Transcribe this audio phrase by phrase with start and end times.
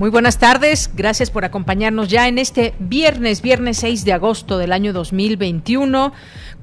[0.00, 4.72] Muy buenas tardes, gracias por acompañarnos ya en este viernes, viernes 6 de agosto del
[4.72, 6.14] año 2021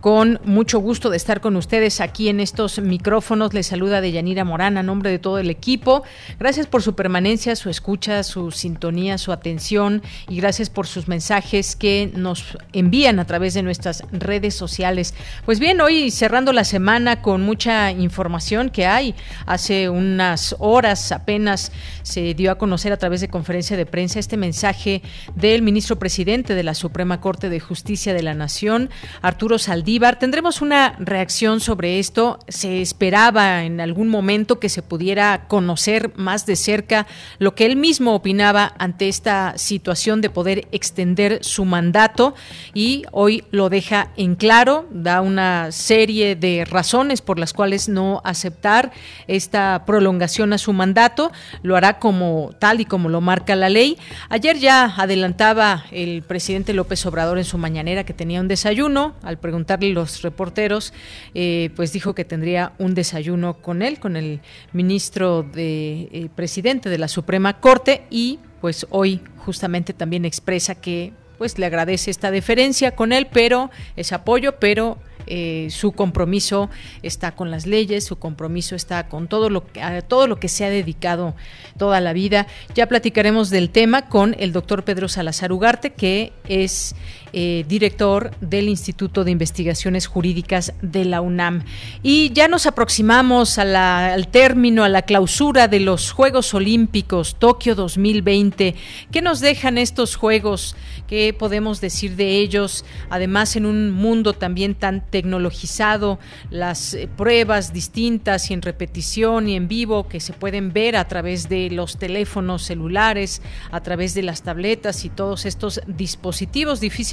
[0.02, 3.54] con mucho gusto de estar con ustedes aquí en estos micrófonos.
[3.54, 6.04] Les saluda Deyanira Morán a nombre de todo el equipo.
[6.40, 11.76] Gracias por su permanencia, su escucha, su sintonía, su atención y gracias por sus mensajes
[11.76, 15.14] que nos envían a través de nuestras redes sociales.
[15.46, 19.16] Pues bien, hoy cerrando la semana con mucha información que hay.
[19.46, 21.72] Hace unas horas apenas
[22.04, 25.02] se dio a conocer a través de conferencia de prensa este mensaje
[25.36, 28.90] del ministro presidente de la Suprema Corte de Justicia de la Nación,
[29.22, 29.87] Arturo Saldívar
[30.20, 32.40] Tendremos una reacción sobre esto.
[32.50, 37.08] Se esperaba en algún momento que se pudiera conocer más de cerca
[37.40, 42.36] lo que él mismo opinaba ante esta situación de poder extender su mandato
[42.74, 48.22] y hoy lo deja en claro, da una serie de razones por las cuales no
[48.26, 48.92] aceptar
[49.28, 51.32] esta prolongación a su mandato.
[51.64, 53.98] Lo hará como tal y como lo marca la ley.
[54.28, 59.38] Ayer ya adelantaba el presidente López Obrador en su mañanera que tenía un desayuno al
[59.38, 60.94] preguntar los reporteros,
[61.34, 64.42] eh, pues dijo que tendría un desayuno con él, con el
[64.74, 71.14] ministro de eh, presidente de la Suprema Corte y pues hoy justamente también expresa que
[71.38, 74.98] pues le agradece esta deferencia con él, pero ese apoyo, pero
[75.28, 76.70] eh, su compromiso
[77.04, 80.66] está con las leyes, su compromiso está con todo lo que todo lo que se
[80.66, 81.36] ha dedicado
[81.78, 82.48] toda la vida.
[82.76, 86.96] Ya platicaremos del tema con el doctor Pedro Salazar Ugarte, que es
[87.34, 91.64] eh, director del Instituto de Investigaciones Jurídicas de la UNAM.
[92.02, 98.76] Y ya nos aproximamos al término, a la clausura de los Juegos Olímpicos Tokio 2020.
[99.12, 100.76] ¿Qué nos dejan estos Juegos?
[101.08, 102.86] ¿Qué podemos decir de ellos?
[103.10, 106.20] Además, en un mundo también tan tecnologizado,
[106.50, 111.08] las eh, pruebas distintas y en repetición y en vivo que se pueden ver a
[111.08, 113.42] través de los teléfonos celulares,
[113.72, 117.08] a través de las tabletas y todos estos dispositivos difíciles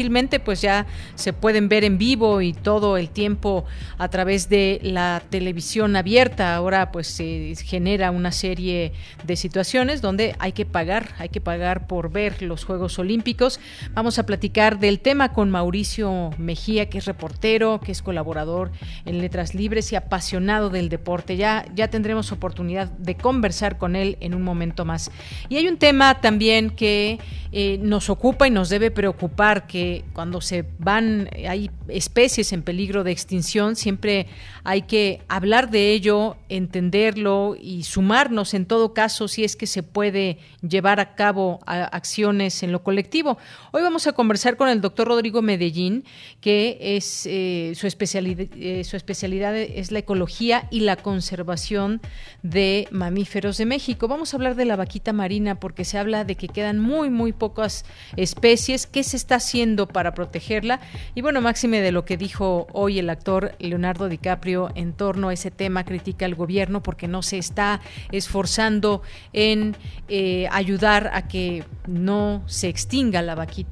[0.44, 3.64] pues ya se pueden ver en vivo y todo el tiempo
[3.98, 6.54] a través de la televisión abierta.
[6.54, 8.92] Ahora pues se genera una serie
[9.24, 13.60] de situaciones donde hay que pagar, hay que pagar por ver los Juegos Olímpicos.
[13.92, 18.72] Vamos a platicar del tema con Mauricio Mejía, que es reportero, que es colaborador
[19.04, 21.36] en Letras Libres y apasionado del deporte.
[21.36, 25.10] Ya, ya tendremos oportunidad de conversar con él en un momento más.
[25.48, 27.18] Y hay un tema también que
[27.52, 33.04] eh, nos ocupa y nos debe preocupar, que cuando se van, hay especies en peligro
[33.04, 34.26] de extinción, siempre
[34.64, 39.84] hay que hablar de ello, entenderlo y sumarnos en todo caso si es que se
[39.84, 43.38] puede llevar a cabo acciones en lo colectivo.
[43.76, 46.04] Hoy vamos a conversar con el doctor Rodrigo Medellín,
[46.40, 52.00] que es eh, su, especialidad, eh, su especialidad es la ecología y la conservación
[52.44, 54.06] de mamíferos de México.
[54.06, 57.32] Vamos a hablar de la vaquita marina porque se habla de que quedan muy, muy
[57.32, 57.84] pocas
[58.16, 58.86] especies.
[58.86, 59.88] ¿Qué se está haciendo?
[59.88, 60.78] para protegerla.
[61.16, 65.32] Y bueno, máxime de lo que dijo hoy el actor Leonardo DiCaprio en torno a
[65.32, 67.80] ese tema, critica al gobierno porque no se está
[68.12, 69.02] esforzando
[69.32, 69.74] en
[70.06, 73.63] eh, ayudar a que no se extinga la vaquita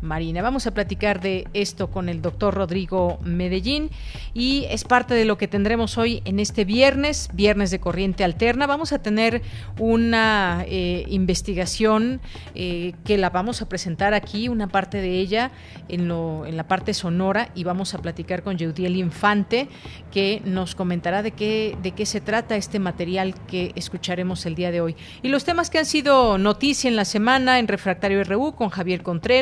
[0.00, 0.42] marina.
[0.42, 3.90] Vamos a platicar de esto con el doctor Rodrigo Medellín
[4.32, 8.66] y es parte de lo que tendremos hoy en este viernes, viernes de corriente alterna.
[8.66, 9.42] Vamos a tener
[9.78, 12.20] una eh, investigación
[12.54, 15.50] eh, que la vamos a presentar aquí, una parte de ella
[15.88, 19.68] en, lo, en la parte sonora y vamos a platicar con Yeudiel Infante
[20.10, 24.70] que nos comentará de qué, de qué se trata este material que escucharemos el día
[24.70, 24.96] de hoy.
[25.22, 29.02] Y los temas que han sido noticia en la semana en Refractario RU con Javier
[29.02, 29.39] Contreras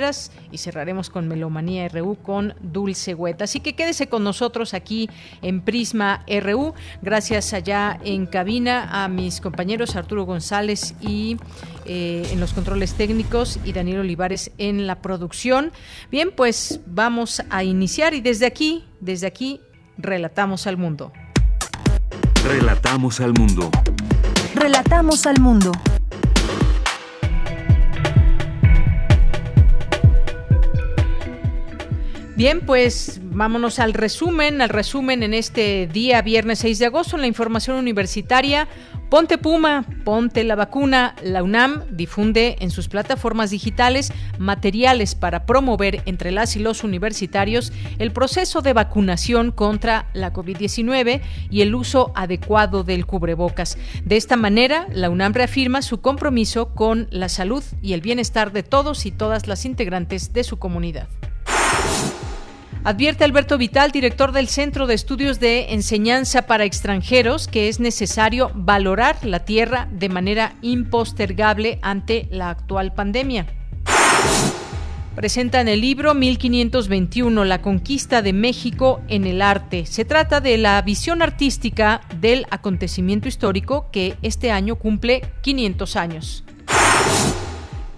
[0.52, 3.44] y cerraremos con Melomanía RU con Dulce Hueta.
[3.44, 5.10] Así que quédese con nosotros aquí
[5.42, 6.74] en Prisma RU.
[7.02, 11.36] Gracias allá en cabina a mis compañeros Arturo González y
[11.84, 15.72] eh, en los controles técnicos y Daniel Olivares en la producción.
[16.10, 19.60] Bien, pues vamos a iniciar y desde aquí, desde aquí,
[19.96, 21.12] relatamos al mundo.
[22.44, 23.70] Relatamos al mundo.
[24.54, 25.72] Relatamos al mundo.
[32.38, 37.22] Bien, pues vámonos al resumen, al resumen en este día viernes 6 de agosto en
[37.22, 38.68] la información universitaria.
[39.10, 41.16] Ponte Puma, ponte la vacuna.
[41.20, 47.72] La UNAM difunde en sus plataformas digitales materiales para promover entre las y los universitarios
[47.98, 51.20] el proceso de vacunación contra la COVID-19
[51.50, 53.78] y el uso adecuado del cubrebocas.
[54.04, 58.62] De esta manera, la UNAM reafirma su compromiso con la salud y el bienestar de
[58.62, 61.08] todos y todas las integrantes de su comunidad.
[62.88, 68.50] Advierte Alberto Vital, director del Centro de Estudios de Enseñanza para Extranjeros, que es necesario
[68.54, 73.44] valorar la tierra de manera impostergable ante la actual pandemia.
[75.14, 79.84] Presentan el libro 1521, La conquista de México en el arte.
[79.84, 86.44] Se trata de la visión artística del acontecimiento histórico que este año cumple 500 años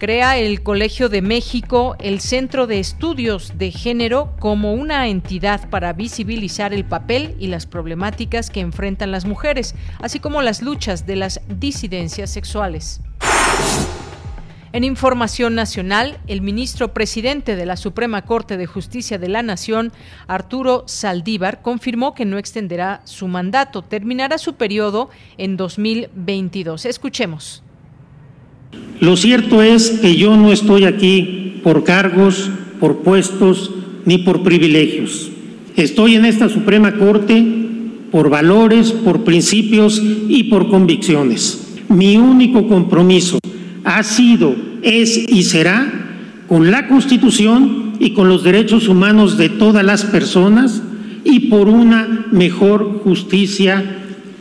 [0.00, 5.93] crea el Colegio de México el Centro de Estudios de Género como una entidad para
[5.93, 11.17] visibilizar el papel y las problemáticas que enfrentan las mujeres, así como las luchas de
[11.17, 13.02] las disidencias sexuales.
[14.73, 19.93] En información nacional, el ministro presidente de la Suprema Corte de Justicia de la Nación,
[20.29, 26.87] Arturo Saldívar, confirmó que no extenderá su mandato, terminará su periodo en 2022.
[26.87, 27.62] Escuchemos.
[29.00, 33.70] Lo cierto es que yo no estoy aquí por cargos, por puestos
[34.05, 35.31] ni por privilegios.
[35.76, 37.44] Estoy en esta Suprema Corte
[38.11, 41.78] por valores, por principios y por convicciones.
[41.88, 43.38] Mi único compromiso
[43.84, 45.90] ha sido, es y será
[46.49, 50.82] con la Constitución y con los derechos humanos de todas las personas
[51.25, 53.99] y por una mejor justicia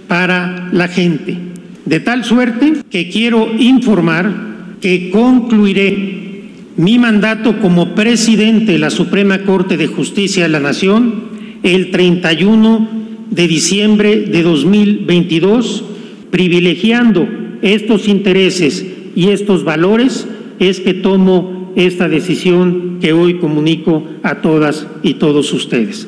[0.08, 1.49] para la gente.
[1.90, 9.40] De tal suerte que quiero informar que concluiré mi mandato como presidente de la Suprema
[9.40, 11.24] Corte de Justicia de la Nación
[11.64, 12.88] el 31
[13.32, 15.84] de diciembre de 2022,
[16.30, 17.28] privilegiando
[17.64, 20.28] estos intereses y estos valores,
[20.60, 26.08] es que tomo esta decisión que hoy comunico a todas y todos ustedes.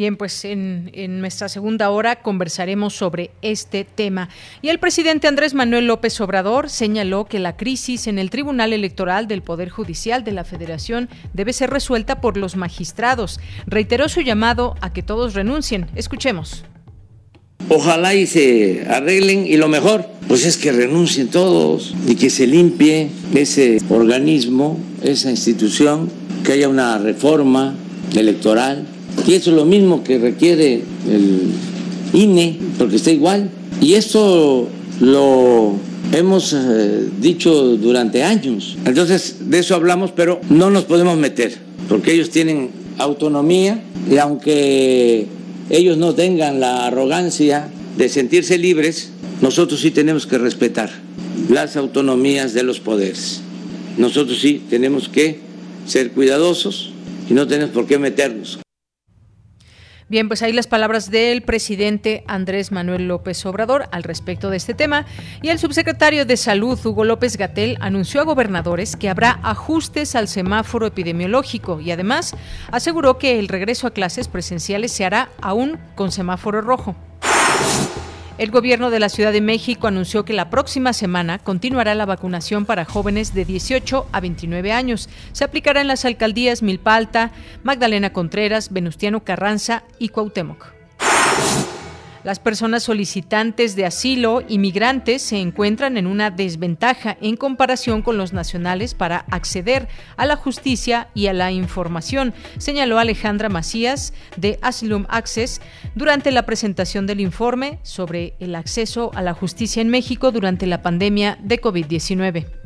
[0.00, 4.30] Bien, pues en, nuestra segunda hora conversaremos sobre este tema.
[4.62, 9.28] Y el presidente Andrés Manuel López Obrador señaló que la crisis en el Tribunal Electoral
[9.28, 13.40] del Poder Judicial de la Federación debe ser resuelta por los magistrados.
[13.66, 15.86] Reiteró su llamado a que todos renuncien.
[15.94, 16.64] Escuchemos.
[17.68, 22.46] Ojalá y se arreglen y lo mejor, pues es que renuncien todos y que se
[22.46, 26.10] limpie ese organismo, esa institución,
[26.42, 27.74] que haya una reforma
[28.16, 28.86] electoral
[29.26, 31.52] y eso es lo mismo que requiere el
[32.12, 33.50] INE, porque está igual.
[33.80, 34.68] Y esto
[35.00, 35.74] lo
[36.12, 38.76] hemos eh, dicho durante años.
[38.84, 41.56] Entonces, de eso hablamos, pero no nos podemos meter,
[41.88, 45.26] porque ellos tienen autonomía y aunque
[45.70, 49.10] ellos no tengan la arrogancia de sentirse libres,
[49.40, 50.90] nosotros sí tenemos que respetar
[51.48, 53.40] las autonomías de los poderes.
[53.96, 55.40] Nosotros sí tenemos que
[55.86, 56.92] ser cuidadosos
[57.28, 58.58] y no tenemos por qué meternos.
[60.10, 64.74] Bien, pues ahí las palabras del presidente Andrés Manuel López Obrador al respecto de este
[64.74, 65.06] tema.
[65.40, 70.26] Y el subsecretario de Salud, Hugo López Gatel, anunció a gobernadores que habrá ajustes al
[70.26, 72.34] semáforo epidemiológico y además
[72.72, 76.96] aseguró que el regreso a clases presenciales se hará aún con semáforo rojo.
[78.40, 82.64] El gobierno de la Ciudad de México anunció que la próxima semana continuará la vacunación
[82.64, 85.10] para jóvenes de 18 a 29 años.
[85.32, 87.32] Se aplicará en las alcaldías Milpalta,
[87.64, 90.72] Magdalena Contreras, Venustiano Carranza y Cuauhtémoc.
[92.22, 98.18] Las personas solicitantes de asilo y migrantes se encuentran en una desventaja en comparación con
[98.18, 104.58] los nacionales para acceder a la justicia y a la información, señaló Alejandra Macías de
[104.60, 105.62] Asylum Access
[105.94, 110.82] durante la presentación del informe sobre el acceso a la justicia en México durante la
[110.82, 112.59] pandemia de COVID-19.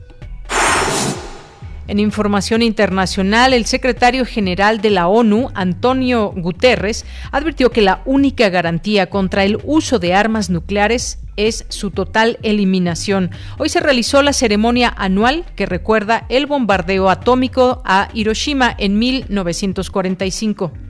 [1.86, 8.48] En información internacional, el secretario general de la ONU, Antonio Guterres, advirtió que la única
[8.48, 13.30] garantía contra el uso de armas nucleares es su total eliminación.
[13.58, 20.83] Hoy se realizó la ceremonia anual que recuerda el bombardeo atómico a Hiroshima en 1945.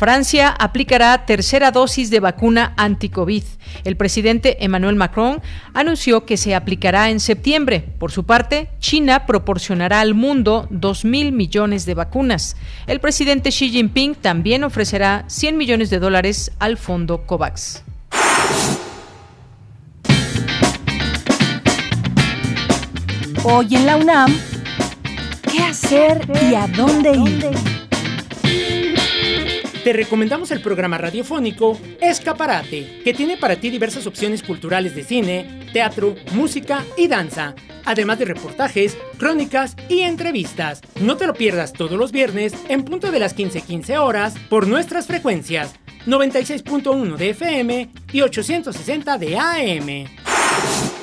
[0.00, 3.44] Francia aplicará tercera dosis de vacuna anti-COVID.
[3.84, 5.42] El presidente Emmanuel Macron
[5.74, 7.84] anunció que se aplicará en septiembre.
[7.98, 12.56] Por su parte, China proporcionará al mundo 2 mil millones de vacunas.
[12.86, 17.82] El presidente Xi Jinping también ofrecerá 100 millones de dólares al fondo COVAX.
[23.44, 24.34] Hoy en la UNAM,
[25.52, 27.79] ¿qué hacer y a dónde ir.
[29.84, 35.68] Te recomendamos el programa radiofónico Escaparate, que tiene para ti diversas opciones culturales de cine,
[35.72, 37.54] teatro, música y danza,
[37.86, 40.82] además de reportajes, crónicas y entrevistas.
[41.00, 44.66] No te lo pierdas todos los viernes en punto de las 15:15 15 horas por
[44.66, 45.74] nuestras frecuencias
[46.06, 50.39] 96.1 de FM y 860 de AM.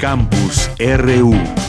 [0.00, 1.59] Campus RU.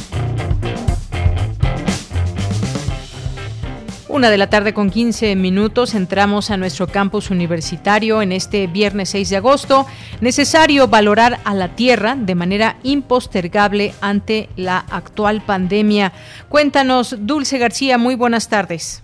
[4.12, 9.08] Una de la tarde con 15 minutos entramos a nuestro campus universitario en este viernes
[9.12, 9.86] 6 de agosto.
[10.20, 16.12] Necesario valorar a la tierra de manera impostergable ante la actual pandemia.
[16.50, 19.02] Cuéntanos, Dulce García, muy buenas tardes.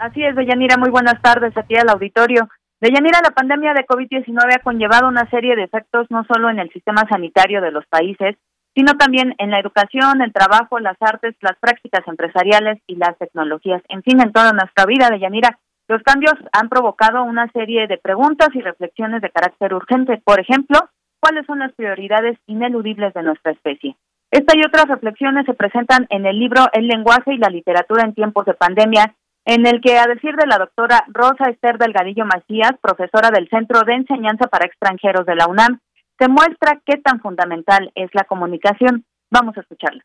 [0.00, 2.48] Así es, Deyanira, muy buenas tardes aquí al auditorio.
[2.80, 6.68] Deyanira, la pandemia de COVID-19 ha conllevado una serie de efectos no solo en el
[6.70, 8.34] sistema sanitario de los países,
[8.78, 13.82] sino también en la educación, el trabajo, las artes, las prácticas empresariales y las tecnologías.
[13.88, 15.58] En fin, en toda nuestra vida, de Yanira,
[15.88, 20.22] los cambios han provocado una serie de preguntas y reflexiones de carácter urgente.
[20.24, 20.78] Por ejemplo,
[21.18, 23.96] ¿cuáles son las prioridades ineludibles de nuestra especie?
[24.30, 28.14] Esta y otras reflexiones se presentan en el libro El lenguaje y la literatura en
[28.14, 29.12] tiempos de pandemia,
[29.44, 33.80] en el que, a decir de la doctora Rosa Esther Delgadillo Macías, profesora del Centro
[33.80, 35.80] de Enseñanza para Extranjeros de la UNAM,
[36.18, 39.04] se muestra qué tan fundamental es la comunicación.
[39.30, 40.04] Vamos a escucharla.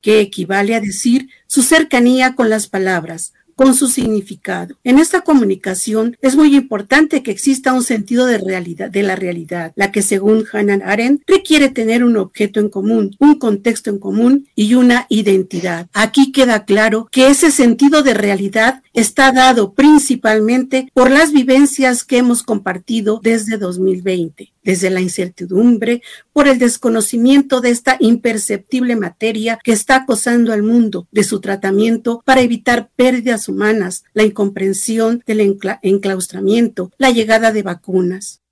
[0.00, 4.76] Que equivale a decir su cercanía con las palabras, con su significado.
[4.82, 9.72] En esta comunicación es muy importante que exista un sentido de realidad, de la realidad,
[9.76, 14.48] la que según Hannah Arendt requiere tener un objeto en común, un contexto en común
[14.54, 15.88] y una identidad.
[15.92, 22.18] Aquí queda claro que ese sentido de realidad está dado principalmente por las vivencias que
[22.18, 26.02] hemos compartido desde 2020 desde la incertidumbre,
[26.32, 32.22] por el desconocimiento de esta imperceptible materia que está acosando al mundo, de su tratamiento
[32.24, 38.42] para evitar pérdidas humanas, la incomprensión del enclaustramiento, la llegada de vacunas.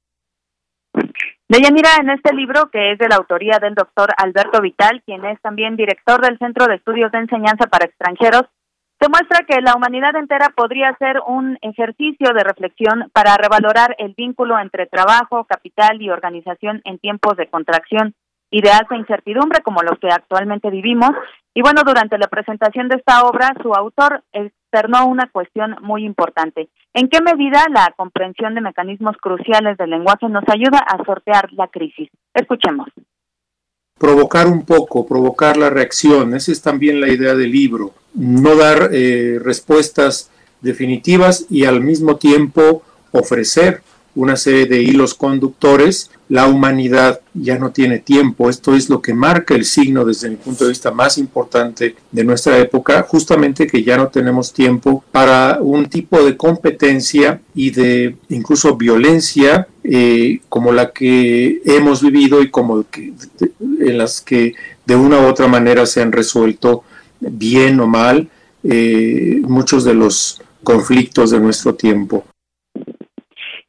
[1.48, 5.40] Deyanira, en este libro, que es de la autoría del doctor Alberto Vital, quien es
[5.40, 8.44] también director del Centro de Estudios de Enseñanza para Extranjeros,
[9.00, 14.12] se muestra que la humanidad entera podría ser un ejercicio de reflexión para revalorar el
[14.14, 18.14] vínculo entre trabajo, capital y organización en tiempos de contracción
[18.50, 21.12] y de alta incertidumbre como los que actualmente vivimos.
[21.54, 26.68] Y bueno, durante la presentación de esta obra, su autor externó una cuestión muy importante.
[26.92, 31.68] ¿En qué medida la comprensión de mecanismos cruciales del lenguaje nos ayuda a sortear la
[31.68, 32.10] crisis?
[32.34, 32.88] Escuchemos
[33.98, 36.32] provocar un poco, provocar la reacción.
[36.32, 37.92] Esa es también la idea del libro.
[38.14, 43.82] No dar eh, respuestas definitivas y al mismo tiempo ofrecer
[44.14, 48.50] una serie de hilos conductores, la humanidad ya no tiene tiempo.
[48.50, 52.24] Esto es lo que marca el signo desde mi punto de vista más importante de
[52.24, 58.16] nuestra época, justamente que ya no tenemos tiempo para un tipo de competencia y de
[58.28, 63.12] incluso violencia eh, como la que hemos vivido y como que,
[63.80, 64.54] en las que
[64.86, 66.84] de una u otra manera se han resuelto
[67.20, 68.28] bien o mal
[68.62, 72.24] eh, muchos de los conflictos de nuestro tiempo.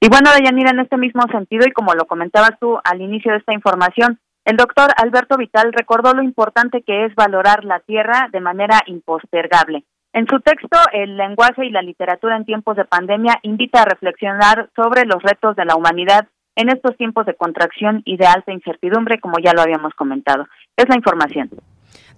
[0.04, 3.38] Y bueno, Dayanira, en este mismo sentido, y como lo comentabas tú al inicio de
[3.38, 8.42] esta información, el doctor Alberto Vital recordó lo importante que es valorar la tierra de
[8.42, 9.86] manera impostergable.
[10.14, 14.70] En su texto, El lenguaje y la literatura en tiempos de pandemia invita a reflexionar
[14.76, 19.22] sobre los retos de la humanidad en estos tiempos de contracción y de alta incertidumbre,
[19.22, 20.48] como ya lo habíamos comentado.
[20.76, 21.50] Es la información.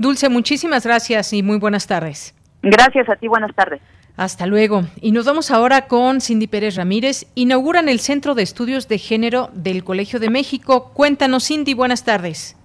[0.03, 2.35] Dulce, muchísimas gracias y muy buenas tardes.
[2.61, 3.81] Gracias a ti, buenas tardes.
[4.17, 4.81] Hasta luego.
[5.01, 7.31] Y nos vamos ahora con Cindy Pérez Ramírez.
[7.35, 10.91] Inauguran el Centro de Estudios de Género del Colegio de México.
[10.93, 12.55] Cuéntanos, Cindy, buenas tardes.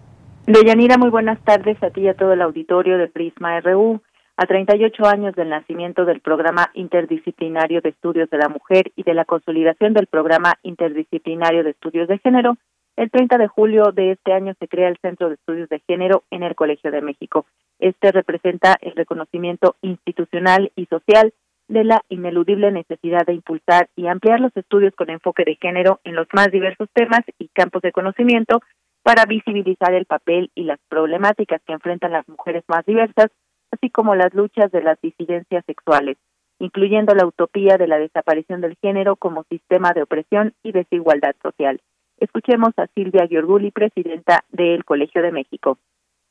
[0.46, 4.02] Deyanira, muy buenas tardes a ti y a todo el auditorio de Prisma RU.
[4.36, 9.14] A 38 años del nacimiento del Programa Interdisciplinario de Estudios de la Mujer y de
[9.14, 12.56] la consolidación del Programa Interdisciplinario de Estudios de Género,
[12.98, 16.24] el 30 de julio de este año se crea el Centro de Estudios de Género
[16.32, 17.46] en el Colegio de México.
[17.78, 21.32] Este representa el reconocimiento institucional y social
[21.68, 26.16] de la ineludible necesidad de impulsar y ampliar los estudios con enfoque de género en
[26.16, 28.62] los más diversos temas y campos de conocimiento
[29.04, 33.28] para visibilizar el papel y las problemáticas que enfrentan las mujeres más diversas
[33.70, 36.16] así como las luchas de las disidencias sexuales,
[36.58, 41.80] incluyendo la utopía de la desaparición del género como sistema de opresión y desigualdad social.
[42.20, 45.78] Escuchemos a Silvia Giorguli, presidenta del Colegio de México.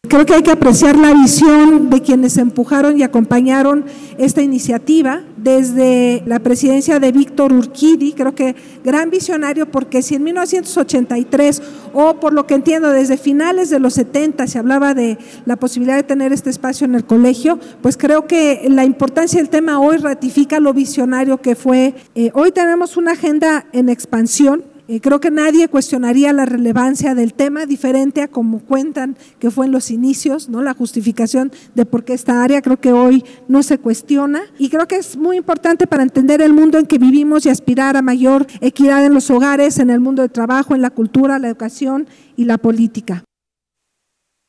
[0.07, 3.83] Creo que hay que apreciar la visión de quienes empujaron y acompañaron
[4.17, 10.23] esta iniciativa desde la presidencia de Víctor Urquidi, creo que gran visionario porque si en
[10.23, 15.57] 1983 o por lo que entiendo desde finales de los 70 se hablaba de la
[15.57, 19.81] posibilidad de tener este espacio en el colegio, pues creo que la importancia del tema
[19.81, 21.95] hoy ratifica lo visionario que fue.
[22.15, 27.33] Eh, hoy tenemos una agenda en expansión eh, creo que nadie cuestionaría la relevancia del
[27.33, 30.61] tema, diferente a como cuentan que fue en los inicios, ¿no?
[30.61, 34.87] La justificación de por qué esta área creo que hoy no se cuestiona y creo
[34.87, 38.45] que es muy importante para entender el mundo en que vivimos y aspirar a mayor
[38.61, 42.45] equidad en los hogares, en el mundo del trabajo, en la cultura, la educación y
[42.45, 43.23] la política.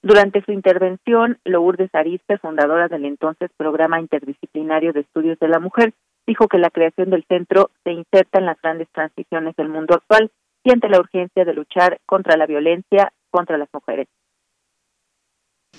[0.02, 5.92] Durante su intervención, Lourdes Ariste, fundadora del entonces Programa Interdisciplinario de Estudios de la Mujer,
[6.28, 10.30] dijo que la creación del centro se inserta en las grandes transiciones del mundo actual
[10.62, 14.06] y ante la urgencia de luchar contra la violencia contra las mujeres.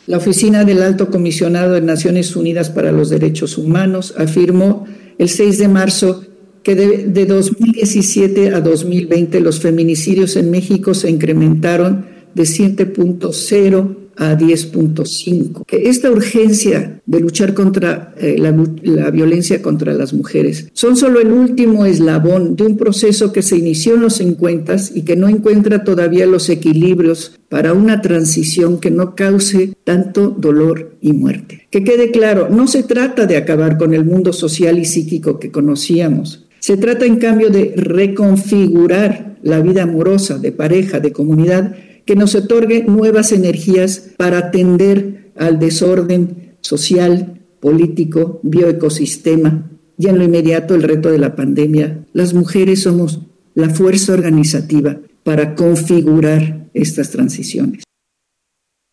[0.07, 4.87] La Oficina del Alto Comisionado de Naciones Unidas para los Derechos Humanos afirmó
[5.19, 6.23] el 6 de marzo
[6.63, 14.37] que de, de 2017 a 2020 los feminicidios en México se incrementaron de 7.0 a
[14.37, 15.63] 10.5.
[15.69, 18.53] Esta urgencia de luchar contra eh, la,
[18.83, 23.57] la, violencia contra las mujeres son solo el último eslabón de un proceso que se
[23.57, 28.91] inició en los 50 y que no encuentra todavía los equilibrios para una transición que
[28.91, 31.67] no cause tanto dolor y muerte.
[31.71, 35.49] Que quede claro, no se trata de acabar con el mundo social y psíquico que
[35.49, 36.45] conocíamos.
[36.59, 41.73] Se trata en cambio de reconfigurar la vida amorosa, de pareja, de comunidad,
[42.09, 50.23] que nos otorgue nuevas energías para atender al desorden social, político, bioecosistema y en lo
[50.23, 51.99] inmediato el reto de la pandemia.
[52.13, 57.83] Las mujeres somos la fuerza organizativa para configurar estas transiciones.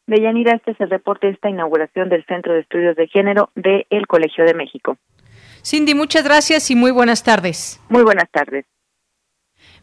[0.06, 3.86] Deyanira, este es el reporte de esta inauguración del Centro de Estudios de Género del
[3.88, 4.98] el Colegio de México.
[5.64, 7.80] Cindy, muchas gracias y muy buenas tardes.
[7.88, 8.66] Muy buenas tardes.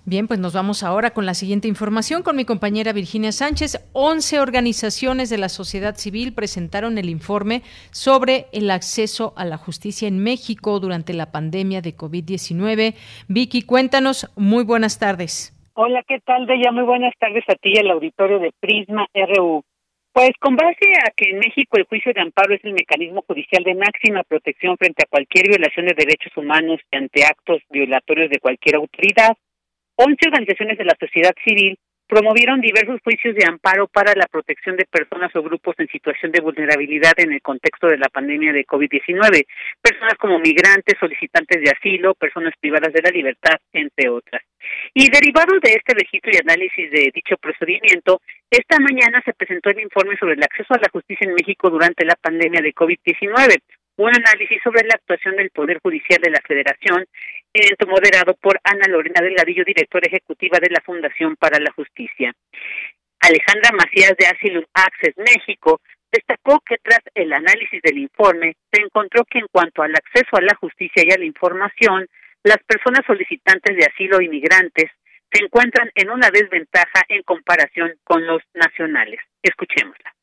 [0.06, 3.90] Bien, pues nos vamos ahora con la siguiente información con mi compañera Virginia Sánchez.
[3.94, 7.62] Once organizaciones de la sociedad civil presentaron el informe
[7.92, 12.96] sobre el acceso a la justicia en México durante la pandemia de COVID-19.
[13.30, 14.30] Vicky, cuéntanos.
[14.36, 15.56] Muy buenas tardes.
[15.74, 16.74] Hola, ¿qué tal, Deya?
[16.74, 19.64] Muy buenas tardes a ti y al auditorio de Prisma RU.
[20.12, 23.64] Pues con base a que en México el juicio de amparo es el mecanismo judicial
[23.64, 28.40] de máxima protección frente a cualquier violación de derechos humanos y ante actos violatorios de
[28.40, 29.38] cualquier autoridad,
[29.96, 31.78] 11 organizaciones de la sociedad civil
[32.08, 36.42] promovieron diversos juicios de amparo para la protección de personas o grupos en situación de
[36.42, 39.46] vulnerabilidad en el contexto de la pandemia de COVID-19,
[39.82, 44.44] personas como migrantes, solicitantes de asilo, personas privadas de la libertad, entre otras.
[44.94, 49.80] Y derivado de este registro y análisis de dicho procedimiento, esta mañana se presentó el
[49.80, 53.58] informe sobre el acceso a la justicia en México durante la pandemia de COVID-19,
[53.98, 57.06] un análisis sobre la actuación del Poder Judicial de la Federación,
[57.54, 62.34] evento moderado por Ana Lorena Delgadillo, directora ejecutiva de la Fundación para la Justicia.
[63.20, 65.80] Alejandra Macías de Asylum Access México
[66.12, 70.42] destacó que tras el análisis del informe se encontró que en cuanto al acceso a
[70.42, 72.08] la justicia y a la información,
[72.44, 74.92] las personas solicitantes de asilo o inmigrantes
[75.32, 79.20] se encuentran en una desventaja en comparación con los nacionales.
[79.42, 80.14] Escuchémosla.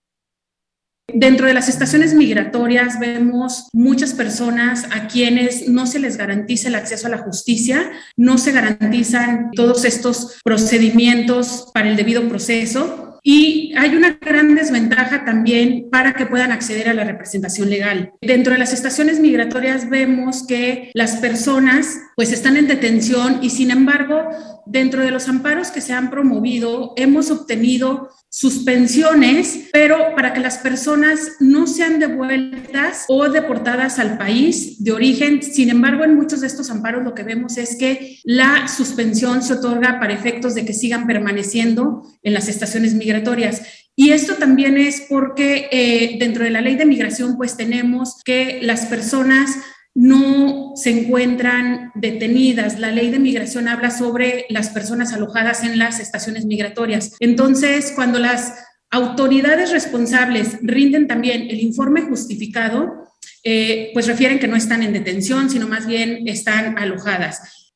[1.15, 6.75] Dentro de las estaciones migratorias vemos muchas personas a quienes no se les garantiza el
[6.75, 13.75] acceso a la justicia, no se garantizan todos estos procedimientos para el debido proceso y
[13.77, 18.13] hay una gran desventaja también para que puedan acceder a la representación legal.
[18.21, 23.71] Dentro de las estaciones migratorias vemos que las personas pues están en detención y sin
[23.71, 24.29] embargo
[24.71, 30.59] dentro de los amparos que se han promovido, hemos obtenido suspensiones, pero para que las
[30.59, 35.43] personas no sean devueltas o deportadas al país de origen.
[35.43, 39.55] Sin embargo, en muchos de estos amparos lo que vemos es que la suspensión se
[39.55, 43.63] otorga para efectos de que sigan permaneciendo en las estaciones migratorias.
[43.97, 48.61] Y esto también es porque eh, dentro de la ley de migración, pues tenemos que
[48.63, 49.51] las personas
[49.95, 52.79] no se encuentran detenidas.
[52.79, 57.17] La ley de migración habla sobre las personas alojadas en las estaciones migratorias.
[57.21, 63.05] Entonces, cuando las autoridades responsables rinden también el informe justificado,
[63.45, 67.73] eh, pues refieren que no están en detención, sino más bien están alojadas.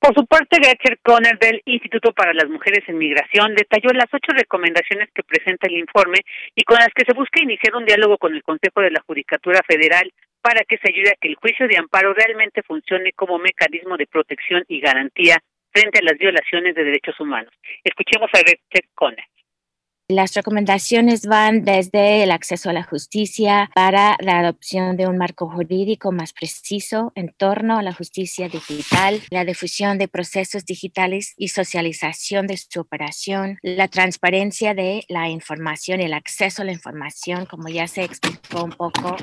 [0.00, 4.32] Por su parte, Gertrude Conner del Instituto para las Mujeres en Migración detalló las ocho
[4.32, 6.20] recomendaciones que presenta el informe
[6.54, 9.60] y con las que se busca iniciar un diálogo con el Consejo de la Judicatura
[9.66, 13.96] Federal para que se ayude a que el juicio de amparo realmente funcione como mecanismo
[13.96, 15.38] de protección y garantía
[15.70, 17.52] frente a las violaciones de derechos humanos.
[17.84, 19.24] Escuchemos a Gertrude Conner.
[20.10, 25.50] Las recomendaciones van desde el acceso a la justicia para la adopción de un marco
[25.50, 31.48] jurídico más preciso en torno a la justicia digital, la difusión de procesos digitales y
[31.48, 37.68] socialización de su operación, la transparencia de la información, el acceso a la información, como
[37.68, 39.14] ya se explicó un poco,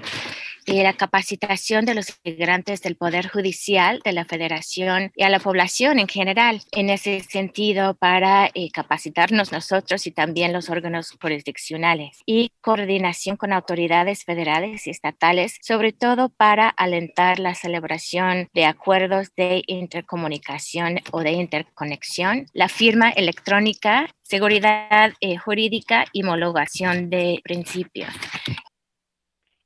[0.66, 6.00] la capacitación de los integrantes del Poder Judicial de la Federación y a la población
[6.00, 6.62] en general.
[6.72, 13.54] En ese sentido, para eh, capacitarnos nosotros y también los órganos jurisdiccionales y coordinación con
[13.54, 21.22] autoridades federales y estatales, sobre todo para alentar la celebración de acuerdos de intercomunicación o
[21.22, 28.10] de interconexión, la firma electrónica seguridad eh, jurídica y homologación de principios.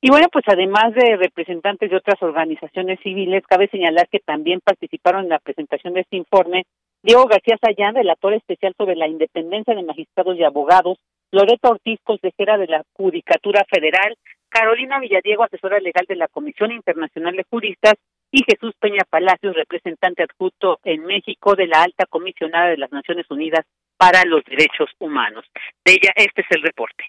[0.02, 5.24] Y bueno, pues además de representantes de otras organizaciones civiles, cabe señalar que también participaron
[5.24, 6.64] en la presentación de este informe
[7.02, 10.98] Diego García Sayán, relator especial sobre la independencia de magistrados y abogados,
[11.32, 14.16] Loreto Ortiz, consejera de la Judicatura Federal,
[14.48, 17.94] Carolina Villadiego, asesora legal de la Comisión Internacional de Juristas,
[18.32, 23.26] y Jesús Peña Palacios, representante adjunto en México de la Alta Comisionada de las Naciones
[23.30, 25.44] Unidas para los Derechos Humanos.
[25.84, 27.04] De ella, este es el reporte.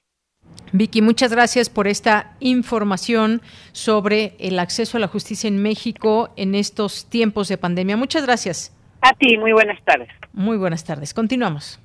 [0.74, 3.42] Vicky, muchas gracias por esta información
[3.74, 7.98] sobre el acceso a la justicia en México en estos tiempos de pandemia.
[7.98, 8.74] Muchas gracias.
[9.02, 10.10] A ti, muy buenas tardes.
[10.34, 11.14] Muy buenas tardes.
[11.14, 11.80] Continuamos.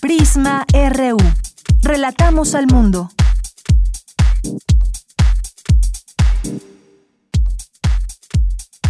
[0.00, 1.16] Prisma RU.
[1.82, 3.08] Relatamos al mundo.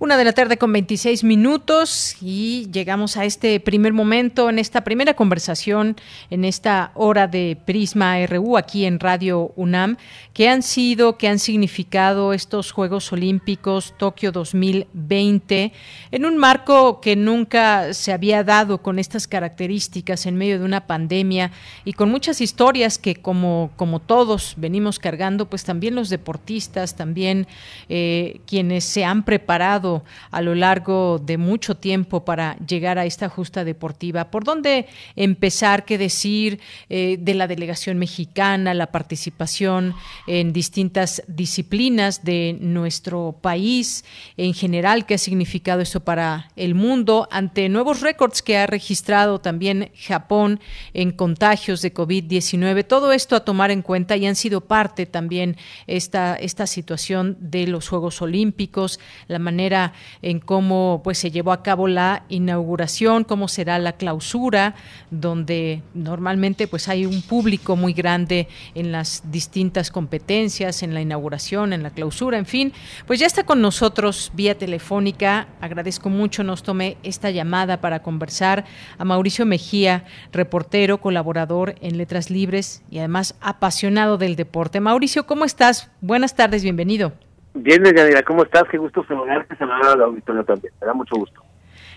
[0.00, 4.84] Una de la tarde con 26 minutos y llegamos a este primer momento, en esta
[4.84, 5.96] primera conversación,
[6.30, 9.96] en esta hora de Prisma RU aquí en Radio UNAM.
[10.34, 15.72] ¿Qué han sido, qué han significado estos Juegos Olímpicos Tokio 2020
[16.12, 20.86] en un marco que nunca se había dado con estas características en medio de una
[20.86, 21.50] pandemia
[21.84, 27.48] y con muchas historias que como, como todos venimos cargando, pues también los deportistas, también
[27.88, 29.87] eh, quienes se han preparado
[30.30, 34.30] a lo largo de mucho tiempo para llegar a esta justa deportiva.
[34.30, 35.84] ¿Por dónde empezar?
[35.84, 39.94] ¿Qué decir eh, de la delegación mexicana, la participación
[40.26, 44.04] en distintas disciplinas de nuestro país
[44.36, 45.06] en general?
[45.06, 50.60] ¿Qué ha significado eso para el mundo ante nuevos récords que ha registrado también Japón
[50.94, 52.86] en contagios de COVID-19?
[52.86, 57.66] Todo esto a tomar en cuenta y han sido parte también esta, esta situación de
[57.66, 59.77] los Juegos Olímpicos, la manera
[60.22, 64.74] en cómo pues se llevó a cabo la inauguración, cómo será la clausura,
[65.10, 71.72] donde normalmente pues hay un público muy grande en las distintas competencias, en la inauguración,
[71.72, 72.72] en la clausura, en fin,
[73.06, 75.48] pues ya está con nosotros vía telefónica.
[75.60, 78.64] Agradezco mucho nos tome esta llamada para conversar
[78.98, 84.80] a Mauricio Mejía, reportero, colaborador en Letras Libres y además apasionado del deporte.
[84.80, 85.90] Mauricio, ¿cómo estás?
[86.00, 87.27] Buenas tardes, bienvenido.
[87.60, 88.64] Bien, Yanira, ¿cómo estás?
[88.70, 90.72] Qué gusto saludarte, saludar al auditorio también.
[90.80, 91.42] Me da mucho gusto.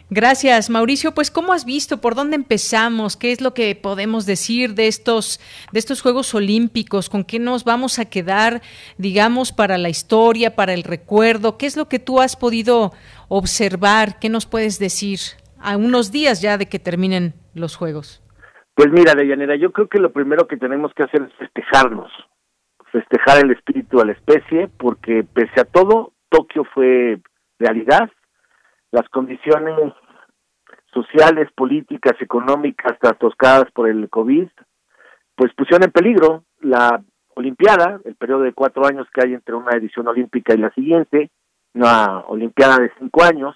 [0.10, 1.13] Gracias, Mauricio.
[1.13, 2.02] Pues, ¿cómo has visto?
[2.02, 3.15] ¿Por dónde empezamos?
[3.15, 5.39] ¿Qué es lo que podemos decir de estos,
[5.71, 7.10] de estos Juegos Olímpicos?
[7.10, 8.62] ¿Con qué nos vamos a quedar,
[8.97, 11.58] digamos, para la historia, para el recuerdo?
[11.58, 12.91] ¿Qué es lo que tú has podido
[13.30, 14.19] observar?
[14.19, 15.19] ¿Qué nos puedes decir
[15.60, 18.21] a unos días ya de que terminen los Juegos?
[18.74, 22.12] Pues mira, Deyanira, yo creo que lo primero que tenemos que hacer es festejarnos
[22.91, 27.19] festejar el espíritu a la especie, porque pese a todo, Tokio fue
[27.60, 28.10] realidad,
[28.91, 29.93] las condiciones
[30.93, 34.49] sociales, políticas, económicas trastoscadas por el COVID,
[35.36, 37.01] pues pusieron en peligro la
[37.34, 41.32] Olimpiada, el periodo de cuatro años que hay entre una edición olímpica y la siguiente,
[41.73, 43.56] una Olimpiada de cinco años,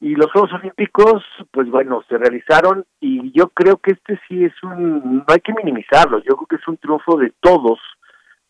[0.00, 4.52] y los Juegos Olímpicos, pues bueno, se realizaron y yo creo que este sí es
[4.64, 7.78] un, no hay que minimizarlo, yo creo que es un triunfo de todos,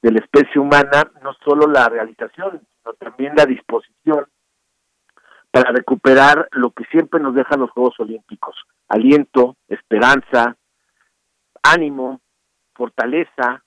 [0.03, 4.27] de la especie humana, no solo la realización, sino también la disposición
[5.51, 8.57] para recuperar lo que siempre nos dejan los Juegos Olímpicos,
[8.89, 10.57] aliento, esperanza,
[11.63, 12.21] ánimo,
[12.75, 13.63] fortaleza,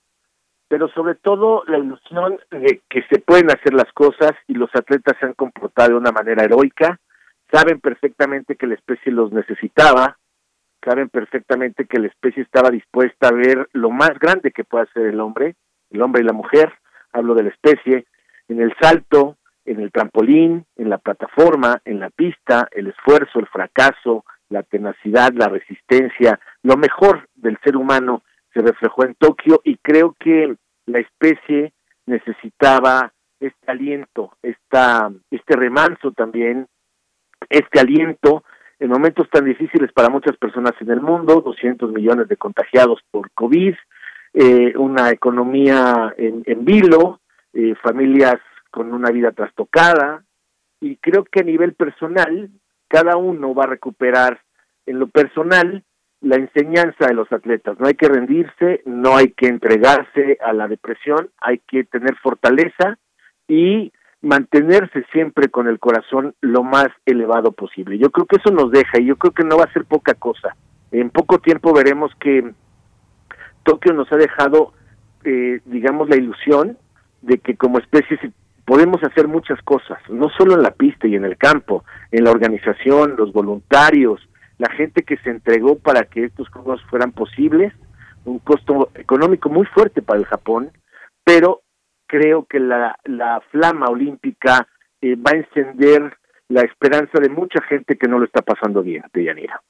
[0.68, 5.16] pero sobre todo la ilusión de que se pueden hacer las cosas y los atletas
[5.18, 7.00] se han comportado de una manera heroica
[7.50, 10.18] saben perfectamente que la especie los necesitaba,
[10.84, 15.06] saben perfectamente que la especie estaba dispuesta a ver lo más grande que puede ser
[15.06, 15.56] el hombre,
[15.90, 16.72] el hombre y la mujer,
[17.12, 18.06] hablo de la especie,
[18.48, 23.46] en el salto, en el trampolín, en la plataforma, en la pista, el esfuerzo, el
[23.48, 28.22] fracaso, la tenacidad, la resistencia, lo mejor del ser humano
[28.52, 31.72] se reflejó en Tokio y creo que la especie
[32.06, 36.66] necesitaba este aliento, esta, este remanso también
[37.50, 38.44] este aliento
[38.78, 43.30] en momentos tan difíciles para muchas personas en el mundo, 200 millones de contagiados por
[43.32, 43.74] COVID,
[44.38, 47.20] eh, una economía en, en vilo,
[47.54, 48.36] eh, familias
[48.70, 50.24] con una vida trastocada,
[50.78, 52.50] y creo que a nivel personal,
[52.86, 54.42] cada uno va a recuperar
[54.84, 55.82] en lo personal
[56.20, 57.80] la enseñanza de los atletas.
[57.80, 62.98] No hay que rendirse, no hay que entregarse a la depresión, hay que tener fortaleza
[63.48, 67.96] y mantenerse siempre con el corazón lo más elevado posible.
[67.96, 70.12] Yo creo que eso nos deja y yo creo que no va a ser poca
[70.12, 70.54] cosa.
[70.90, 72.52] En poco tiempo veremos que
[73.66, 74.72] Tokio nos ha dejado,
[75.24, 76.78] eh, digamos, la ilusión
[77.20, 78.18] de que como especie
[78.64, 82.30] podemos hacer muchas cosas, no solo en la pista y en el campo, en la
[82.30, 84.20] organización, los voluntarios,
[84.58, 87.72] la gente que se entregó para que estos juegos fueran posibles,
[88.24, 90.70] un costo económico muy fuerte para el Japón,
[91.24, 91.62] pero
[92.06, 94.66] creo que la, la flama olímpica
[95.00, 96.16] eh, va a encender
[96.48, 99.60] la esperanza de mucha gente que no lo está pasando bien, Deyanira.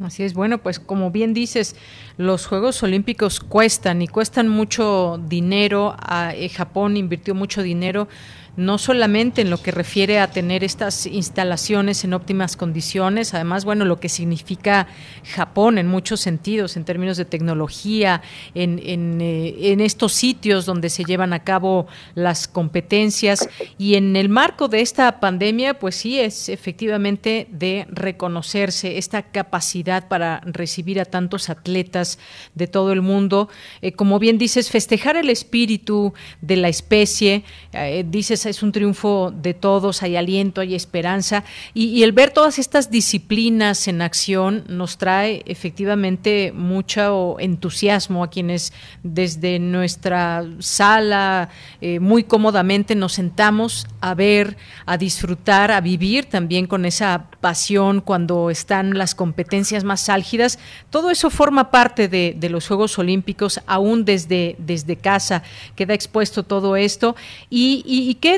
[0.00, 1.76] Así es, bueno, pues como bien dices,
[2.16, 5.94] los Juegos Olímpicos cuestan y cuestan mucho dinero.
[6.00, 8.08] A, eh, Japón invirtió mucho dinero
[8.56, 13.84] no solamente en lo que refiere a tener estas instalaciones en óptimas condiciones, además, bueno,
[13.84, 14.86] lo que significa
[15.24, 18.22] Japón en muchos sentidos, en términos de tecnología,
[18.54, 18.78] en,
[19.20, 24.68] eh, en estos sitios donde se llevan a cabo las competencias y en el marco
[24.68, 31.50] de esta pandemia, pues sí, es efectivamente de reconocerse esta capacidad para recibir a tantos
[31.50, 32.18] atletas
[32.54, 33.48] de todo el mundo.
[33.82, 39.32] Eh, como bien dices, festejar el espíritu de la especie, eh, dices es un triunfo
[39.34, 44.98] de todos, hay aliento, hay esperanza y, el ver todas estas disciplinas en acción nos
[44.98, 51.48] trae efectivamente mucho entusiasmo a quienes desde nuestra sala
[51.80, 58.00] eh, muy cómodamente nos sentamos a ver, a disfrutar, a vivir también con esa pasión
[58.00, 60.58] cuando están las competencias más álgidas.
[60.90, 65.42] Todo eso forma parte de, los Juegos Olímpicos, aún desde, desde casa
[65.74, 67.16] queda expuesto todo esto.
[67.50, 68.33] ¿Y, y qué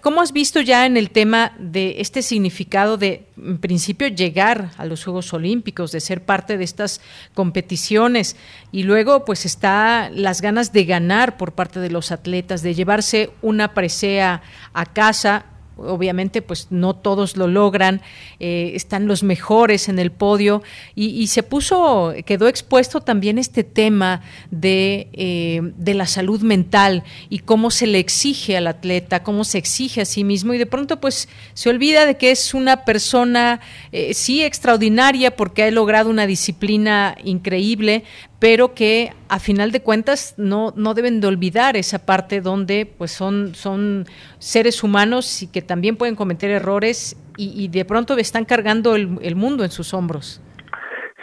[0.00, 4.84] ¿Cómo has visto ya en el tema de este significado de, en principio, llegar a
[4.84, 7.00] los Juegos Olímpicos, de ser parte de estas
[7.34, 8.36] competiciones?
[8.72, 13.30] Y luego, pues, está las ganas de ganar por parte de los atletas, de llevarse
[13.42, 18.00] una presea a casa obviamente pues no todos lo logran,
[18.40, 20.62] eh, están los mejores en el podio
[20.94, 27.40] y, se puso, quedó expuesto también este tema de, eh, de, la salud mental y
[27.40, 31.00] cómo se le exige al atleta, cómo se exige a sí mismo y de pronto
[31.00, 33.60] pues se olvida de que es una persona
[33.92, 38.04] eh, sí extraordinaria porque ha logrado una disciplina increíble,
[38.38, 43.10] pero que a final de cuentas no, no deben de olvidar esa parte donde pues
[43.10, 44.06] son, son
[44.38, 49.64] seres humanos y que también pueden cometer errores y, de pronto están cargando el, mundo
[49.64, 50.40] en sus hombros.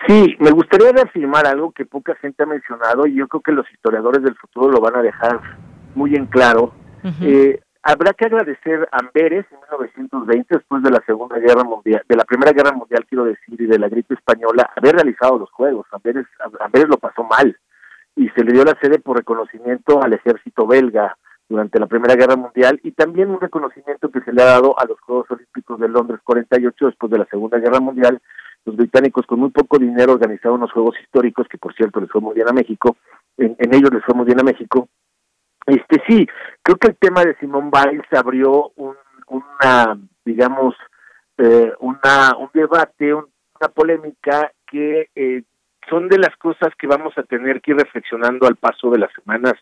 [0.08, 3.66] Sí, me gustaría reafirmar algo que poca gente ha mencionado y yo creo que los
[3.72, 5.40] historiadores del futuro lo van a dejar
[5.96, 6.74] muy en claro.
[7.86, 12.24] Habrá que agradecer a Amberes en 1920, después de la Segunda Guerra Mundial, de la
[12.24, 15.86] Primera Guerra Mundial, quiero decir, y de la gripe española, haber realizado los Juegos.
[15.92, 16.26] Amberes,
[16.62, 17.58] Amberes lo pasó mal
[18.16, 21.18] y se le dio la sede por reconocimiento al ejército belga
[21.50, 24.86] durante la Primera Guerra Mundial y también un reconocimiento que se le ha dado a
[24.86, 28.22] los Juegos Olímpicos de Londres 48 después de la Segunda Guerra Mundial.
[28.66, 32.22] Los británicos con muy poco dinero organizaron unos Juegos históricos que por cierto les fue
[32.22, 32.98] muy bien a México,
[33.38, 34.88] en, ellos les fue muy bien a México
[35.66, 36.28] este sí,
[36.62, 38.96] creo que el tema de Simón Biles abrió un,
[39.28, 40.76] una, digamos,
[41.38, 43.28] eh, una, un debate, una
[43.60, 45.44] una polémica que eh,
[45.90, 49.12] son de las cosas que vamos a tener que ir reflexionando al paso de las
[49.14, 49.54] semanas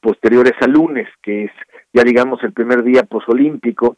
[0.00, 1.52] posteriores al lunes, que es
[1.92, 3.96] ya digamos el primer día posolímpico,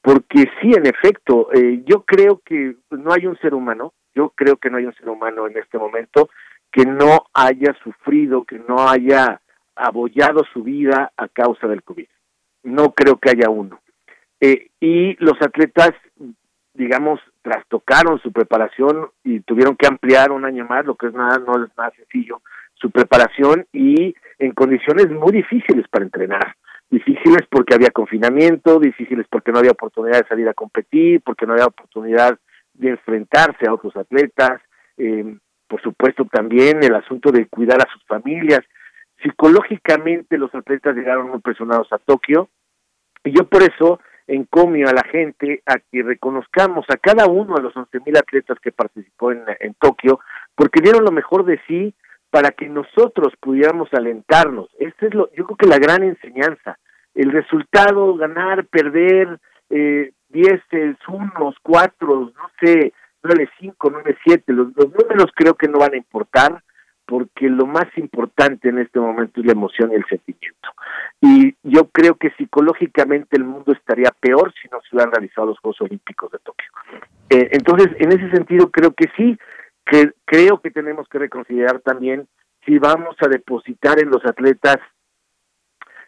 [0.00, 4.56] porque sí, en efecto, eh, yo creo que no hay un ser humano, yo creo
[4.56, 6.30] que no hay un ser humano en este momento
[6.70, 9.40] que no haya sufrido, que no haya
[9.74, 12.06] abollado su vida a causa del COVID.
[12.62, 13.80] No creo que haya uno.
[14.40, 15.90] Eh, y los atletas,
[16.74, 21.38] digamos, trastocaron su preparación y tuvieron que ampliar un año más, lo que es nada,
[21.38, 22.42] no es nada sencillo,
[22.76, 26.56] su preparación y en condiciones muy difíciles para entrenar.
[26.88, 31.54] Difíciles porque había confinamiento, difíciles porque no había oportunidad de salir a competir, porque no
[31.54, 32.38] había oportunidad
[32.74, 34.60] de enfrentarse a otros atletas,
[34.98, 35.36] eh,
[35.66, 38.60] por supuesto también el asunto de cuidar a sus familias.
[39.22, 42.50] Psicológicamente los atletas llegaron muy presionados a Tokio
[43.24, 47.62] y yo por eso encomio a la gente a que reconozcamos a cada uno de
[47.62, 50.20] los 11.000 atletas que participó en, en Tokio,
[50.54, 51.94] porque dieron lo mejor de sí
[52.36, 54.68] para que nosotros pudiéramos alentarnos.
[54.78, 56.78] Esta es lo, yo creo que la gran enseñanza.
[57.14, 59.38] El resultado, ganar, perder,
[59.70, 65.66] eh, dieces, unos, cuatro, no sé, nueve, cinco, nueve, siete, los, los números creo que
[65.66, 66.62] no van a importar
[67.06, 70.68] porque lo más importante en este momento es la emoción y el sentimiento.
[71.22, 75.58] Y yo creo que psicológicamente el mundo estaría peor si no se hubieran realizado los
[75.60, 76.68] Juegos Olímpicos de Tokio.
[77.30, 79.38] Eh, entonces, en ese sentido, creo que sí,
[79.86, 82.28] que creo que tenemos que reconsiderar también
[82.64, 84.78] si vamos a depositar en los atletas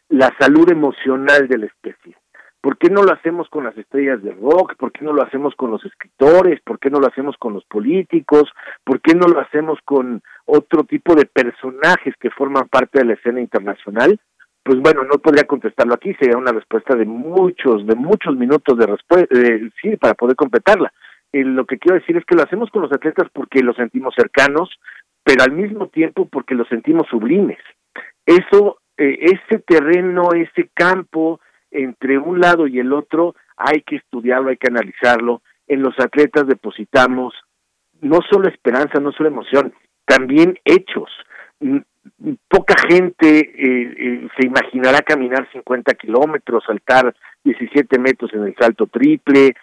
[0.08, 2.16] la salud emocional de la especie.
[2.60, 4.74] ¿Por qué no lo hacemos con las estrellas de rock?
[4.76, 6.60] ¿Por qué no lo hacemos con los escritores?
[6.62, 8.50] ¿Por qué no lo hacemos con los políticos?
[8.82, 13.14] ¿Por qué no lo hacemos con otro tipo de personajes que forman parte de la
[13.14, 14.18] escena internacional?
[14.64, 18.86] Pues bueno, no podría contestarlo aquí, sería una respuesta de muchos, de muchos minutos de
[18.86, 20.92] respuesta, eh, sí, para poder completarla.
[21.32, 24.14] Eh, lo que quiero decir es que lo hacemos con los atletas porque los sentimos
[24.16, 24.70] cercanos,
[25.22, 27.58] pero al mismo tiempo porque los sentimos sublimes.
[28.24, 34.50] Eso, eh, ese terreno, ese campo, entre un lado y el otro hay que estudiarlo,
[34.50, 35.42] hay que analizarlo.
[35.66, 37.34] En los atletas depositamos
[38.00, 39.74] no solo esperanza, no solo emoción,
[40.06, 41.10] también hechos.
[42.48, 48.86] Poca gente eh, eh, se imaginará caminar 50 kilómetros, saltar 17 metros en el salto
[48.86, 49.54] triple,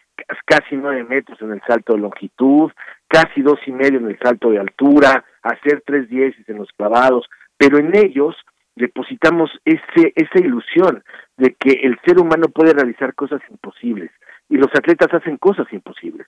[0.46, 2.72] casi 9 metros en el salto de longitud,
[3.08, 7.26] casi dos y medio en el salto de altura, hacer tres dieces en los clavados,
[7.58, 8.36] pero en ellos
[8.76, 11.04] depositamos ese, esa ilusión
[11.38, 14.12] de que el ser humano puede realizar cosas imposibles
[14.50, 16.28] y los atletas hacen cosas imposibles.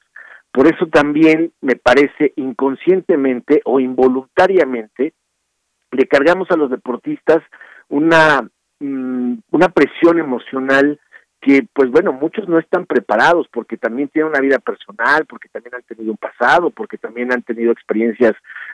[0.51, 5.13] Por eso también me parece inconscientemente o involuntariamente
[5.91, 7.39] le cargamos a los deportistas
[7.89, 8.47] una,
[8.79, 10.99] mm, una presión emocional
[11.39, 15.75] que pues bueno, muchos no están preparados porque también tienen una vida personal, porque también
[15.75, 18.33] han tenido un pasado, porque también han tenido experiencias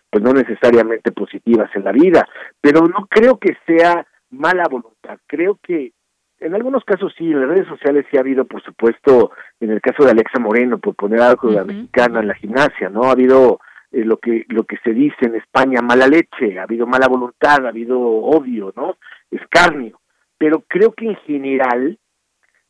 [0.09, 2.27] pues no necesariamente positivas en la vida,
[2.61, 5.91] pero no creo que sea mala voluntad, creo que
[6.39, 9.79] en algunos casos sí, en las redes sociales sí ha habido, por supuesto, en el
[9.79, 13.03] caso de Alexa Moreno, por poner algo de la mexicana en la gimnasia, ¿no?
[13.03, 13.61] Ha habido
[13.93, 17.65] eh, lo que lo que se dice en España, mala leche, ha habido mala voluntad,
[17.65, 18.97] ha habido odio, ¿no?
[19.29, 20.01] Escarnio.
[20.37, 21.99] Pero creo que en general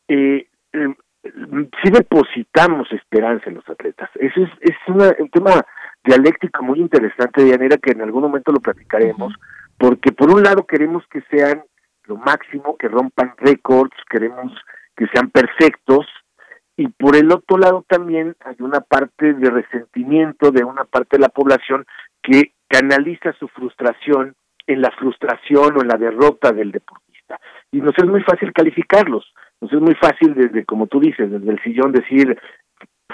[0.06, 4.10] eh, eh, sí depositamos esperanza en los atletas.
[4.16, 5.64] Eso es, es un tema
[6.04, 9.34] dialéctico muy interesante, Dianera, que en algún momento lo platicaremos,
[9.78, 11.64] porque por un lado queremos que sean
[12.04, 14.52] lo máximo, que rompan récords, queremos
[14.94, 16.06] que sean perfectos,
[16.76, 21.22] y por el otro lado también hay una parte de resentimiento de una parte de
[21.22, 21.86] la población
[22.22, 24.34] que canaliza su frustración
[24.66, 27.38] en la frustración o en la derrota del deportista.
[27.70, 29.32] Y nos es muy fácil calificarlos.
[29.60, 32.36] Entonces es muy fácil desde, como tú dices, desde el sillón decir,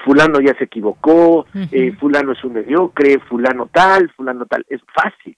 [0.05, 5.37] fulano ya se equivocó, eh, fulano es un mediocre, fulano tal, fulano tal, es fácil.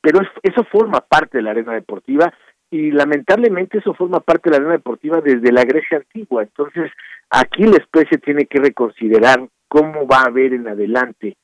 [0.00, 2.32] Pero eso forma parte de la arena deportiva
[2.70, 6.42] y lamentablemente eso forma parte de la arena deportiva desde la Grecia antigua.
[6.42, 6.90] Entonces
[7.30, 11.36] aquí la especie tiene que reconsiderar cómo va a ver en adelante,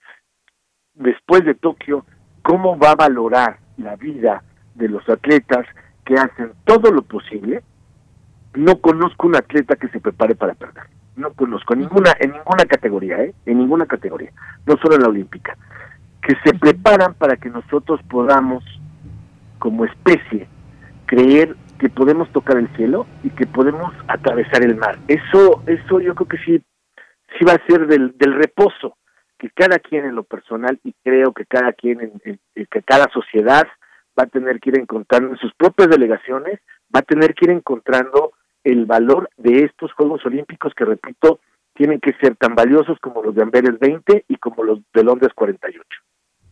[0.94, 2.04] después de Tokio,
[2.42, 4.42] cómo va a valorar la vida
[4.74, 5.66] de los atletas
[6.04, 7.62] que hacen todo lo posible
[8.54, 10.84] no conozco un atleta que se prepare para perder.
[11.16, 13.34] No conozco ninguna en ninguna categoría, ¿eh?
[13.46, 14.32] En ninguna categoría,
[14.66, 15.56] no solo en la olímpica,
[16.22, 18.64] que se preparan para que nosotros podamos
[19.58, 20.48] como especie
[21.06, 24.98] creer que podemos tocar el cielo y que podemos atravesar el mar.
[25.08, 26.62] Eso eso yo creo que sí
[27.38, 28.96] sí va a ser del, del reposo
[29.38, 33.66] que cada quien en lo personal y creo que cada quien en, que cada sociedad
[34.18, 36.60] va a tener que ir encontrando en sus propias delegaciones,
[36.94, 38.32] va a tener que ir encontrando
[38.62, 41.40] el valor de estos Juegos Olímpicos que, repito,
[41.74, 45.32] tienen que ser tan valiosos como los de Amberes 20 y como los de Londres
[45.34, 45.84] 48.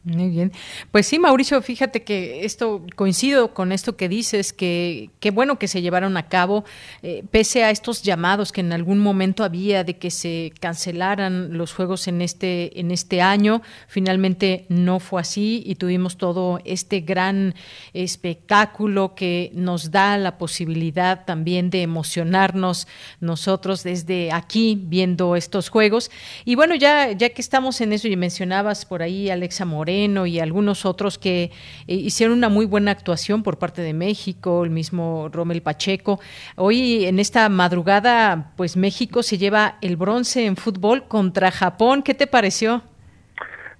[0.04, 0.50] Muy bien.
[0.90, 5.68] Pues sí, Mauricio, fíjate que esto coincido con esto que dices, que qué bueno que
[5.68, 6.64] se llevaron a cabo,
[7.04, 11.72] eh, pese a estos llamados que en algún momento había de que se cancelaran los
[11.72, 17.54] juegos en este, en este año, finalmente no fue así y tuvimos todo este gran
[17.92, 22.88] espectáculo que nos da la posibilidad también de emocionarnos
[23.20, 26.10] nosotros desde aquí viendo estos juegos.
[26.44, 30.40] Y bueno, ya, ya que estamos en eso y mencionabas por ahí Alexa Moreno, y
[30.40, 31.50] algunos otros que
[31.86, 36.18] eh, hicieron una muy buena actuación por parte de México, el mismo Romel Pacheco.
[36.56, 42.02] Hoy en esta madrugada, pues México se lleva el bronce en fútbol contra Japón.
[42.02, 42.82] ¿Qué te pareció?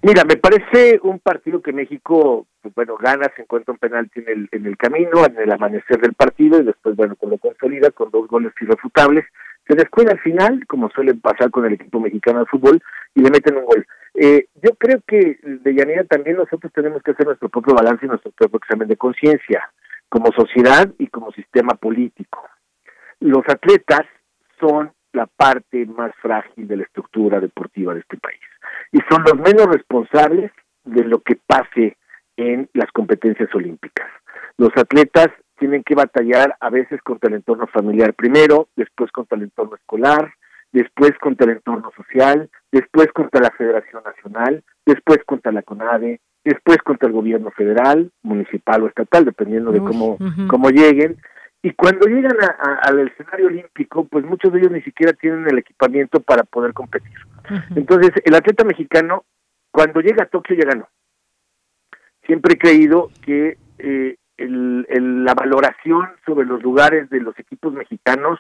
[0.02, 4.28] Mira, me parece un partido que México, pues, bueno, gana, se encuentra un penalti en
[4.28, 7.90] el, en el camino, en el amanecer del partido, y después, bueno, con lo consolida,
[7.92, 9.24] con dos goles irrefutables.
[9.72, 12.82] Se descuida al final, como suele pasar con el equipo mexicano de fútbol,
[13.14, 13.86] y le meten un gol.
[14.12, 18.08] Eh, yo creo que de Yanira también nosotros tenemos que hacer nuestro propio balance y
[18.08, 19.72] nuestro propio examen de conciencia,
[20.10, 22.46] como sociedad y como sistema político.
[23.20, 24.02] Los atletas
[24.60, 28.40] son la parte más frágil de la estructura deportiva de este país
[28.92, 30.52] y son los menos responsables
[30.84, 31.96] de lo que pase
[32.36, 34.10] en las competencias olímpicas.
[34.58, 35.28] Los atletas
[35.62, 40.32] tienen que batallar a veces contra el entorno familiar primero, después contra el entorno escolar,
[40.72, 46.78] después contra el entorno social, después contra la Federación Nacional, después contra la CONADE, después
[46.78, 51.16] contra el gobierno federal, municipal o estatal, dependiendo de cómo, cómo lleguen.
[51.62, 52.36] Y cuando llegan
[52.82, 57.18] al escenario olímpico, pues muchos de ellos ni siquiera tienen el equipamiento para poder competir.
[57.76, 59.24] Entonces, el atleta mexicano,
[59.70, 60.88] cuando llega a Tokio, ya ganó.
[62.26, 68.38] Siempre he creído que eh, el, la valoración sobre los lugares de los equipos mexicanos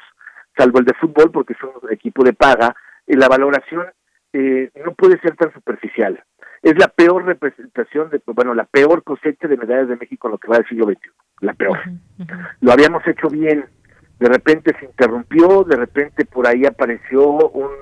[0.56, 2.74] salvo el de fútbol, porque es un equipo de paga,
[3.06, 3.86] y la valoración
[4.32, 6.22] eh, no puede ser tan superficial.
[6.62, 10.38] Es la peor representación, de, bueno, la peor cosecha de medallas de México en lo
[10.38, 11.78] que va del siglo XXI, la peor.
[12.60, 13.64] Lo habíamos hecho bien,
[14.20, 17.72] de repente se interrumpió, de repente por ahí apareció un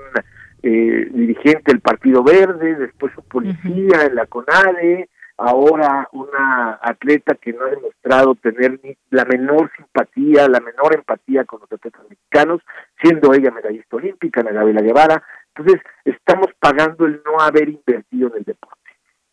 [0.63, 5.09] eh, dirigente del Partido Verde, después un policía en la CONADE,
[5.41, 11.45] ahora una atleta que no ha demostrado tener ni la menor simpatía, la menor empatía
[11.45, 12.61] con los atletas mexicanos,
[13.01, 15.23] siendo ella medallista olímpica, Ana Gabriela Guevara.
[15.55, 18.77] Entonces, estamos pagando el no haber invertido en el deporte.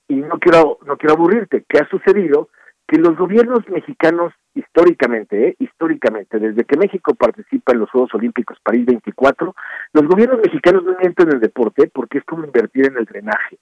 [0.08, 2.48] Y no quiero, no quiero aburrirte, ¿qué ha sucedido?
[2.86, 5.56] Que los gobiernos mexicanos, históricamente, ¿eh?
[5.58, 9.54] históricamente, desde que México participa en los Juegos Olímpicos París 24,
[9.92, 13.58] los gobiernos mexicanos no invierten en el deporte porque es como invertir en el drenaje.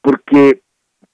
[0.00, 0.62] Porque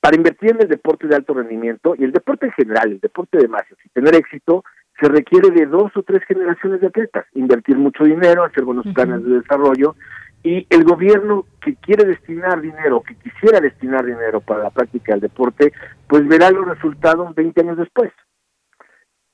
[0.04, 3.38] para invertir en el deporte de alto rendimiento y el deporte en general, el deporte
[3.38, 4.62] de masas y tener éxito,
[5.00, 9.24] se requiere de dos o tres generaciones de atletas, invertir mucho dinero, hacer buenos planes
[9.24, 9.96] de desarrollo
[10.42, 15.22] y el gobierno que quiere destinar dinero, que quisiera destinar dinero para la práctica del
[15.22, 15.72] deporte,
[16.06, 18.12] pues verá los resultados 20 años después.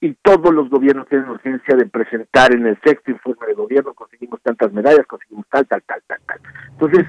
[0.00, 4.40] Y todos los gobiernos tienen urgencia de presentar en el sexto informe de gobierno, conseguimos
[4.42, 6.40] tantas medallas, conseguimos tal, tal, tal, tal, tal.
[6.72, 7.06] Entonces,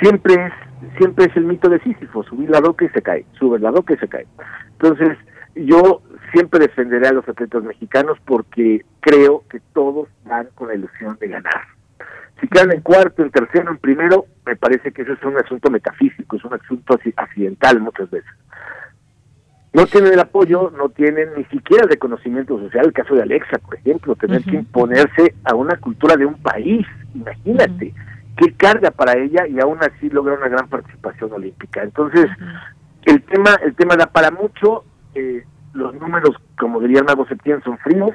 [0.00, 0.52] siempre es
[0.98, 3.94] siempre es el mito de Sísifo, subir la roca y se cae, sube la roca
[3.94, 4.26] y se cae.
[4.72, 5.16] Entonces,
[5.54, 11.16] yo siempre defenderé a los atletas mexicanos porque creo que todos van con la ilusión
[11.20, 11.62] de ganar.
[12.40, 15.70] Si quedan en cuarto, en tercero, en primero, me parece que eso es un asunto
[15.70, 18.30] metafísico, es un asunto accidental muchas veces.
[19.74, 22.86] No tienen el apoyo, no tienen ni siquiera el reconocimiento social.
[22.86, 26.86] El caso de Alexa, por ejemplo, tener que imponerse a una cultura de un país,
[27.14, 27.92] imagínate
[28.36, 31.82] qué carga para ella y aún así logra una gran participación olímpica.
[31.82, 32.26] Entonces,
[33.04, 37.62] el tema el tema da para mucho, eh, los números, como diría el mago Septién,
[37.62, 38.14] son fríos,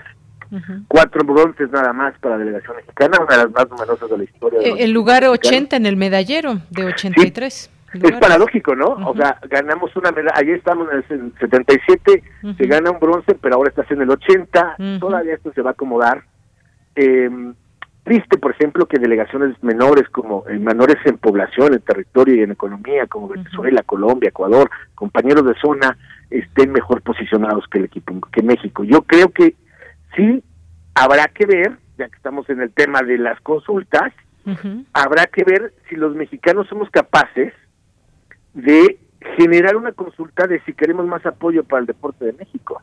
[0.87, 4.23] Cuatro bronces nada más para la delegación mexicana, una de las más numerosas de la
[4.23, 4.59] historia.
[4.61, 7.69] Eh, el lugar 80 en el medallero de 83.
[7.93, 8.87] Es paradójico, ¿no?
[8.87, 12.23] O sea, ganamos una medalla, ayer estamos en el 77,
[12.57, 15.73] se gana un bronce, pero ahora estás en el 80, todavía esto se va a
[15.73, 16.23] acomodar.
[16.95, 17.29] Eh,
[18.03, 22.51] triste, por ejemplo, que delegaciones menores como eh, menores en población, en territorio y en
[22.51, 25.97] economía, como Venezuela, Colombia, Ecuador, compañeros de zona,
[26.29, 28.83] estén mejor posicionados que el equipo, que México.
[28.83, 29.55] Yo creo que
[30.15, 30.43] sí
[30.95, 34.11] habrá que ver, ya que estamos en el tema de las consultas,
[34.93, 37.53] habrá que ver si los mexicanos somos capaces
[38.61, 38.99] de
[39.37, 42.81] generar una consulta de si queremos más apoyo para el deporte de México.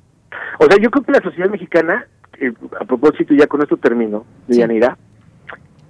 [0.59, 2.07] O sea, yo creo que la sociedad mexicana,
[2.39, 4.97] eh, a propósito, ya con esto termino, de Yanira,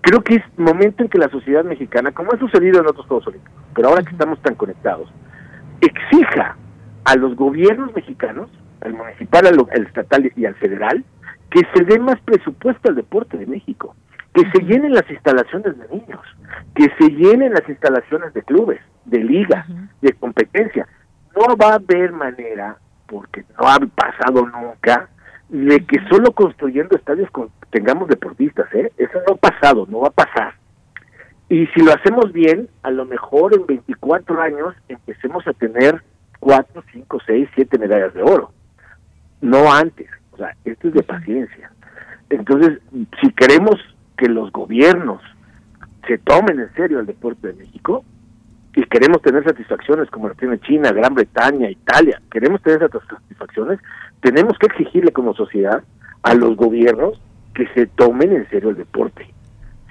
[0.00, 3.26] creo que es momento en que la sociedad mexicana, como ha sucedido en otros Juegos
[3.26, 5.10] Olímpicos, pero ahora que estamos tan conectados,
[5.80, 6.56] exija
[7.04, 11.04] a los gobiernos mexicanos, al municipal, al, estatal y al federal,
[11.50, 13.94] que se dé más presupuesto al deporte de México.
[14.36, 16.20] Que se llenen las instalaciones de niños,
[16.74, 19.66] que se llenen las instalaciones de clubes, de liga,
[20.02, 20.86] de competencia.
[21.34, 22.76] No va a haber manera,
[23.06, 25.08] porque no ha pasado nunca,
[25.48, 27.30] de que solo construyendo estadios
[27.70, 28.92] tengamos deportistas, ¿eh?
[28.98, 30.54] Eso no ha pasado, no va a pasar.
[31.48, 36.02] Y si lo hacemos bien, a lo mejor en 24 años empecemos a tener
[36.40, 38.52] 4, 5, 6, 7 medallas de oro.
[39.40, 40.10] No antes.
[40.32, 41.70] O sea, esto es de paciencia.
[42.28, 42.80] Entonces,
[43.22, 43.76] si queremos
[44.16, 45.20] que los gobiernos
[46.06, 48.04] se tomen en serio el deporte de México
[48.74, 53.80] y queremos tener satisfacciones como la tiene China, Gran Bretaña, Italia, queremos tener satisfacciones,
[54.20, 55.82] tenemos que exigirle como sociedad
[56.22, 57.20] a los gobiernos
[57.54, 59.26] que se tomen en serio el deporte.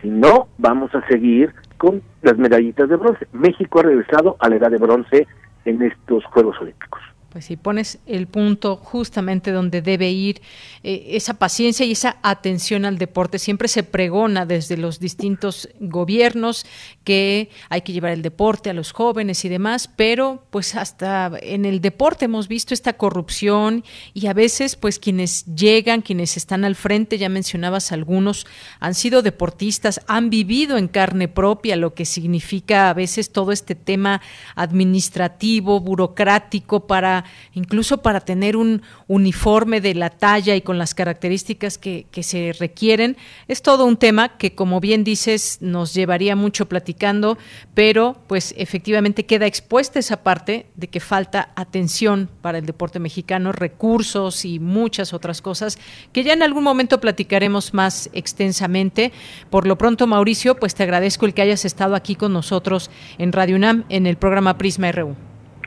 [0.02, 3.28] Si no, vamos a seguir con las medallitas de bronce.
[3.34, 5.28] México ha regresado a la edad de bronce
[5.66, 7.02] en estos Juegos Olímpicos
[7.36, 10.42] pues si pones el punto justamente donde debe ir
[10.84, 13.40] eh, esa paciencia y esa atención al deporte.
[13.40, 16.66] Siempre se pregona desde los distintos gobiernos
[17.06, 21.64] que hay que llevar el deporte a los jóvenes y demás, pero pues hasta en
[21.64, 26.76] el deporte hemos visto esta corrupción y a veces pues quienes llegan, quienes están al
[26.76, 28.46] frente, ya mencionabas algunos,
[28.82, 33.76] han sido deportistas, han vivido en carne propia lo que significa a veces todo este
[33.76, 34.22] tema
[34.56, 41.78] administrativo, burocrático para incluso para tener un uniforme de la talla y con las características
[41.78, 43.18] que, se requieren.
[43.48, 47.38] Es todo un tema que, como bien dices, nos llevaría mucho platicando,
[47.74, 53.52] pero pues efectivamente queda expuesta esa parte de que falta atención para el deporte mexicano,
[53.52, 55.78] recursos y muchas otras cosas
[56.14, 59.12] que ya en algún momento platicaremos más extensamente.
[59.50, 63.32] Por lo pronto, Mauricio, pues te agradezco el que hayas estado aquí con nosotros en
[63.32, 65.16] Radio UNAM en el programa Prisma RU.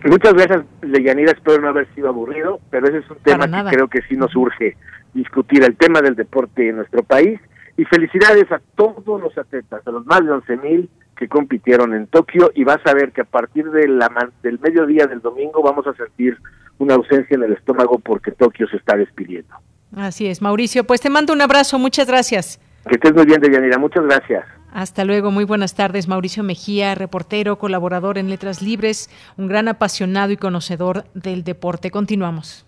[0.05, 1.33] Muchas gracias, Leyanira.
[1.33, 4.35] Espero no haber sido aburrido, pero ese es un tema que creo que sí nos
[4.37, 4.77] urge
[5.13, 7.41] discutir, el tema del deporte en nuestro país.
[7.77, 12.07] Y felicidades a todos los atletas, a los más de 11 mil que compitieron en
[12.07, 12.51] Tokio.
[12.55, 14.09] Y vas a ver que a partir de la,
[14.43, 16.39] del mediodía del domingo vamos a sentir
[16.79, 19.55] una ausencia en el estómago porque Tokio se está despidiendo.
[19.97, 20.85] Así es, Mauricio.
[20.85, 21.79] Pues te mando un abrazo.
[21.79, 22.61] Muchas gracias.
[22.89, 23.79] Que estés muy bien, Deyanira.
[23.79, 24.45] Muchas gracias.
[24.73, 26.09] Hasta luego, muy buenas tardes.
[26.09, 31.91] Mauricio Mejía, reportero, colaborador en Letras Libres, un gran apasionado y conocedor del deporte.
[31.91, 32.68] Continuamos.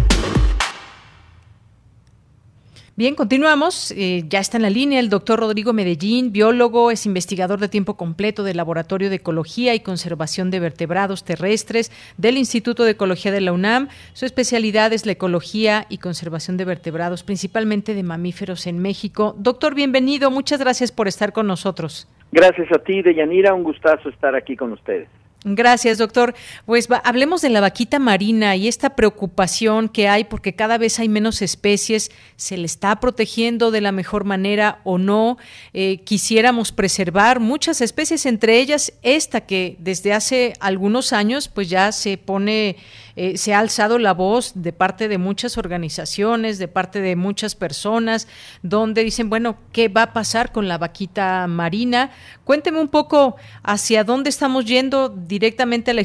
[3.01, 3.91] Bien, continuamos.
[3.97, 7.97] Eh, ya está en la línea el doctor Rodrigo Medellín, biólogo, es investigador de tiempo
[7.97, 13.41] completo del Laboratorio de Ecología y Conservación de Vertebrados Terrestres del Instituto de Ecología de
[13.41, 13.87] la UNAM.
[14.13, 19.33] Su especialidad es la ecología y conservación de vertebrados, principalmente de mamíferos en México.
[19.35, 20.29] Doctor, bienvenido.
[20.29, 22.07] Muchas gracias por estar con nosotros.
[22.31, 23.55] Gracias a ti, Deyanira.
[23.55, 25.09] Un gustazo estar aquí con ustedes.
[25.43, 26.35] Gracias, doctor.
[26.67, 31.09] Pues hablemos de la vaquita marina y esta preocupación que hay porque cada vez hay
[31.09, 32.11] menos especies.
[32.35, 35.39] ¿Se le está protegiendo de la mejor manera o no?
[35.73, 41.91] Eh, quisiéramos preservar muchas especies, entre ellas esta que desde hace algunos años pues ya
[41.91, 42.75] se pone
[43.23, 47.55] eh, se ha alzado la voz de parte de muchas organizaciones, de parte de muchas
[47.55, 48.27] personas,
[48.63, 52.09] donde dicen, bueno, ¿qué va a pasar con la vaquita marina?
[52.45, 56.01] Cuénteme un poco hacia dónde estamos yendo directamente a la,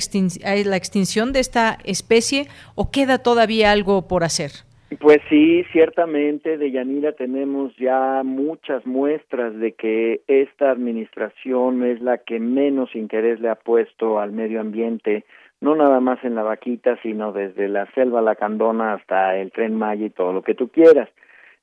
[0.76, 4.50] extinción de esta especie o queda todavía algo por hacer.
[5.00, 12.18] Pues sí, ciertamente, de Yanira tenemos ya muchas muestras de que esta administración es la
[12.18, 15.24] que menos interés le ha puesto al medio ambiente
[15.61, 20.07] no nada más en la vaquita, sino desde la selva lacandona hasta el tren Maya
[20.07, 21.09] y todo lo que tú quieras.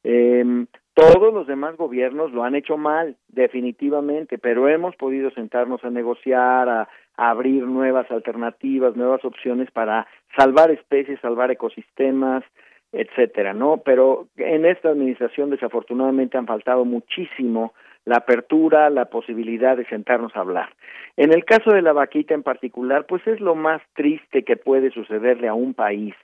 [0.04, 5.90] Eh, todos los demás gobiernos lo han hecho mal, definitivamente, pero hemos podido sentarnos a
[5.90, 10.06] negociar, a, a abrir nuevas alternativas, nuevas opciones para
[10.38, 12.44] salvar especies, salvar ecosistemas,
[12.92, 13.82] etcétera, ¿no?
[13.84, 17.74] Pero en esta administración desafortunadamente han faltado muchísimo
[18.06, 20.70] la apertura, la posibilidad de sentarnos a hablar.
[21.16, 24.92] En el caso de la vaquita en particular, pues es lo más triste que puede
[24.92, 26.16] sucederle a un país,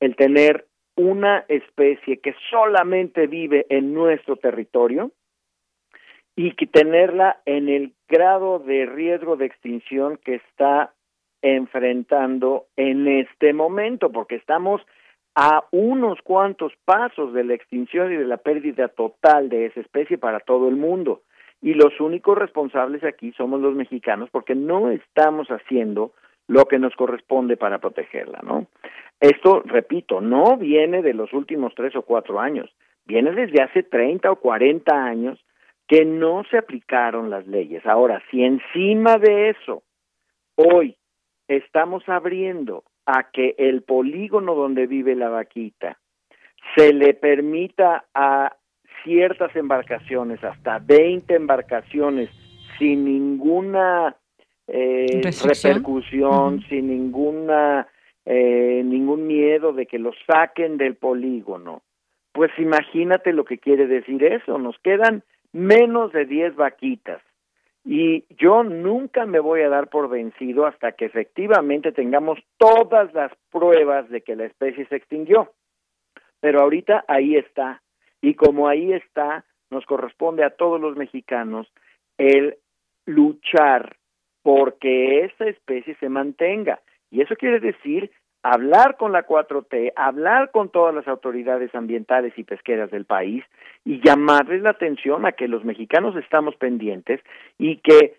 [0.00, 0.66] el tener
[0.96, 5.10] una especie que solamente vive en nuestro territorio
[6.36, 10.92] y que tenerla en el grado de riesgo de extinción que está
[11.40, 14.80] enfrentando en este momento, porque estamos
[15.34, 20.18] a unos cuantos pasos de la extinción y de la pérdida total de esa especie
[20.18, 21.22] para todo el mundo.
[21.60, 26.12] Y los únicos responsables aquí somos los mexicanos porque no estamos haciendo
[26.48, 28.66] lo que nos corresponde para protegerla, ¿no?
[29.20, 32.74] Esto, repito, no viene de los últimos tres o cuatro años,
[33.06, 35.38] viene desde hace 30 o 40 años
[35.86, 37.86] que no se aplicaron las leyes.
[37.86, 39.82] Ahora, si encima de eso
[40.56, 40.96] hoy
[41.46, 45.98] estamos abriendo a que el polígono donde vive la vaquita
[46.76, 48.56] se le permita a
[49.04, 52.30] ciertas embarcaciones, hasta 20 embarcaciones,
[52.78, 54.16] sin ninguna
[54.68, 57.88] eh, repercusión, sin ninguna
[58.24, 61.82] eh, ningún miedo de que lo saquen del polígono.
[62.32, 64.58] Pues imagínate lo que quiere decir eso.
[64.58, 65.22] Nos quedan
[65.52, 67.20] menos de 10 vaquitas.
[67.84, 73.32] Y yo nunca me voy a dar por vencido hasta que efectivamente tengamos todas las
[73.50, 75.52] pruebas de que la especie se extinguió.
[76.40, 77.82] Pero ahorita ahí está.
[78.20, 81.66] Y como ahí está, nos corresponde a todos los mexicanos
[82.18, 82.56] el
[83.04, 83.96] luchar
[84.42, 86.80] porque esa especie se mantenga.
[87.10, 88.10] Y eso quiere decir
[88.42, 93.44] hablar con la 4T, hablar con todas las autoridades ambientales y pesqueras del país
[93.84, 97.20] y llamarles la atención a que los mexicanos estamos pendientes
[97.58, 98.16] y que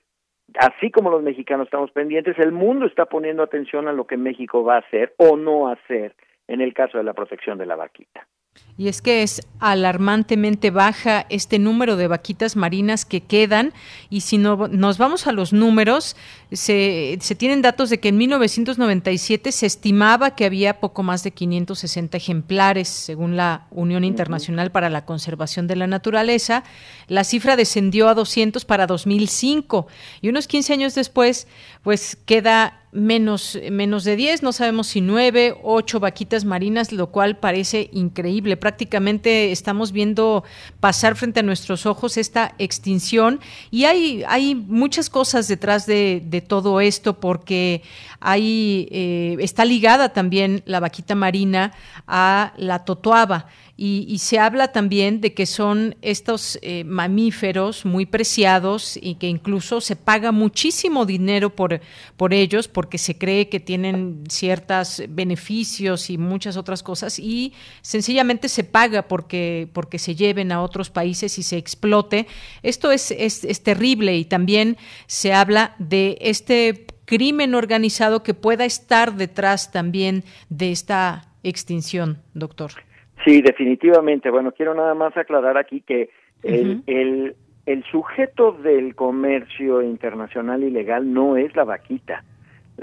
[0.59, 4.63] así como los mexicanos estamos pendientes, el mundo está poniendo atención a lo que México
[4.63, 6.15] va a hacer o no hacer
[6.47, 8.27] en el caso de la protección de la vaquita.
[8.75, 13.71] Y es que es alarmantemente baja este número de vaquitas marinas que quedan.
[14.09, 16.15] Y si no, nos vamos a los números,
[16.51, 21.31] se, se, tienen datos de que en 1997 se estimaba que había poco más de
[21.31, 26.63] 560 ejemplares, según la Unión Internacional para la Conservación de la Naturaleza.
[27.07, 29.85] La cifra descendió a 200 para 2005.
[30.21, 31.47] Y unos 15 años después,
[31.83, 37.37] pues queda menos, menos de 10, no sabemos si 9, 8 vaquitas marinas, lo cual
[37.37, 38.55] parece increíble.
[38.63, 40.45] Prácticamente estamos viendo
[40.79, 43.41] pasar frente a nuestros ojos esta extinción
[43.71, 47.81] y hay, hay muchas cosas detrás de, todo esto porque
[48.21, 51.73] hay, eh, está ligada también la vaquita marina
[52.07, 53.47] a la totoaba.
[53.75, 59.81] Y, se habla también de que son estos eh, mamíferos muy preciados y que incluso
[59.81, 61.81] se paga muchísimo dinero por,
[62.15, 68.47] por ellos porque se cree que tienen ciertos beneficios y muchas otras cosas y sencillamente
[68.47, 72.27] se paga porque, porque se lleven a otros países y se explote.
[72.61, 78.65] Esto es, es, es terrible y también se habla de este crimen organizado que pueda
[78.65, 82.92] estar detrás también de esta extinción, doctor.
[83.25, 84.29] Sí, definitivamente.
[84.29, 86.09] Bueno, quiero nada más aclarar aquí que
[86.43, 92.23] el, el, el sujeto del comercio internacional ilegal no es la vaquita.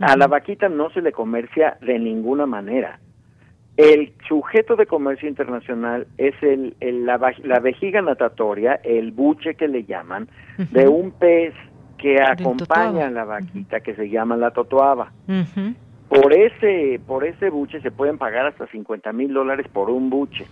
[0.01, 3.01] A la vaquita no se le comercia de ninguna manera.
[3.77, 9.85] El sujeto de comercio internacional es el, la, la, vejiga natatoria, el buche que le
[9.85, 10.29] llaman,
[10.71, 11.55] de un pez
[11.97, 15.13] que acompaña a la vaquita, que se llama la totoaba
[16.11, 20.45] por ese por ese buche se pueden pagar hasta 50 mil dólares por un buche.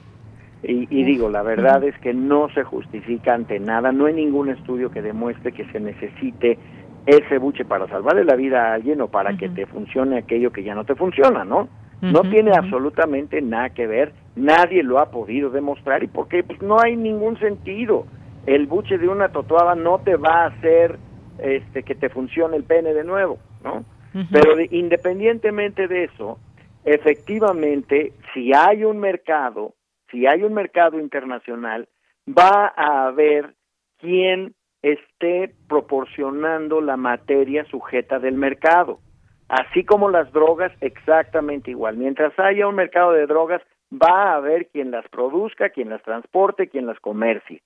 [0.61, 4.91] Y, digo la verdad es que no se justifica ante nada no hay ningún estudio
[4.91, 6.59] que demuestre que se necesite
[7.07, 10.65] ese buche para salvarle la vida a alguien o para que te funcione aquello que
[10.65, 11.69] ya no te funciona no
[12.01, 16.81] no tiene absolutamente nada que ver nadie lo ha podido demostrar y porque pues no
[16.81, 18.07] hay ningún sentido.
[18.47, 20.99] El buche de una totoaba no te va a hacer
[21.39, 23.85] este que te funcione el pene de nuevo no
[24.33, 26.39] pero independientemente de eso,
[26.85, 29.75] efectivamente, si hay un mercado,
[30.11, 31.89] si hay un mercado internacional,
[32.27, 33.55] va a haber
[33.99, 39.01] quien esté proporcionando la materia sujeta del mercado.
[39.49, 41.97] Así como las drogas, exactamente igual.
[41.97, 46.69] Mientras haya un mercado de drogas, va a haber quien las produzca, quien las transporte,
[46.69, 47.63] quien las comercie.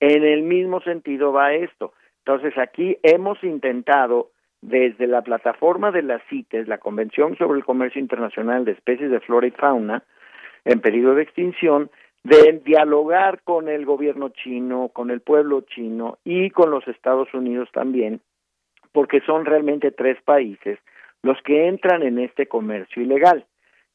[0.00, 1.92] En el mismo sentido va esto.
[2.18, 4.30] Entonces aquí hemos intentado
[4.64, 9.20] desde la plataforma de la CITES, la Convención sobre el Comercio Internacional de Especies de
[9.20, 10.02] Flora y Fauna,
[10.64, 11.90] en peligro de extinción,
[12.22, 17.68] de dialogar con el gobierno chino, con el pueblo chino y con los Estados Unidos
[17.72, 18.22] también,
[18.92, 20.78] porque son realmente tres países
[21.22, 23.44] los que entran en este comercio ilegal.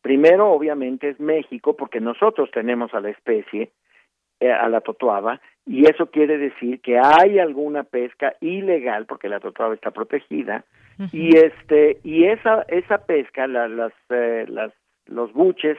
[0.03, 3.71] Primero, obviamente, es México, porque nosotros tenemos a la especie,
[4.41, 9.75] a la totoaba, y eso quiere decir que hay alguna pesca ilegal porque la totoaba
[9.75, 10.65] está protegida
[11.11, 14.73] y este y esa esa pesca las eh, las
[15.05, 15.77] los buches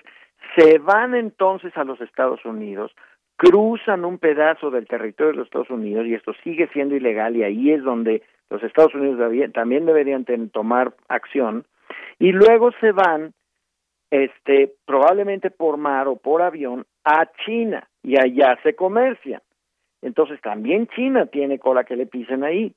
[0.56, 2.92] se van entonces a los Estados Unidos
[3.36, 7.42] cruzan un pedazo del territorio de los Estados Unidos y esto sigue siendo ilegal y
[7.42, 9.18] ahí es donde los Estados Unidos
[9.52, 11.64] también deberían tomar acción
[12.20, 13.32] y luego se van
[14.12, 19.42] este probablemente por mar o por avión a China y allá se comercian.
[20.02, 22.74] Entonces también China tiene cola que le pisen ahí.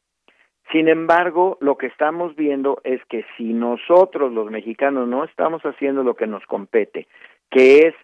[0.72, 6.04] Sin embargo, lo que estamos viendo es que si nosotros los mexicanos no estamos haciendo
[6.04, 7.08] lo que nos compete,
[7.50, 7.96] que es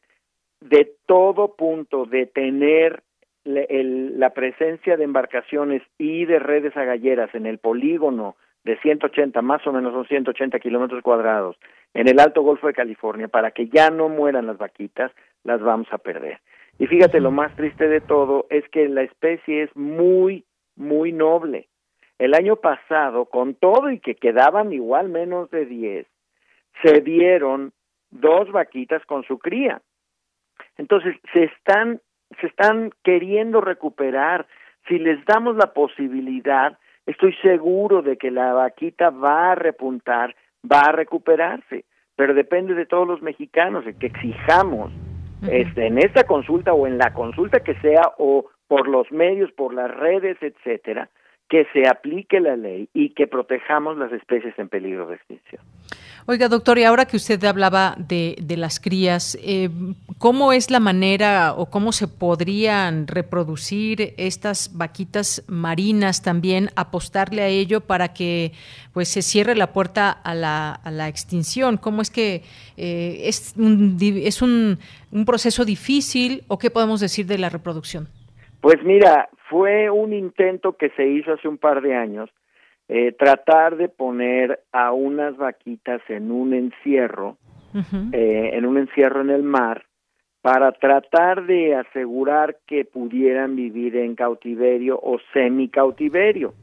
[0.61, 3.01] de todo punto de tener
[3.45, 9.71] la presencia de embarcaciones y de redes agalleras en el polígono de 180, más o
[9.71, 11.57] menos son 180 kilómetros cuadrados,
[11.93, 15.11] en el Alto Golfo de California, para que ya no mueran las vaquitas,
[15.43, 16.39] las vamos a perder.
[16.79, 20.45] Y fíjate, lo más triste de todo es que la especie es muy,
[20.77, 21.67] muy noble.
[22.17, 26.07] El año pasado, con todo y que quedaban igual menos de 10,
[26.81, 27.73] se dieron
[28.11, 29.81] dos vaquitas con su cría.
[30.77, 32.01] Entonces, se están,
[32.39, 34.47] se están queriendo recuperar.
[34.87, 40.35] Si les damos la posibilidad, estoy seguro de que la vaquita va a repuntar,
[40.69, 41.83] va a recuperarse,
[42.15, 44.91] pero depende de todos los mexicanos, de que exijamos
[45.47, 49.73] este, en esta consulta o en la consulta que sea o por los medios, por
[49.73, 51.09] las redes, etcétera,
[51.49, 55.61] que se aplique la ley y que protejamos las especies en peligro de extinción.
[56.27, 59.69] Oiga, doctor, y ahora que usted hablaba de, de las crías, eh,
[60.19, 67.47] ¿cómo es la manera o cómo se podrían reproducir estas vaquitas marinas también, apostarle a
[67.47, 68.51] ello para que
[68.93, 71.77] pues se cierre la puerta a la, a la extinción?
[71.77, 72.43] ¿Cómo es que
[72.77, 74.77] eh, es, un, es un,
[75.11, 78.07] un proceso difícil o qué podemos decir de la reproducción?
[78.61, 82.29] Pues mira, fue un intento que se hizo hace un par de años
[82.91, 87.37] eh, tratar de poner a unas vaquitas en un encierro,
[88.11, 89.85] eh, en un encierro en el mar,
[90.41, 96.55] para tratar de asegurar que pudieran vivir en cautiverio o semi cautiverio.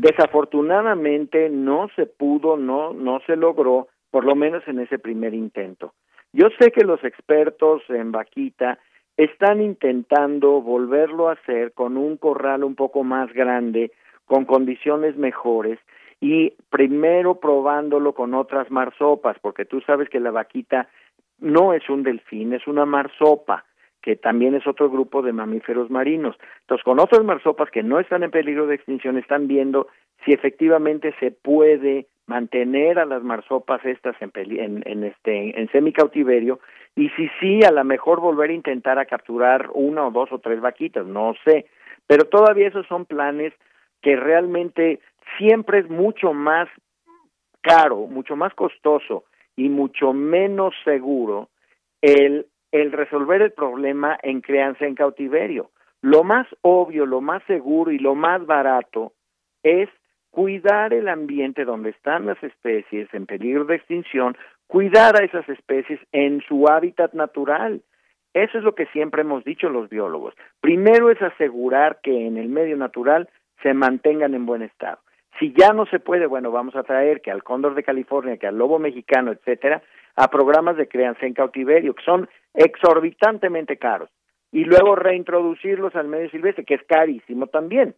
[0.00, 5.92] Desafortunadamente no se pudo, no, no se logró, por lo menos en ese primer intento.
[6.32, 8.78] Yo sé que los expertos en vaquita
[9.18, 13.90] están intentando volverlo a hacer con un corral un poco más grande,
[14.26, 15.80] con condiciones mejores
[16.20, 20.88] y primero probándolo con otras marsopas, porque tú sabes que la vaquita
[21.40, 23.64] no es un delfín, es una marsopa,
[24.02, 26.36] que también es otro grupo de mamíferos marinos.
[26.60, 29.88] Entonces, con otras marsopas que no están en peligro de extinción, están viendo
[30.24, 36.60] si efectivamente se puede mantener a las marsopas estas en, en, en este en semicautiverio
[36.94, 40.38] y si sí a lo mejor volver a intentar a capturar una o dos o
[40.38, 41.66] tres vaquitas no sé
[42.06, 43.52] pero todavía esos son planes
[44.02, 45.00] que realmente
[45.36, 46.68] siempre es mucho más
[47.60, 49.24] caro, mucho más costoso
[49.56, 51.48] y mucho menos seguro
[52.00, 55.70] el, el resolver el problema en crianza en cautiverio.
[56.00, 59.12] Lo más obvio, lo más seguro y lo más barato
[59.62, 59.88] es
[60.30, 66.00] cuidar el ambiente donde están las especies en peligro de extinción, cuidar a esas especies
[66.12, 67.82] en su hábitat natural.
[68.34, 70.34] Eso es lo que siempre hemos dicho los biólogos.
[70.60, 73.28] Primero es asegurar que en el medio natural
[73.62, 74.98] se mantengan en buen estado.
[75.38, 78.46] Si ya no se puede, bueno, vamos a traer que al cóndor de California, que
[78.46, 79.82] al lobo mexicano, etcétera,
[80.16, 84.10] a programas de crianza en cautiverio, que son exorbitantemente caros,
[84.50, 87.94] y luego reintroducirlos al medio silvestre, que es carísimo también.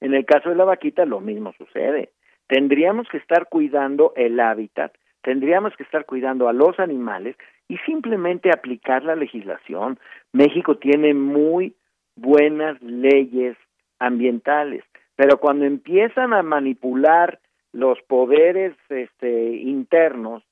[0.00, 2.10] En el caso de la vaquita, lo mismo sucede.
[2.46, 4.92] Tendríamos que estar cuidando el hábitat,
[5.22, 7.36] tendríamos que estar cuidando a los animales
[7.68, 9.98] y simplemente aplicar la legislación.
[10.32, 11.74] México tiene muy
[12.16, 13.56] buenas leyes
[13.98, 14.82] ambientales,
[15.14, 17.38] pero cuando empiezan a manipular
[17.72, 20.42] los poderes este, internos,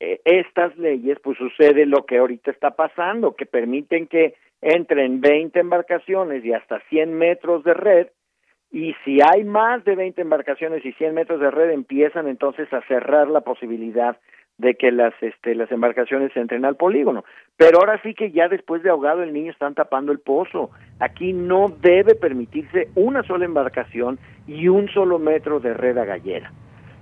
[0.00, 5.58] eh, estas leyes, pues sucede lo que ahorita está pasando, que permiten que entren 20
[5.58, 8.08] embarcaciones y hasta 100 metros de red,
[8.70, 12.82] y si hay más de 20 embarcaciones y 100 metros de red, empiezan entonces a
[12.82, 14.18] cerrar la posibilidad
[14.58, 17.24] de que las este las embarcaciones entren al polígono.
[17.56, 20.70] Pero ahora sí que ya después de ahogado el niño están tapando el pozo.
[20.98, 26.52] Aquí no debe permitirse una sola embarcación y un solo metro de red a gallera.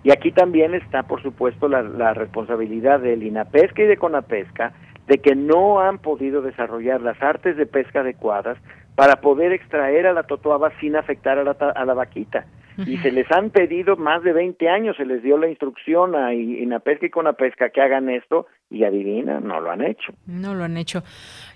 [0.05, 4.73] Y aquí también está, por supuesto, la, la responsabilidad del INAPESCA y de CONAPESCA
[5.09, 8.59] de que no han podido desarrollar las artes de pesca adecuadas
[8.97, 12.47] para poder extraer a la totoaba sin afectar a la, a la vaquita
[12.85, 16.35] y se les han pedido más de 20 años, se les dio la instrucción a
[16.35, 20.13] Inapesca y Conapesca que hagan esto y adivina, no lo han hecho.
[20.27, 21.03] No lo han hecho.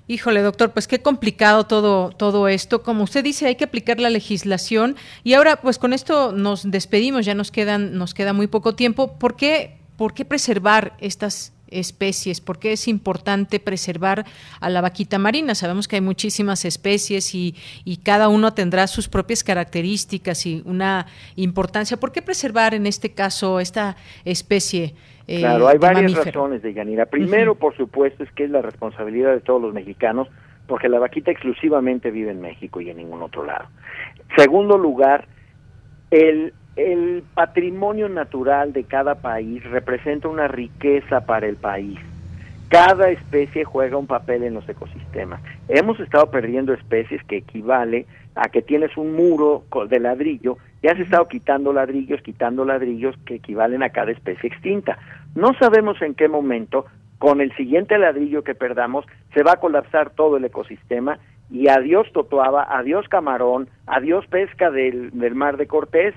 [0.06, 2.82] Híjole, doctor, pues qué complicado todo todo esto.
[2.82, 7.26] Como usted dice, hay que aplicar la legislación y ahora pues con esto nos despedimos,
[7.26, 9.18] ya nos quedan nos queda muy poco tiempo.
[9.18, 12.40] ¿Por qué por qué preservar estas especies?
[12.40, 14.24] ¿Por qué es importante preservar
[14.60, 15.54] a la vaquita marina?
[15.54, 17.54] Sabemos que hay muchísimas especies y,
[17.84, 21.06] y cada uno tendrá sus propias características y una
[21.36, 21.96] importancia.
[21.96, 24.94] ¿Por qué preservar en este caso esta especie?
[25.26, 27.06] Eh, claro, hay varias razones de Yanira.
[27.06, 30.28] Primero, por supuesto, es que es la responsabilidad de todos los mexicanos,
[30.66, 33.68] porque la vaquita exclusivamente vive en México y en ningún otro lado.
[34.36, 35.28] Segundo lugar,
[36.10, 41.98] el el patrimonio natural de cada país representa una riqueza para el país
[42.70, 45.42] cada especie juega un papel en los ecosistemas.
[45.68, 48.06] Hemos estado perdiendo especies que equivale
[48.36, 53.34] a que tienes un muro de ladrillo y has estado quitando ladrillos, quitando ladrillos que
[53.34, 54.98] equivalen a cada especie extinta.
[55.34, 56.86] No sabemos en qué momento,
[57.18, 59.04] con el siguiente ladrillo que perdamos,
[59.34, 61.18] se va a colapsar todo el ecosistema
[61.50, 66.14] y adiós totoaba, adiós camarón, adiós pesca del, del mar de Cortés.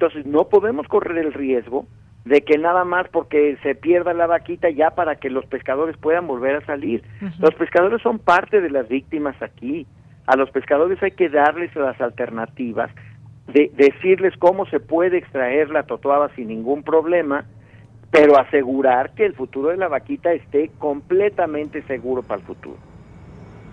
[0.00, 1.84] Entonces no podemos correr el riesgo
[2.24, 6.26] de que nada más porque se pierda la vaquita ya para que los pescadores puedan
[6.26, 7.02] volver a salir.
[7.38, 9.86] Los pescadores son parte de las víctimas aquí.
[10.26, 12.90] A los pescadores hay que darles las alternativas,
[13.48, 17.44] de decirles cómo se puede extraer la totoaba sin ningún problema,
[18.10, 22.78] pero asegurar que el futuro de la vaquita esté completamente seguro para el futuro.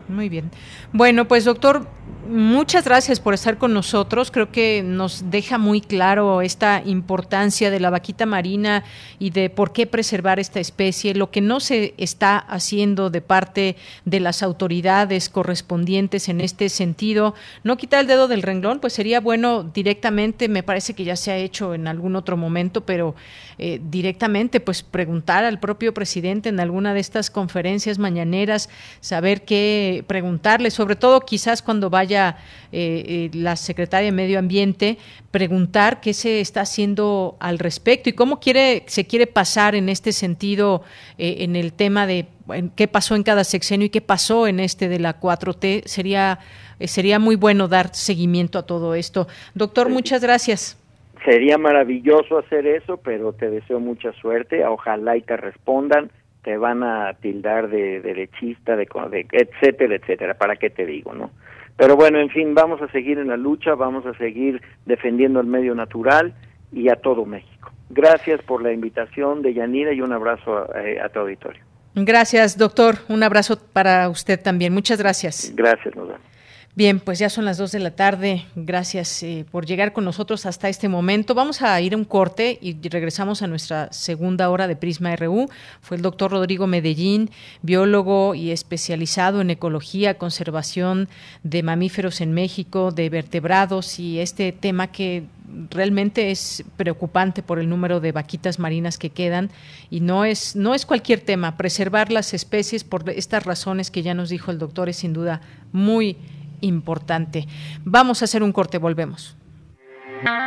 [0.08, 0.50] Muy bien.
[0.94, 1.86] Bueno, pues doctor,
[2.30, 4.32] muchas gracias por estar con nosotros.
[4.32, 8.86] Creo que nos deja muy claro esta importancia de la vaquita marina
[9.20, 13.76] y de por qué preservar esta especie, lo que no se está haciendo de parte
[14.06, 17.36] de las autoridades correspondientes en este sentido.
[17.66, 21.32] No quitar el dedo del renglón, pues sería bueno directamente, me parece que ya se
[21.32, 23.14] ha hecho en algún otro momento, pero
[23.60, 28.70] eh, directamente pues preguntar al propio presidente en alguna de estas conferencias mañaneras,
[29.02, 32.38] saber qué preguntarle, sobre todo quizás cuando vaya
[32.72, 35.00] eh, eh, la secretaria de Medio Ambiente,
[35.32, 40.12] preguntar qué se está haciendo al respecto y cómo quiere se quiere pasar en este
[40.12, 40.84] sentido
[41.18, 42.28] en el tema de
[42.76, 45.86] qué pasó en cada sexenio y qué pasó en este de la 4T.
[45.86, 46.40] Sería,
[46.80, 49.28] sería muy bueno dar seguimiento a todo esto.
[49.56, 50.78] Doctor, muchas gracias.
[51.26, 54.66] Sería maravilloso hacer eso, pero te deseo mucha suerte.
[54.66, 56.12] Ojalá y te respondan.
[56.44, 58.88] Te van a tildar de derechista, de,
[59.32, 60.36] etcétera, etcétera.
[60.36, 61.32] ¿Para qué te digo, no?
[61.76, 65.48] Pero bueno, en fin, vamos a seguir en la lucha, vamos a seguir defendiendo el
[65.48, 66.34] medio natural
[66.72, 67.72] y a todo México.
[67.90, 71.64] Gracias por la invitación de Yanira y un abrazo a, eh, a tu auditorio.
[71.96, 72.96] Gracias, doctor.
[73.10, 74.74] Un abrazo para usted también.
[74.74, 75.54] Muchas gracias.
[75.56, 76.37] Gracias, nos vemos.
[76.78, 78.46] Bien, pues ya son las dos de la tarde.
[78.56, 81.34] Gracias eh, por llegar con nosotros hasta este momento.
[81.34, 85.50] Vamos a ir a un corte y regresamos a nuestra segunda hora de Prisma RU.
[85.82, 87.32] Fue el doctor Rodrigo Medellín,
[87.64, 91.10] biólogo y especializado en ecología, conservación
[91.42, 95.24] de mamíferos en México, de vertebrados y este tema que
[95.72, 99.50] realmente es preocupante por el número de vaquitas marinas que quedan
[99.90, 104.14] y no es no es cualquier tema preservar las especies por estas razones que ya
[104.14, 105.40] nos dijo el doctor es sin duda
[105.72, 106.18] muy
[106.62, 107.48] importante.
[107.84, 109.38] Vamos a hacer un corte, volvemos.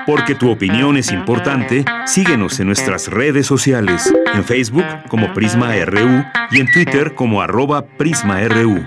[0.06, 6.24] Porque tu opinión es importante, síguenos en nuestras redes sociales, en Facebook como Prisma RU
[6.50, 8.84] y en Twitter como arroba PrismaRU.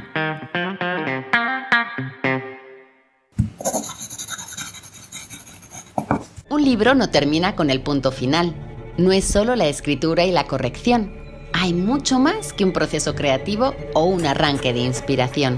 [6.50, 8.54] Un libro no termina con el punto final.
[8.98, 11.12] No es solo la escritura y la corrección.
[11.52, 15.58] Hay mucho más que un proceso creativo o un arranque de inspiración.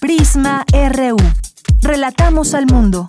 [0.00, 1.16] Prisma RU.
[1.82, 3.08] Relatamos al mundo.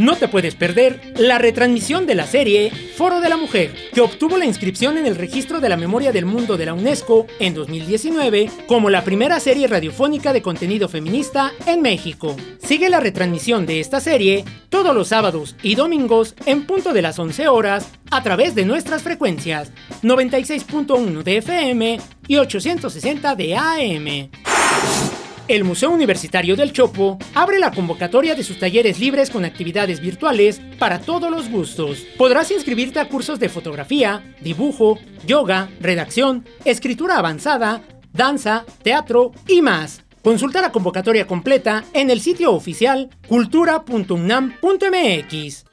[0.00, 4.38] No te puedes perder la retransmisión de la serie Foro de la Mujer, que obtuvo
[4.38, 8.50] la inscripción en el Registro de la Memoria del Mundo de la UNESCO en 2019
[8.66, 12.34] como la primera serie radiofónica de contenido feminista en México.
[12.62, 17.18] Sigue la retransmisión de esta serie todos los sábados y domingos en punto de las
[17.18, 19.70] 11 horas a través de nuestras frecuencias
[20.02, 25.19] 96.1 de FM y 860 de AM
[25.50, 30.60] el Museo Universitario del Chopo abre la convocatoria de sus talleres libres con actividades virtuales
[30.78, 32.06] para todos los gustos.
[32.16, 37.82] Podrás inscribirte a cursos de fotografía, dibujo, yoga, redacción, escritura avanzada,
[38.12, 40.04] danza, teatro y más.
[40.22, 45.69] Consulta la convocatoria completa en el sitio oficial cultura.unam.mx.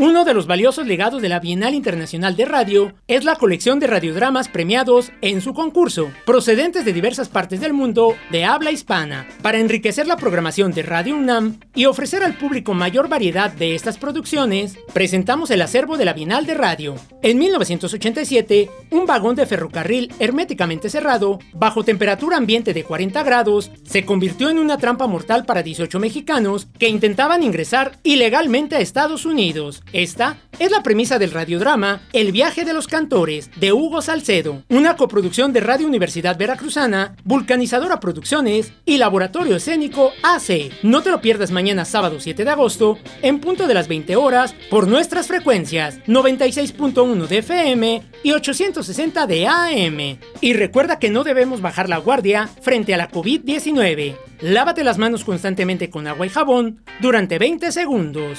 [0.00, 3.86] Uno de los valiosos legados de la Bienal Internacional de Radio es la colección de
[3.86, 9.58] radiodramas premiados en su concurso, procedentes de diversas partes del mundo de habla hispana, para
[9.58, 14.78] enriquecer la programación de Radio UNAM y ofrecer al público mayor variedad de estas producciones,
[14.94, 16.94] presentamos el acervo de la Bienal de Radio.
[17.20, 24.06] En 1987, un vagón de ferrocarril herméticamente cerrado, bajo temperatura ambiente de 40 grados, se
[24.06, 29.82] convirtió en una trampa mortal para 18 mexicanos que intentaban ingresar ilegalmente a Estados Unidos.
[29.92, 34.96] Esta es la premisa del radiodrama El viaje de los cantores de Hugo Salcedo, una
[34.96, 40.72] coproducción de Radio Universidad Veracruzana, Vulcanizadora Producciones y Laboratorio Escénico AC.
[40.84, 44.54] No te lo pierdas mañana sábado 7 de agosto en punto de las 20 horas
[44.70, 50.18] por nuestras frecuencias 96.1 de FM y 860 de AM.
[50.40, 54.16] Y recuerda que no debemos bajar la guardia frente a la COVID-19.
[54.40, 58.38] Lávate las manos constantemente con agua y jabón durante 20 segundos.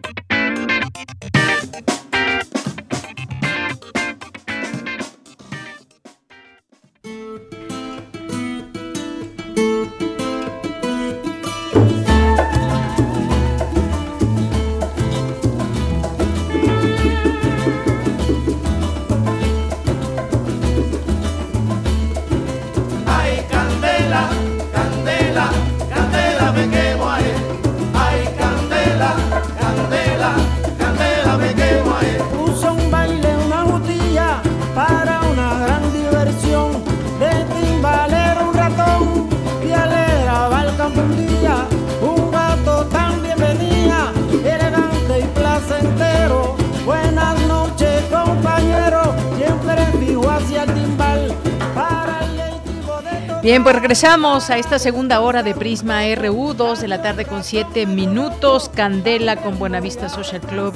[53.41, 57.43] Bien, pues regresamos a esta segunda hora de Prisma RU, 2 de la tarde con
[57.43, 58.69] 7 minutos.
[58.69, 60.75] Candela con Buenavista Social Club,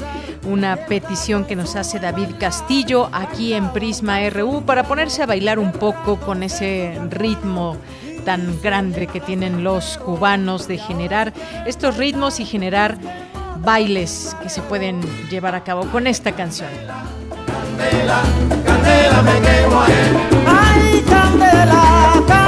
[0.50, 5.60] una petición que nos hace David Castillo aquí en Prisma RU para ponerse a bailar
[5.60, 7.78] un poco con ese ritmo
[8.26, 11.34] tan grande que tienen los cubanos de generar
[11.68, 12.98] estos ritmos y generar
[13.60, 16.70] bailes que se pueden llevar a cabo con esta canción.
[17.46, 18.24] Candela,
[18.66, 19.82] candela me quemo
[20.48, 22.45] Ay, candela, candela,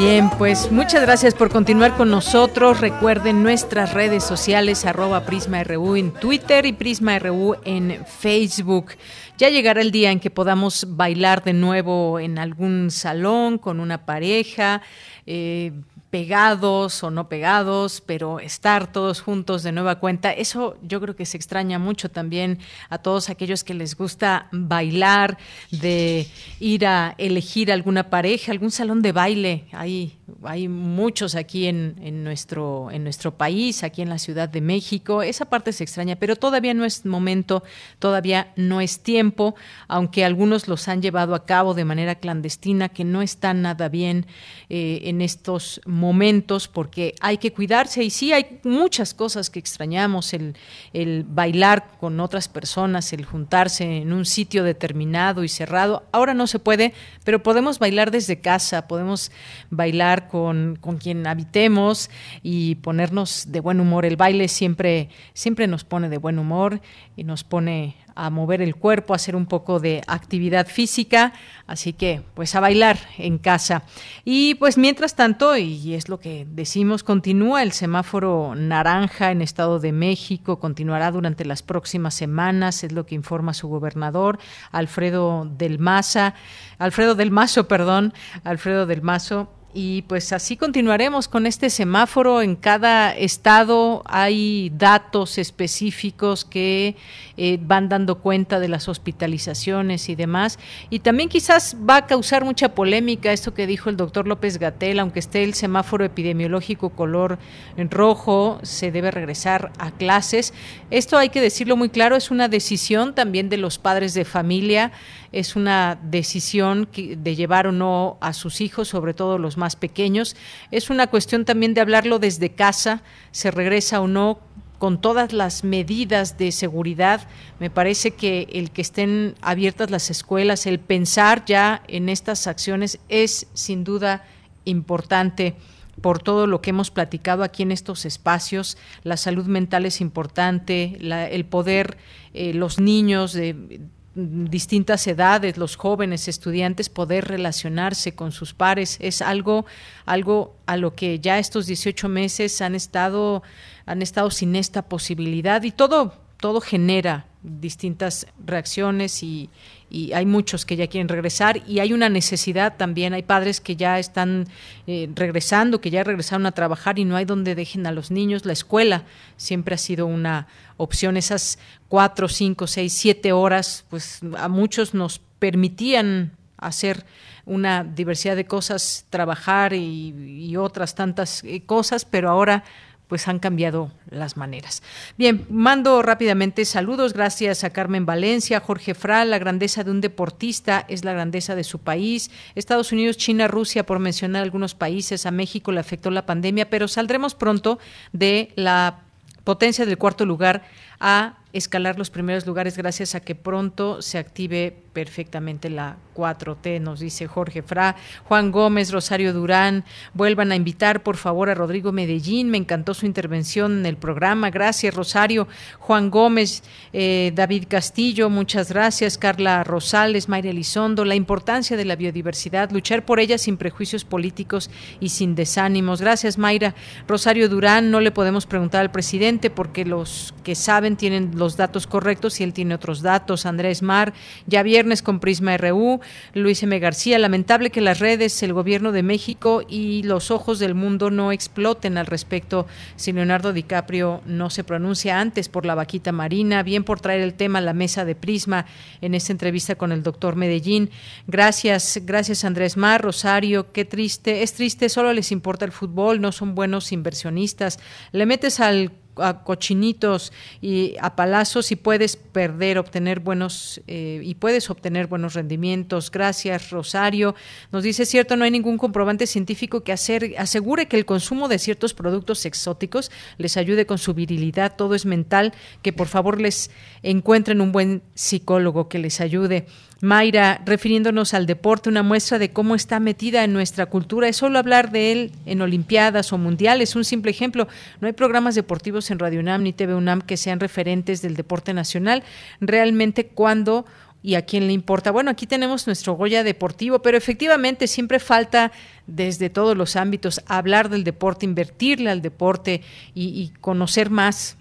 [0.00, 2.80] Bien, pues muchas gracias por continuar con nosotros.
[2.80, 8.92] Recuerden nuestras redes sociales, arroba PrismaRU en Twitter y PrismaRU en Facebook.
[9.36, 14.06] Ya llegará el día en que podamos bailar de nuevo en algún salón con una
[14.06, 14.80] pareja,
[15.26, 15.72] eh,
[16.10, 21.24] pegados o no pegados, pero estar todos juntos de nueva cuenta, eso yo creo que
[21.24, 22.58] se extraña mucho también
[22.88, 25.38] a todos aquellos que les gusta bailar,
[25.70, 26.26] de
[26.58, 29.64] ir a elegir alguna pareja, algún salón de baile.
[29.72, 35.22] Hay, hay muchos aquí en, nuestro, en nuestro país, aquí en la Ciudad de México.
[35.22, 37.62] Esa parte se extraña, pero todavía no es momento,
[37.98, 39.54] todavía no es tiempo,
[39.88, 44.26] aunque algunos los han llevado a cabo de manera clandestina, que no está nada bien
[44.68, 50.32] eh, en estos momentos porque hay que cuidarse y sí hay muchas cosas que extrañamos,
[50.32, 50.56] el,
[50.92, 56.04] el bailar con otras personas, el juntarse en un sitio determinado y cerrado.
[56.12, 56.92] Ahora no se puede,
[57.24, 59.30] pero podemos bailar desde casa, podemos
[59.70, 62.10] bailar con, con quien habitemos
[62.42, 64.04] y ponernos de buen humor.
[64.04, 66.80] El baile siempre, siempre nos pone de buen humor
[67.16, 71.32] y nos pone a mover el cuerpo, a hacer un poco de actividad física,
[71.66, 73.84] así que pues a bailar en casa.
[74.24, 79.78] Y pues mientras tanto, y es lo que decimos, continúa el semáforo naranja en Estado
[79.78, 84.38] de México, continuará durante las próximas semanas, es lo que informa su gobernador,
[84.70, 86.34] Alfredo del Maza,
[86.78, 88.12] Alfredo del Mazo, perdón,
[88.44, 92.42] Alfredo del Mazo y pues así continuaremos con este semáforo.
[92.42, 96.96] En cada estado hay datos específicos que
[97.36, 100.58] eh, van dando cuenta de las hospitalizaciones y demás.
[100.90, 104.98] Y también quizás va a causar mucha polémica esto que dijo el doctor López Gatel,
[104.98, 107.38] aunque esté el semáforo epidemiológico color
[107.76, 110.52] rojo, se debe regresar a clases.
[110.90, 114.92] Esto hay que decirlo muy claro, es una decisión también de los padres de familia
[115.32, 120.34] es una decisión de llevar o no a sus hijos, sobre todo los más pequeños.
[120.72, 124.40] Es una cuestión también de hablarlo desde casa, se regresa o no
[124.78, 127.28] con todas las medidas de seguridad.
[127.60, 132.98] Me parece que el que estén abiertas las escuelas, el pensar ya en estas acciones
[133.10, 134.24] es sin duda
[134.64, 135.54] importante
[136.00, 138.78] por todo lo que hemos platicado aquí en estos espacios.
[139.02, 141.98] La salud mental es importante, el poder,
[142.32, 143.80] eh, los niños de
[144.14, 148.96] distintas edades, los jóvenes estudiantes, poder relacionarse con sus pares.
[149.00, 149.66] Es algo,
[150.04, 153.42] algo a lo que ya estos 18 meses han estado,
[153.86, 159.48] han estado sin esta posibilidad y todo, todo genera distintas reacciones y,
[159.90, 163.74] y hay muchos que ya quieren regresar y hay una necesidad también, hay padres que
[163.74, 164.46] ya están
[164.86, 168.46] eh, regresando, que ya regresaron a trabajar y no hay donde dejen a los niños.
[168.46, 169.02] La escuela
[169.36, 175.20] siempre ha sido una opción, esas cuatro, cinco, seis, siete horas, pues a muchos nos
[175.40, 177.04] permitían hacer
[177.44, 182.62] una diversidad de cosas, trabajar y, y otras tantas eh, cosas, pero ahora
[183.10, 184.84] pues han cambiado las maneras.
[185.18, 190.86] Bien, mando rápidamente saludos, gracias a Carmen Valencia, Jorge Fral, la grandeza de un deportista
[190.88, 192.30] es la grandeza de su país.
[192.54, 196.86] Estados Unidos, China, Rusia, por mencionar algunos países, a México le afectó la pandemia, pero
[196.86, 197.80] saldremos pronto
[198.12, 199.00] de la
[199.42, 200.62] potencia del cuarto lugar
[201.00, 207.00] a escalar los primeros lugares gracias a que pronto se active perfectamente la 4T, nos
[207.00, 207.96] dice Jorge Fra.
[208.24, 209.84] Juan Gómez, Rosario Durán,
[210.14, 214.50] vuelvan a invitar por favor a Rodrigo Medellín, me encantó su intervención en el programa,
[214.50, 215.48] gracias Rosario.
[215.78, 219.16] Juan Gómez, eh, David Castillo, muchas gracias.
[219.16, 224.70] Carla Rosales, Mayra Elizondo, la importancia de la biodiversidad, luchar por ella sin prejuicios políticos
[224.98, 226.00] y sin desánimos.
[226.00, 226.74] Gracias Mayra.
[227.06, 231.88] Rosario Durán, no le podemos preguntar al presidente porque los que saben tienen los datos
[231.88, 233.46] correctos y él tiene otros datos.
[233.46, 234.12] Andrés Mar,
[234.46, 236.00] ya viernes con Prisma RU.
[236.34, 236.78] Luis M.
[236.78, 241.32] García, lamentable que las redes, el gobierno de México y los ojos del mundo no
[241.32, 246.84] exploten al respecto si Leonardo DiCaprio no se pronuncia antes por la vaquita marina, bien
[246.84, 248.66] por traer el tema a la mesa de Prisma
[249.00, 250.90] en esta entrevista con el doctor Medellín.
[251.26, 256.32] Gracias, gracias Andrés Mar, Rosario, qué triste, es triste, solo les importa el fútbol, no
[256.32, 257.78] son buenos inversionistas.
[258.12, 264.34] Le metes al a cochinitos y a palazos y puedes perder, obtener buenos eh, y
[264.34, 266.10] puedes obtener buenos rendimientos.
[266.10, 267.34] Gracias, Rosario.
[267.72, 271.58] Nos dice, cierto, no hay ningún comprobante científico que hacer, asegure que el consumo de
[271.58, 274.76] ciertos productos exóticos les ayude con su virilidad.
[274.76, 275.52] Todo es mental.
[275.82, 276.70] Que por favor les
[277.02, 279.66] encuentren un buen psicólogo que les ayude.
[280.00, 284.28] Mayra, refiriéndonos al deporte, una muestra de cómo está metida en nuestra cultura.
[284.28, 287.68] Es solo hablar de él en Olimpiadas o Mundiales, un simple ejemplo.
[288.00, 291.74] No hay programas deportivos en Radio UNAM ni TV UNAM que sean referentes del deporte
[291.74, 292.22] nacional.
[292.60, 293.84] Realmente, cuando
[294.22, 295.10] y a quién le importa.
[295.10, 298.70] Bueno, aquí tenemos nuestro Goya deportivo, pero efectivamente siempre falta
[299.06, 302.82] desde todos los ámbitos hablar del deporte, invertirle al deporte
[303.14, 304.56] y, y conocer más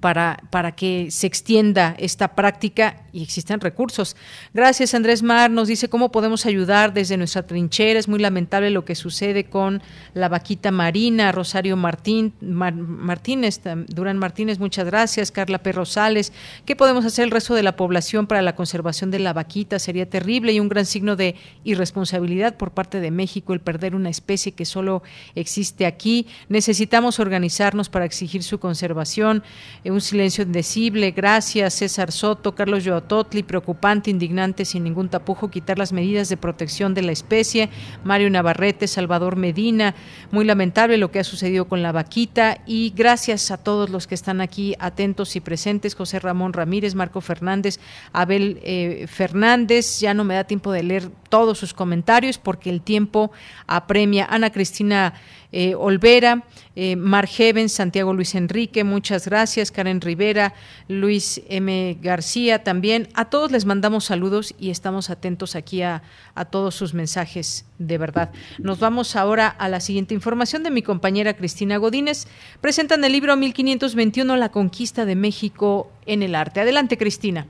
[0.00, 4.16] para, para que se extienda esta práctica y existan recursos.
[4.54, 5.50] Gracias, Andrés Mar.
[5.50, 7.98] Nos dice cómo podemos ayudar desde nuestra trinchera.
[7.98, 9.82] Es muy lamentable lo que sucede con
[10.14, 11.32] la vaquita marina.
[11.32, 15.32] Rosario Martín, Martínez, Durán Martínez, muchas gracias.
[15.32, 15.72] Carla P.
[15.72, 16.32] Rosales.
[16.64, 19.78] ¿Qué podemos hacer el resto de la población para la conservación de la vaquita?
[19.78, 21.34] Sería terrible y un gran signo de
[21.64, 25.02] irresponsabilidad por parte de México el perder una especie que solo
[25.34, 26.26] existe aquí.
[26.48, 29.42] Necesitamos organizarnos para exigir su conservación.
[29.90, 31.12] Un silencio indecible.
[31.12, 33.42] Gracias, César Soto, Carlos Yoatotli.
[33.42, 37.70] Preocupante, indignante, sin ningún tapujo, quitar las medidas de protección de la especie.
[38.04, 39.94] Mario Navarrete, Salvador Medina.
[40.30, 42.58] Muy lamentable lo que ha sucedido con la vaquita.
[42.66, 45.94] Y gracias a todos los que están aquí atentos y presentes.
[45.94, 47.78] José Ramón Ramírez, Marco Fernández,
[48.12, 50.00] Abel eh, Fernández.
[50.00, 53.30] Ya no me da tiempo de leer todos sus comentarios porque el tiempo
[53.66, 54.26] apremia.
[54.28, 55.14] Ana Cristina
[55.52, 56.44] eh, Olvera,
[56.76, 60.54] eh, Margeven, Santiago Luis Enrique, muchas gracias, Karen Rivera,
[60.88, 61.98] Luis M.
[62.00, 63.08] García también.
[63.14, 66.02] A todos les mandamos saludos y estamos atentos aquí a,
[66.34, 68.30] a todos sus mensajes de verdad.
[68.58, 72.26] Nos vamos ahora a la siguiente información de mi compañera Cristina Godínez.
[72.60, 76.60] Presentan el libro 1521, La conquista de México en el arte.
[76.60, 77.46] Adelante, Cristina.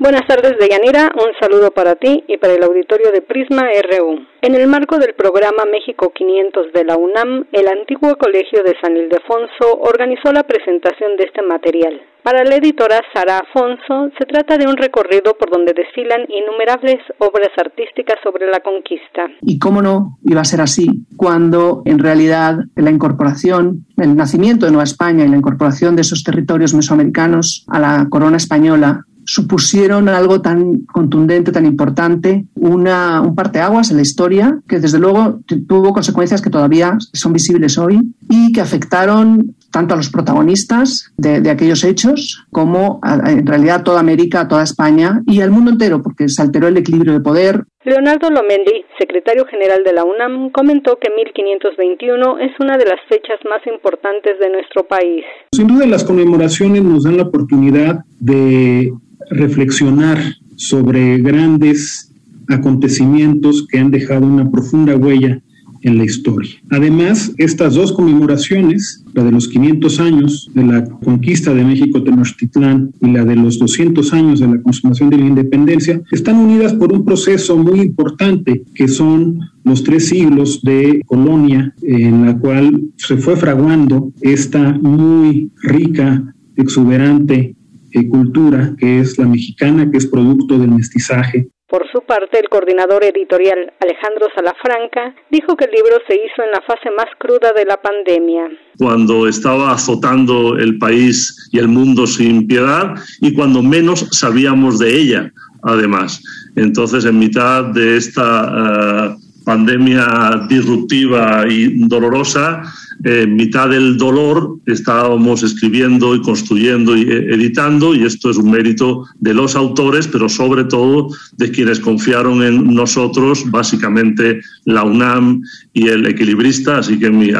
[0.00, 1.10] Buenas tardes, Deyanira.
[1.12, 4.20] Un saludo para ti y para el auditorio de Prisma RU.
[4.42, 8.96] En el marco del programa México 500 de la UNAM, el antiguo Colegio de San
[8.96, 12.00] Ildefonso organizó la presentación de este material.
[12.22, 17.50] Para la editora Sara Afonso, se trata de un recorrido por donde desfilan innumerables obras
[17.56, 19.26] artísticas sobre la conquista.
[19.42, 24.72] Y cómo no iba a ser así cuando en realidad la incorporación, el nacimiento de
[24.72, 30.40] Nueva España y la incorporación de esos territorios mesoamericanos a la corona española supusieron algo
[30.40, 36.40] tan contundente, tan importante, una, un parteaguas en la historia que desde luego tuvo consecuencias
[36.40, 38.00] que todavía son visibles hoy
[38.30, 43.80] y que afectaron tanto a los protagonistas de, de aquellos hechos como a, en realidad
[43.80, 47.12] a toda América, a toda España y al mundo entero, porque se alteró el equilibrio
[47.12, 47.64] de poder.
[47.84, 53.38] Leonardo Lomendi, secretario general de la UNAM, comentó que 1521 es una de las fechas
[53.44, 55.24] más importantes de nuestro país.
[55.52, 58.90] Sin duda las conmemoraciones nos dan la oportunidad de
[59.30, 60.18] reflexionar
[60.56, 62.12] sobre grandes
[62.48, 65.40] acontecimientos que han dejado una profunda huella
[65.82, 66.50] en la historia.
[66.70, 72.92] Además, estas dos conmemoraciones, la de los 500 años de la conquista de México Tenochtitlán
[73.00, 76.92] y la de los 200 años de la consumación de la independencia, están unidas por
[76.92, 83.16] un proceso muy importante que son los tres siglos de colonia en la cual se
[83.16, 87.54] fue fraguando esta muy rica, exuberante
[87.92, 91.48] eh, cultura que es la mexicana, que es producto del mestizaje.
[91.68, 96.50] Por su parte, el coordinador editorial Alejandro Salafranca dijo que el libro se hizo en
[96.50, 98.48] la fase más cruda de la pandemia.
[98.78, 104.96] Cuando estaba azotando el país y el mundo sin piedad y cuando menos sabíamos de
[104.96, 105.32] ella,
[105.62, 106.22] además.
[106.56, 112.62] Entonces, en mitad de esta uh, pandemia disruptiva y dolorosa,
[113.04, 119.04] en mitad del dolor estábamos escribiendo y construyendo y editando y esto es un mérito
[119.16, 125.42] de los autores, pero sobre todo de quienes confiaron en nosotros, básicamente la UNAM
[125.72, 127.30] y el equilibrista, así que mi,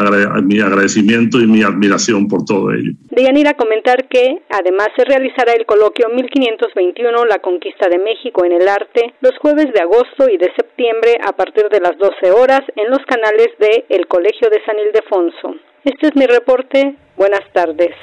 [0.45, 2.93] mi agradecimiento y mi admiración por todo ello.
[3.11, 8.69] Deyanira comentar que además se realizará el coloquio 1521, la conquista de México en el
[8.69, 12.91] arte, los jueves de agosto y de septiembre a partir de las 12 horas en
[12.91, 15.55] los canales de El Colegio de San Ildefonso.
[15.89, 16.97] Este es mi reporte.
[17.17, 17.95] Buenas tardes.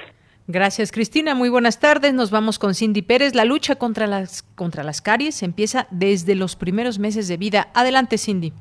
[0.48, 1.36] Gracias, Cristina.
[1.36, 2.16] Muy buenas tardes.
[2.16, 3.36] Nos vamos con Cindy Pérez.
[3.36, 7.68] La lucha contra las, contra las caries empieza desde los primeros meses de vida.
[7.76, 8.54] Adelante, Cindy.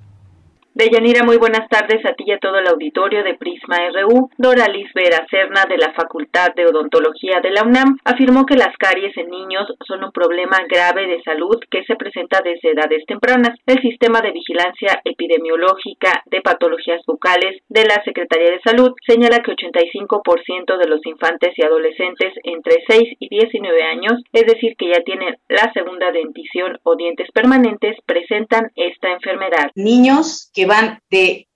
[0.76, 4.28] Deyanira, muy buenas tardes a ti y a todo el auditorio de Prisma RU.
[4.36, 8.76] Dora Liz Vera Cerna, de la Facultad de Odontología de la UNAM, afirmó que las
[8.76, 13.56] caries en niños son un problema grave de salud que se presenta desde edades tempranas.
[13.66, 19.52] El sistema de vigilancia epidemiológica de patologías bucales de la Secretaría de Salud señala que
[19.52, 25.05] 85% de los infantes y adolescentes entre 6 y 19 años, es decir, que ya
[25.05, 29.70] tienen la segunda dentición o dientes permanentes, presentan esta enfermedad.
[29.76, 31.49] Niños que van de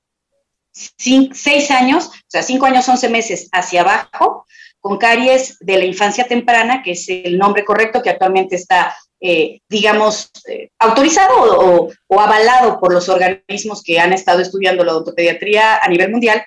[0.72, 4.46] 6 años, o sea, 5 años, 11 meses hacia abajo,
[4.80, 9.60] con caries de la infancia temprana, que es el nombre correcto que actualmente está, eh,
[9.68, 15.78] digamos, eh, autorizado o, o, avalado por los organismos que han estado estudiando la odontopediatría
[15.78, 16.44] a nivel mundial,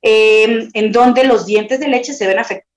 [0.00, 2.73] eh, en donde los dientes de leche se ven afectados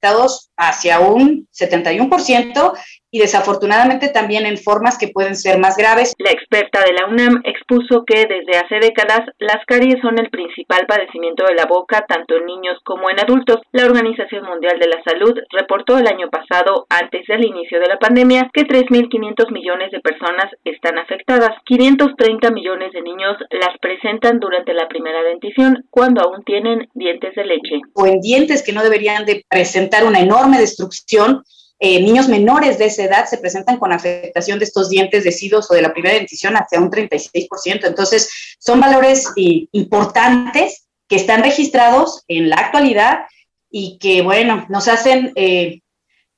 [0.58, 2.74] hacia un 71%
[3.10, 6.14] y desafortunadamente también en formas que pueden ser más graves.
[6.18, 10.86] La experta de la UNAM expuso que desde hace décadas las caries son el principal
[10.88, 13.62] padecimiento de la boca tanto en niños como en adultos.
[13.72, 17.98] La Organización Mundial de la Salud reportó el año pasado, antes del inicio de la
[17.98, 21.52] pandemia, que 3.500 millones de personas están afectadas.
[21.66, 27.46] 530 millones de niños las presentan durante la primera dentición cuando aún tienen dientes de
[27.46, 27.82] leche.
[27.94, 31.44] O en dientes que no deberían de presentar una enorme destrucción
[31.80, 35.76] eh, niños menores de esa edad se presentan con afectación de estos dientes decidos o
[35.76, 37.86] de la primera dentición hacia un 36%.
[37.86, 43.20] Entonces, son valores eh, importantes que están registrados en la actualidad
[43.70, 45.82] y que, bueno, nos hacen eh,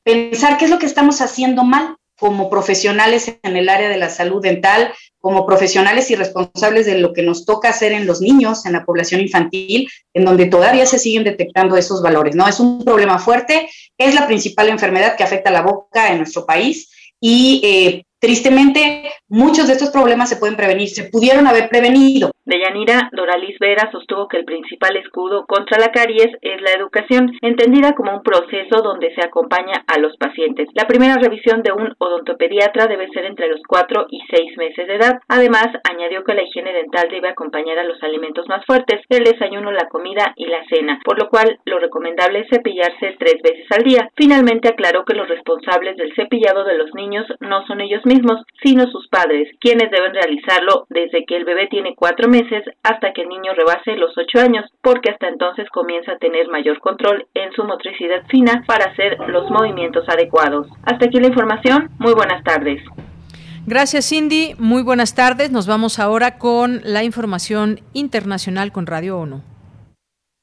[0.03, 4.09] pensar qué es lo que estamos haciendo mal como profesionales en el área de la
[4.09, 8.65] salud dental, como profesionales y responsables de lo que nos toca hacer en los niños,
[8.65, 12.47] en la población infantil, en donde todavía se siguen detectando esos valores, ¿no?
[12.47, 16.45] Es un problema fuerte, es la principal enfermedad que afecta a la boca en nuestro
[16.45, 16.89] país
[17.19, 22.31] y eh, Tristemente, muchos de estos problemas se pueden prevenir, se pudieron haber prevenido.
[22.49, 27.93] Deyanira Doralis Vera sostuvo que el principal escudo contra la caries es la educación, entendida
[27.93, 30.67] como un proceso donde se acompaña a los pacientes.
[30.73, 34.95] La primera revisión de un odontopediatra debe ser entre los 4 y 6 meses de
[34.95, 35.19] edad.
[35.27, 39.71] Además, añadió que la higiene dental debe acompañar a los alimentos más fuertes, el desayuno,
[39.71, 43.83] la comida y la cena, por lo cual lo recomendable es cepillarse tres veces al
[43.83, 44.09] día.
[44.15, 48.87] Finalmente aclaró que los responsables del cepillado de los niños no son ellos mismos, sino
[48.87, 52.38] sus padres, quienes deben realizarlo desde que el bebé tiene cuatro meses
[52.83, 56.79] hasta que el niño rebase los ocho años, porque hasta entonces comienza a tener mayor
[56.79, 60.67] control en su motricidad fina para hacer los movimientos adecuados.
[60.83, 61.89] Hasta aquí la información.
[61.99, 62.81] Muy buenas tardes.
[63.65, 64.55] Gracias, Cindy.
[64.57, 65.51] Muy buenas tardes.
[65.51, 69.43] Nos vamos ahora con la información internacional con Radio ONU.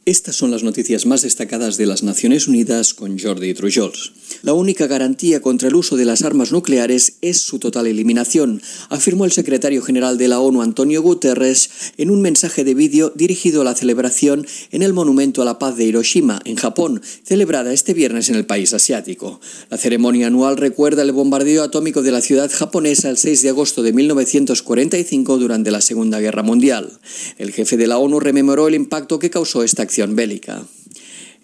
[0.09, 4.12] Estas son las noticias más destacadas de las Naciones Unidas con Jordi Trujols.
[4.43, 9.24] La única garantía contra el uso de las armas nucleares es su total eliminación, afirmó
[9.24, 13.65] el secretario general de la ONU Antonio Guterres en un mensaje de vídeo dirigido a
[13.65, 18.28] la celebración en el Monumento a la Paz de Hiroshima, en Japón, celebrada este viernes
[18.28, 19.41] en el país asiático.
[19.70, 23.83] La ceremonia anual recuerda el bombardeo atómico de la ciudad japonesa el 6 de agosto
[23.83, 27.01] de 1945 durante la Segunda Guerra Mundial.
[27.39, 30.66] El jefe de la ONU rememoró el impacto que causó esta acción bélica.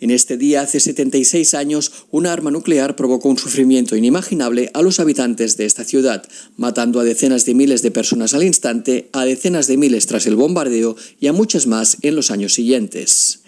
[0.03, 4.99] En este día, hace 76 años, una arma nuclear provocó un sufrimiento inimaginable a los
[4.99, 6.25] habitantes de esta ciudad,
[6.57, 10.35] matando a decenas de miles de personas al instante, a decenas de miles tras el
[10.35, 13.43] bombardeo y a muchas más en los años siguientes.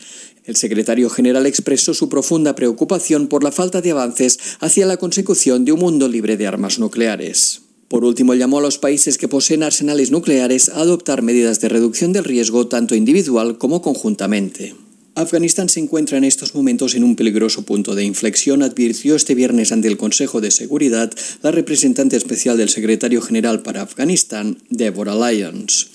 [0.45, 5.65] El secretario general expresó su profunda preocupación por la falta de avances hacia la consecución
[5.65, 7.63] de un mundo libre de armas nucleares.
[7.89, 12.13] Por último, llamó a los países que poseen arsenales nucleares a adoptar medidas de reducción
[12.13, 14.84] del riesgo tanto individual como conjuntamente.
[15.17, 19.71] Afganistán se encuentra en estos momentos en un peligroso punto de inflexión, advirtió este viernes
[19.71, 25.89] ante el Consejo de Seguridad la representante especial del secretario general para Afganistán, Deborah Lyons.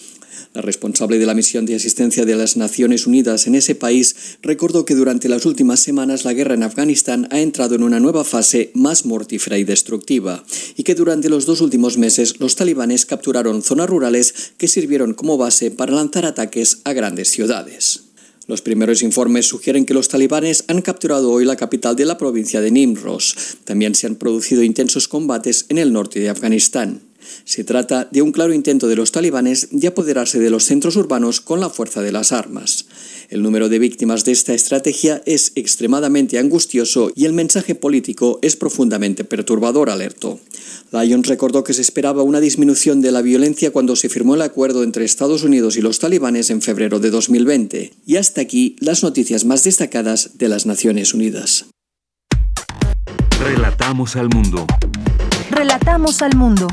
[0.54, 4.86] La responsable de la misión de asistencia de las Naciones Unidas en ese país recordó
[4.86, 8.72] que durante las últimas semanas la guerra en Afganistán ha entrado en una nueva fase
[8.74, 10.46] más mortífera y destructiva,
[10.78, 15.38] y que durante los dos últimos meses los talibanes capturaron zonas rurales que sirvieron como
[15.38, 18.09] base para lanzar ataques a grandes ciudades.
[18.50, 22.62] Los primeros informes sugieren que los talibanes han capturado hoy la capital de la provincia
[22.62, 23.36] de Nimros.
[23.64, 27.04] También se han producido intensos combates en el norte de Afganistán.
[27.46, 31.42] Se trata de un claro intento de los talibanes de apoderarse de los centros urbanos
[31.42, 32.88] con la fuerza de las armas.
[33.30, 38.56] El número de víctimas de esta estrategia es extremadamente angustioso y el mensaje político es
[38.56, 40.40] profundamente perturbador, alertó.
[40.92, 44.82] Lyons recordó que se esperaba una disminución de la violencia cuando se firmó el acuerdo
[44.84, 47.94] entre Estados Unidos y los talibanes en febrero de 2020.
[48.08, 51.68] Y hasta aquí las noticias más destacadas de las Naciones Unidas.
[53.40, 54.66] Relatamos al mundo.
[55.52, 56.68] Relatamos al mundo.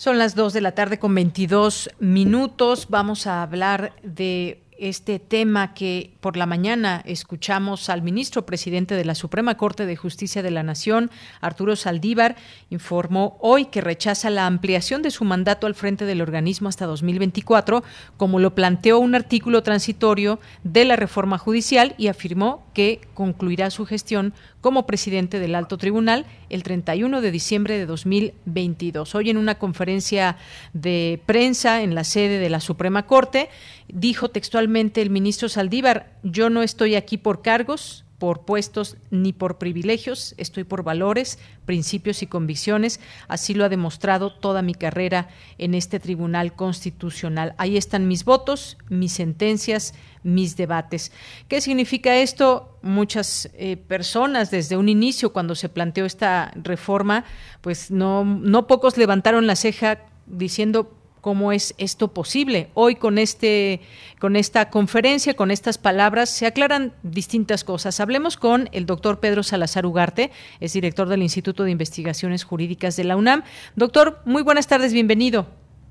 [0.00, 2.86] Son las 2 de la tarde con 22 minutos.
[2.88, 9.04] Vamos a hablar de este tema que por la mañana escuchamos al ministro presidente de
[9.04, 11.10] la Suprema Corte de Justicia de la Nación,
[11.40, 12.36] Arturo Saldívar,
[12.68, 17.82] informó hoy que rechaza la ampliación de su mandato al frente del organismo hasta 2024,
[18.16, 23.86] como lo planteó un artículo transitorio de la reforma judicial y afirmó que concluirá su
[23.86, 29.14] gestión como presidente del alto tribunal el 31 de diciembre de 2022.
[29.14, 30.36] Hoy en una conferencia
[30.72, 33.48] de prensa en la sede de la Suprema Corte,
[33.88, 39.56] dijo textualmente el ministro Saldívar, yo no estoy aquí por cargos, por puestos ni por
[39.56, 43.00] privilegios, estoy por valores, principios y convicciones.
[43.28, 47.54] Así lo ha demostrado toda mi carrera en este Tribunal Constitucional.
[47.56, 51.12] Ahí están mis votos, mis sentencias, mis debates.
[51.48, 52.78] ¿Qué significa esto?
[52.82, 57.24] Muchas eh, personas desde un inicio, cuando se planteó esta reforma,
[57.62, 62.68] pues no, no pocos levantaron la ceja diciendo cómo es esto posible.
[62.74, 63.80] Hoy con este
[64.18, 68.00] con esta conferencia, con estas palabras se aclaran distintas cosas.
[68.00, 70.30] Hablemos con el doctor Pedro Salazar Ugarte,
[70.60, 73.42] es director del Instituto de Investigaciones Jurídicas de la UNAM.
[73.76, 75.46] Doctor, muy buenas tardes, bienvenido.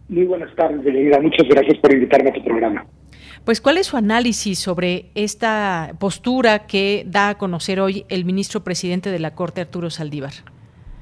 [0.10, 1.22] Muy buenas tardes, Bienvenida.
[1.22, 2.86] Muchas gracias por invitarme a tu programa.
[3.46, 8.64] Pues, ¿cuál es su análisis sobre esta postura que da a conocer hoy el ministro
[8.64, 10.34] presidente de la Corte, Arturo Saldívar?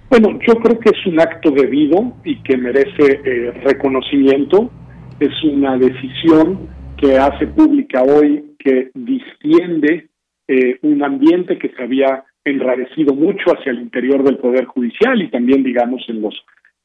[0.10, 4.72] Bueno, yo creo que es un acto debido y que merece eh, reconocimiento.
[5.20, 10.08] Es una decisión que hace pública hoy que distiende
[10.48, 15.30] eh, un ambiente que se había enrarecido mucho hacia el interior del Poder Judicial y
[15.30, 16.36] también, digamos, en los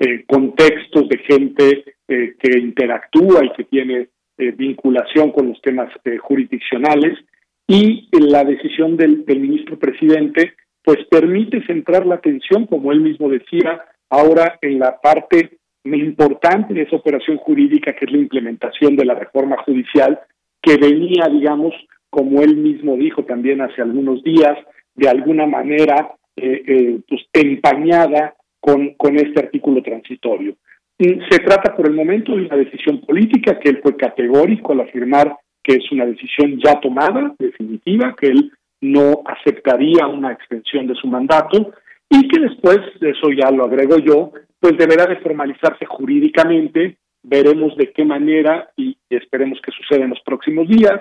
[0.01, 5.90] eh, contextos de gente que interactúa y que tiene vinculación con los temas
[6.20, 7.19] jurisdiccionales.
[7.66, 10.53] Y la decisión del ministro presidente
[10.84, 16.82] pues permite centrar la atención, como él mismo decía, ahora en la parte importante de
[16.82, 20.20] esa operación jurídica, que es la implementación de la reforma judicial,
[20.60, 21.74] que venía, digamos,
[22.10, 24.56] como él mismo dijo también hace algunos días,
[24.94, 30.56] de alguna manera eh, eh, pues empañada con, con este artículo transitorio.
[30.98, 35.36] Se trata por el momento de una decisión política que él fue categórico al afirmar
[35.62, 38.52] que es una decisión ya tomada, definitiva, que él
[38.82, 41.72] no aceptaría una extensión de su mandato
[42.10, 47.92] y que después, eso ya lo agrego yo, pues deberá de formalizarse jurídicamente, veremos de
[47.92, 51.00] qué manera y esperemos que suceda en los próximos días.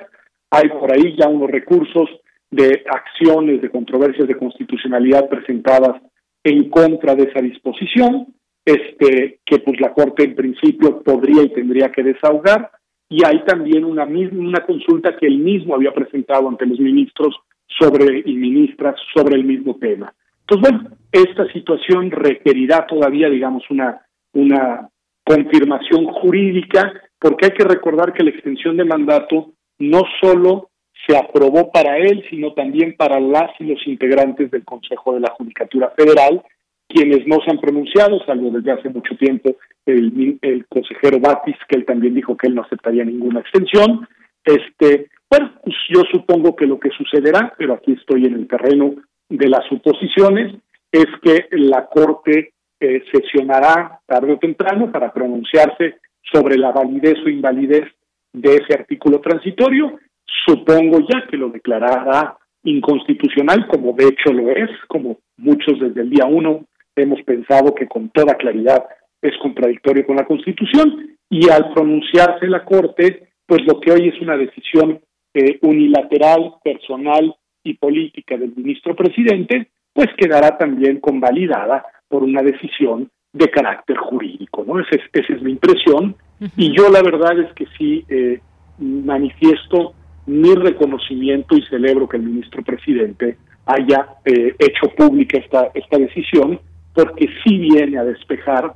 [0.52, 2.10] Hay por ahí ya unos recursos
[2.52, 6.02] de acciones, de controversias de constitucionalidad presentadas
[6.44, 8.28] en contra de esa disposición,
[8.66, 12.72] este que pues la Corte en principio podría y tendría que desahogar,
[13.10, 17.36] y hay también una, una consulta que él mismo había presentado ante los ministros
[17.80, 20.14] sobre y ministras sobre el mismo tema.
[20.42, 24.02] Entonces, bueno, esta situación requerirá todavía, digamos, una,
[24.34, 24.90] una
[25.24, 30.70] confirmación jurídica, porque hay que recordar que la extensión de mandato no solo
[31.08, 35.32] se aprobó para él, sino también para las y los integrantes del Consejo de la
[35.32, 36.44] Judicatura Federal,
[36.88, 41.78] quienes no se han pronunciado, salvo desde hace mucho tiempo el, el consejero Batis, que
[41.78, 44.08] él también dijo que él no aceptaría ninguna extensión.
[44.44, 48.96] Este, bueno, pues yo supongo que lo que sucederá, pero aquí estoy en el terreno
[49.30, 50.54] de las suposiciones,
[50.92, 52.52] es que la Corte
[52.82, 56.00] eh, sesionará tarde o temprano para pronunciarse
[56.34, 57.86] sobre la validez o invalidez
[58.34, 60.00] de ese artículo transitorio.
[60.46, 66.10] Supongo ya que lo declarará inconstitucional, como de hecho lo es, como muchos desde el
[66.10, 68.84] día uno hemos pensado que con toda claridad
[69.22, 74.22] es contradictorio con la Constitución, y al pronunciarse la Corte, pues lo que hoy es
[74.22, 75.00] una decisión
[75.34, 83.10] eh, unilateral, personal y política del ministro presidente, pues quedará también convalidada por una decisión
[83.34, 84.80] de carácter jurídico, ¿no?
[84.80, 86.16] Esa es, esa es mi impresión
[86.58, 88.42] y yo la verdad es que sí eh,
[88.80, 89.94] manifiesto
[90.26, 96.60] mi reconocimiento y celebro que el ministro presidente haya eh, hecho pública esta, esta decisión
[96.94, 98.74] porque sí viene a despejar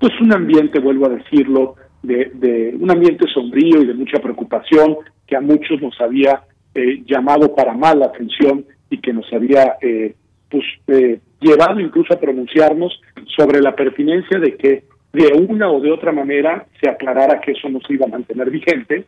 [0.00, 4.96] pues un ambiente, vuelvo a decirlo, de, de un ambiente sombrío y de mucha preocupación
[5.26, 6.42] que a muchos nos había
[6.74, 10.14] eh, llamado para mal la atención y que nos había eh,
[10.50, 13.00] pues, eh, llevado incluso a pronunciarnos
[13.36, 17.68] sobre la pertinencia de que de una o de otra manera se aclarara que eso
[17.68, 19.06] no se iba a mantener vigente.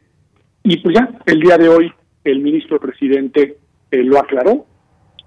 [0.62, 1.92] Y pues ya, el día de hoy
[2.24, 3.56] el ministro presidente
[3.90, 4.66] lo aclaró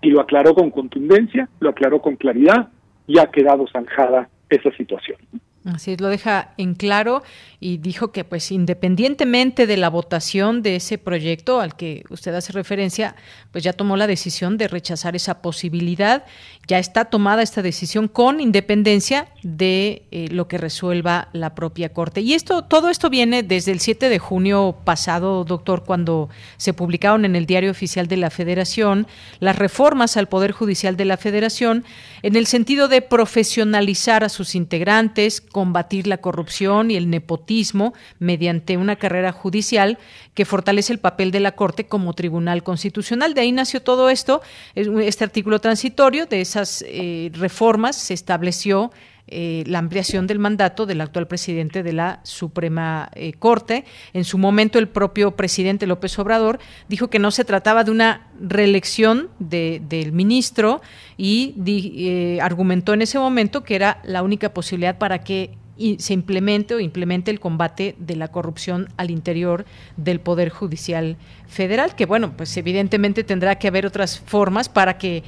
[0.01, 2.69] y lo aclaró con contundencia, lo aclaró con claridad
[3.07, 5.17] y ha quedado zanjada esa situación.
[5.65, 7.21] Así es, lo deja en claro
[7.59, 12.53] y dijo que pues independientemente de la votación de ese proyecto al que usted hace
[12.53, 13.17] referencia,
[13.51, 16.23] pues ya tomó la decisión de rechazar esa posibilidad,
[16.65, 22.21] ya está tomada esta decisión con independencia de eh, lo que resuelva la propia Corte.
[22.21, 27.25] Y esto todo esto viene desde el 7 de junio pasado, doctor, cuando se publicaron
[27.25, 29.07] en el Diario Oficial de la Federación
[29.41, 31.83] las reformas al Poder Judicial de la Federación
[32.21, 38.77] en el sentido de profesionalizar a sus integrantes, combatir la corrupción y el nepotismo mediante
[38.77, 39.97] una carrera judicial
[40.33, 43.33] que fortalece el papel de la Corte como tribunal constitucional.
[43.33, 44.41] De ahí nació todo esto,
[44.75, 48.91] este artículo transitorio de esas eh, reformas se estableció
[49.31, 53.85] eh, la ampliación del mandato del actual presidente de la Suprema eh, Corte.
[54.13, 58.27] En su momento, el propio presidente López Obrador dijo que no se trataba de una
[58.41, 60.81] reelección del ministro
[61.15, 65.51] y eh, argumentó en ese momento que era la única posibilidad para que
[65.97, 69.63] se implemente o implemente el combate de la corrupción al interior
[69.95, 71.15] del Poder Judicial
[71.47, 75.23] Federal, que bueno, pues evidentemente tendrá que haber otras formas para que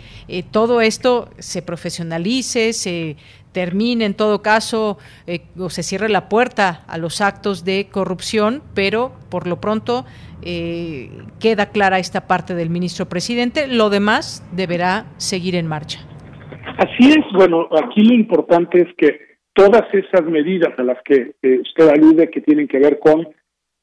[0.51, 3.15] todo esto se profesionalice, se,
[3.51, 4.97] termine en todo caso
[5.27, 10.05] eh, o se cierre la puerta a los actos de corrupción, pero por lo pronto
[10.43, 11.09] eh,
[11.39, 13.67] queda clara esta parte del ministro presidente.
[13.67, 15.99] Lo demás deberá seguir en marcha.
[16.77, 17.25] Así es.
[17.33, 19.19] Bueno, aquí lo importante es que
[19.53, 23.27] todas esas medidas a las que eh, usted alude que tienen que ver con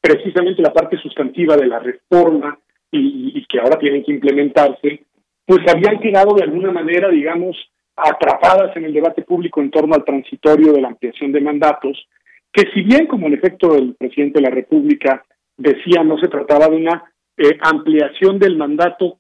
[0.01, 2.59] precisamente la parte sustantiva de la reforma
[2.91, 5.05] y, y que ahora tienen que implementarse,
[5.45, 7.57] pues habían quedado de alguna manera, digamos,
[8.05, 12.07] atrapadas en el debate público en torno al transitorio de la ampliación de mandatos,
[12.53, 15.25] que si bien como en efecto el presidente de la República
[15.57, 17.05] decía no se trataba de una
[17.37, 19.19] eh, ampliación del mandato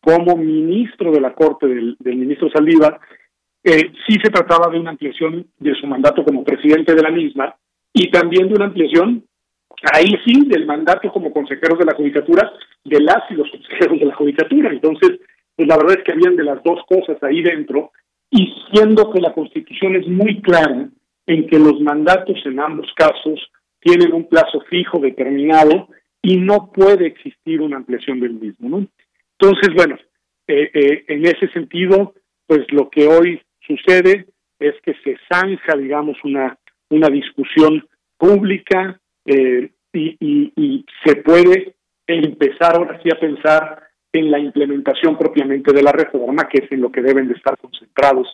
[0.00, 2.98] como ministro de la Corte del, ministro Saldívar,
[3.62, 7.54] eh, sí se trataba de una ampliación de su mandato como presidente de la misma
[7.92, 9.24] y también de una ampliación,
[9.92, 12.50] ahí sí, del mandato como consejeros de la Judicatura,
[12.84, 14.70] de las y los consejeros de la Judicatura.
[14.70, 15.20] Entonces,
[15.56, 17.92] pues la verdad es que habían de las dos cosas ahí dentro
[18.30, 20.88] y siendo que la Constitución es muy clara
[21.26, 23.40] en que los mandatos en ambos casos
[23.80, 25.88] tienen un plazo fijo determinado
[26.22, 28.86] y no puede existir una ampliación del mismo.
[29.38, 29.96] Entonces, bueno,
[30.46, 32.14] eh, eh, en ese sentido,
[32.46, 34.26] pues lo que hoy sucede
[34.58, 36.58] es que se zanja, digamos, una,
[36.90, 37.86] una discusión
[38.18, 41.74] pública eh, y, y se puede
[42.06, 46.80] empezar ahora sí a pensar en la implementación propiamente de la reforma, que es en
[46.80, 48.28] lo que deben de estar concentrados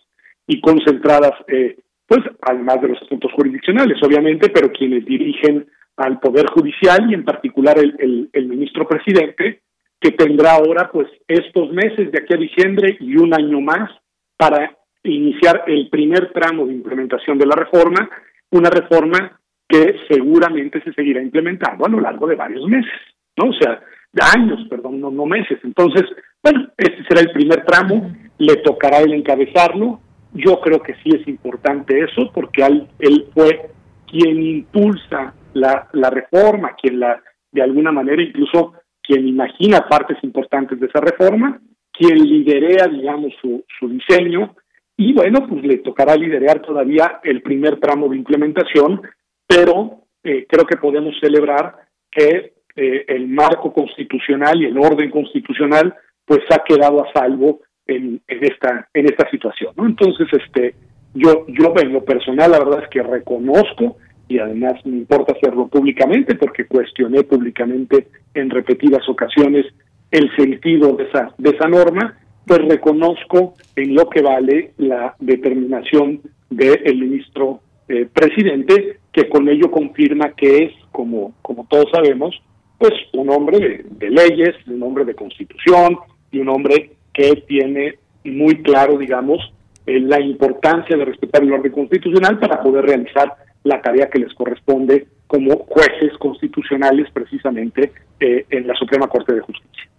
[0.46, 1.76] y concentradas, eh,
[2.06, 5.66] pues además de los asuntos jurisdiccionales, obviamente, pero quienes dirigen
[5.96, 9.62] al Poder Judicial y en particular el, el, ministro presidente,
[10.00, 13.90] que tendrá ahora pues estos meses de aquí a diciembre y un año más
[14.36, 18.08] para iniciar el primer tramo de implementación de la reforma,
[18.50, 22.92] una reforma que seguramente se seguirá implementando a lo largo de varios meses,
[23.36, 23.50] ¿no?
[23.50, 23.80] O sea,
[24.22, 25.58] años, perdón, no, meses.
[25.62, 26.04] Entonces,
[26.42, 30.00] bueno, este será el primer tramo, le tocará él encabezarlo.
[30.32, 33.70] Yo creo que sí es importante eso, porque él, fue
[34.06, 37.20] quien impulsa la, la reforma, quien la,
[37.52, 41.60] de alguna manera, incluso quien imagina partes importantes de esa reforma,
[41.92, 44.54] quien liderea, digamos, su, su diseño,
[44.96, 49.02] y bueno, pues le tocará liderar todavía el primer tramo de implementación,
[49.46, 51.76] pero eh, creo que podemos celebrar
[52.10, 55.94] que eh, el marco constitucional y el orden constitucional
[56.26, 60.74] pues ha quedado a salvo en, en esta en esta situación no entonces este
[61.14, 63.96] yo yo en lo personal la verdad es que reconozco
[64.28, 69.66] y además me importa hacerlo públicamente porque cuestioné públicamente en repetidas ocasiones
[70.10, 76.20] el sentido de esa de esa norma pues reconozco en lo que vale la determinación
[76.50, 82.38] del ministro eh, presidente que con ello confirma que es como como todos sabemos
[82.78, 85.98] pues un hombre de, leyes, un hombre de constitución
[86.30, 89.40] y un hombre que tiene muy claro, digamos,
[89.86, 93.32] eh, la importancia de respetar el orden constitucional para poder realizar
[93.64, 99.40] la tarea que les corresponde como jueces constitucionales precisamente eh, en la Suprema Corte de
[99.40, 99.90] Justicia.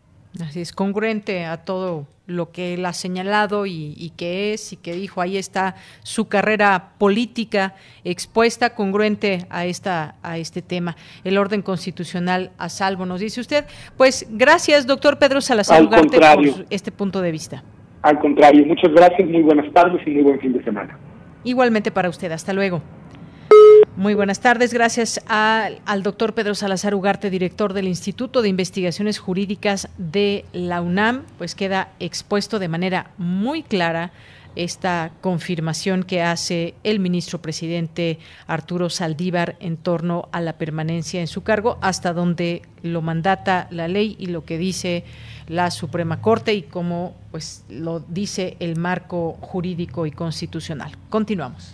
[0.41, 4.93] Así es, congruente a todo lo que él ha señalado y, que es y que
[4.93, 5.22] dijo.
[5.22, 10.95] Ahí está su carrera política expuesta, congruente a, esta, a este tema.
[11.23, 13.65] El orden constitucional a salvo, nos dice usted.
[13.95, 17.64] Pues gracias, doctor Pedro Salazar Ugarte, por este punto de vista.
[18.01, 20.97] Al contrario, muchas gracias, muy buenas tardes y muy buen fin de semana.
[21.43, 22.81] Igualmente para usted, hasta luego.
[23.95, 24.73] Muy buenas tardes.
[24.73, 31.23] Gracias al doctor Pedro Salazar Ugarte, director del Instituto de Investigaciones Jurídicas de la UNAM.
[31.38, 34.11] Pues queda expuesto de manera muy clara
[34.57, 41.27] esta confirmación que hace el ministro presidente Arturo Saldívar en torno a la permanencia en
[41.27, 45.05] su cargo, hasta donde lo mandata la ley y lo que dice
[45.47, 50.91] la Suprema Corte y como pues lo dice el marco jurídico y constitucional.
[51.09, 51.73] Continuamos.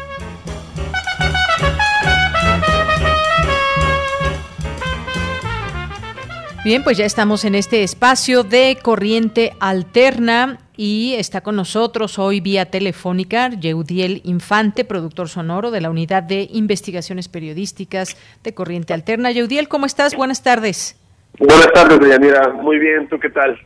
[6.63, 12.39] Bien, pues ya estamos en este espacio de corriente alterna y está con nosotros hoy
[12.39, 19.31] vía telefónica Yeudiel Infante, productor sonoro de la Unidad de Investigaciones Periodísticas de Corriente Alterna.
[19.31, 20.15] Yeudiel, ¿cómo estás?
[20.15, 21.01] Buenas tardes.
[21.39, 22.49] Buenas tardes, Deyanira.
[22.49, 23.59] Muy bien, ¿tú qué tal?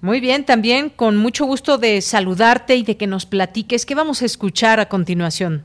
[0.00, 4.22] Muy bien, también con mucho gusto de saludarte y de que nos platiques qué vamos
[4.22, 5.64] a escuchar a continuación.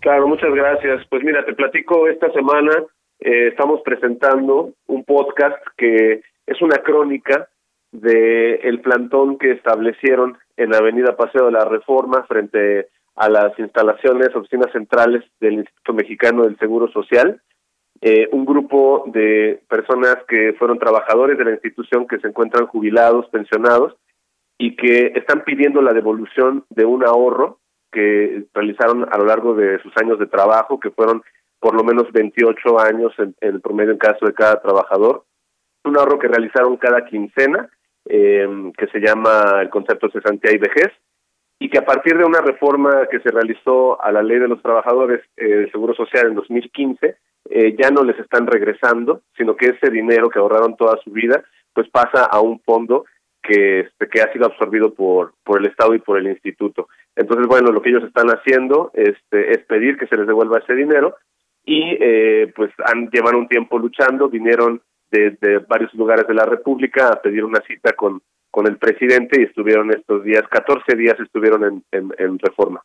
[0.00, 1.04] Claro, muchas gracias.
[1.10, 2.72] Pues mira, te platico esta semana
[3.20, 7.48] eh, estamos presentando un podcast que es una crónica
[7.92, 13.58] de el plantón que establecieron en la Avenida Paseo de la Reforma frente a las
[13.58, 17.40] instalaciones, oficinas centrales del Instituto Mexicano del Seguro Social.
[18.02, 23.26] Eh, un grupo de personas que fueron trabajadores de la institución que se encuentran jubilados,
[23.30, 23.96] pensionados
[24.58, 27.58] y que están pidiendo la devolución de un ahorro
[27.90, 31.22] que realizaron a lo largo de sus años de trabajo, que fueron
[31.66, 35.24] por lo menos 28 años en, el promedio en caso de cada trabajador.
[35.82, 37.68] Un ahorro que realizaron cada quincena,
[38.08, 40.92] eh, que se llama el concepto cesantía y vejez,
[41.58, 44.62] y que a partir de una reforma que se realizó a la ley de los
[44.62, 47.16] trabajadores eh, de Seguro Social en 2015,
[47.50, 51.42] eh, ya no les están regresando, sino que ese dinero que ahorraron toda su vida,
[51.72, 53.06] pues pasa a un fondo
[53.42, 56.86] que, este, que ha sido absorbido por, por el Estado y por el Instituto.
[57.16, 60.74] Entonces, bueno, lo que ellos están haciendo este, es pedir que se les devuelva ese
[60.76, 61.16] dinero
[61.66, 64.80] y eh, pues han llevan un tiempo luchando, vinieron
[65.10, 69.44] de, varios lugares de la República a pedir una cita con, con el presidente y
[69.44, 72.82] estuvieron estos días, 14 días estuvieron en, en, reforma.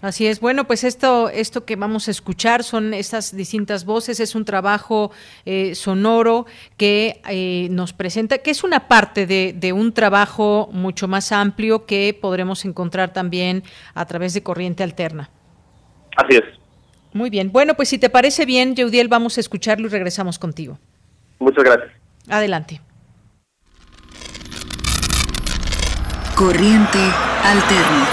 [0.00, 0.40] Así es.
[0.40, 4.18] Bueno, pues esto, esto que vamos a escuchar son estas distintas voces.
[4.20, 5.10] Es un trabajo
[5.44, 6.46] eh, sonoro
[6.78, 11.84] que eh, nos presenta, que es una parte de, de, un trabajo mucho más amplio
[11.84, 13.62] que podremos encontrar también
[13.94, 15.28] a través de Corriente Alterna.
[16.16, 16.59] Así es.
[17.12, 17.50] Muy bien.
[17.50, 20.78] Bueno, pues si te parece bien, Yeudiel, vamos a escucharlo y regresamos contigo.
[21.38, 21.90] Muchas gracias.
[22.28, 22.80] Adelante.
[26.36, 26.98] Corriente
[27.44, 28.08] Alterna.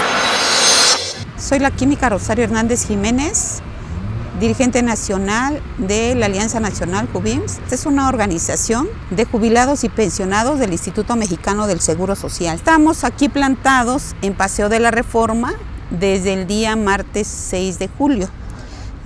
[1.38, 3.62] Soy la química Rosario Hernández Jiménez,
[4.40, 7.58] dirigente nacional de la Alianza Nacional Jubims.
[7.58, 12.56] Esta es una organización de jubilados y pensionados del Instituto Mexicano del Seguro Social.
[12.56, 15.54] Estamos aquí plantados en Paseo de la Reforma
[15.90, 18.28] desde el día martes 6 de julio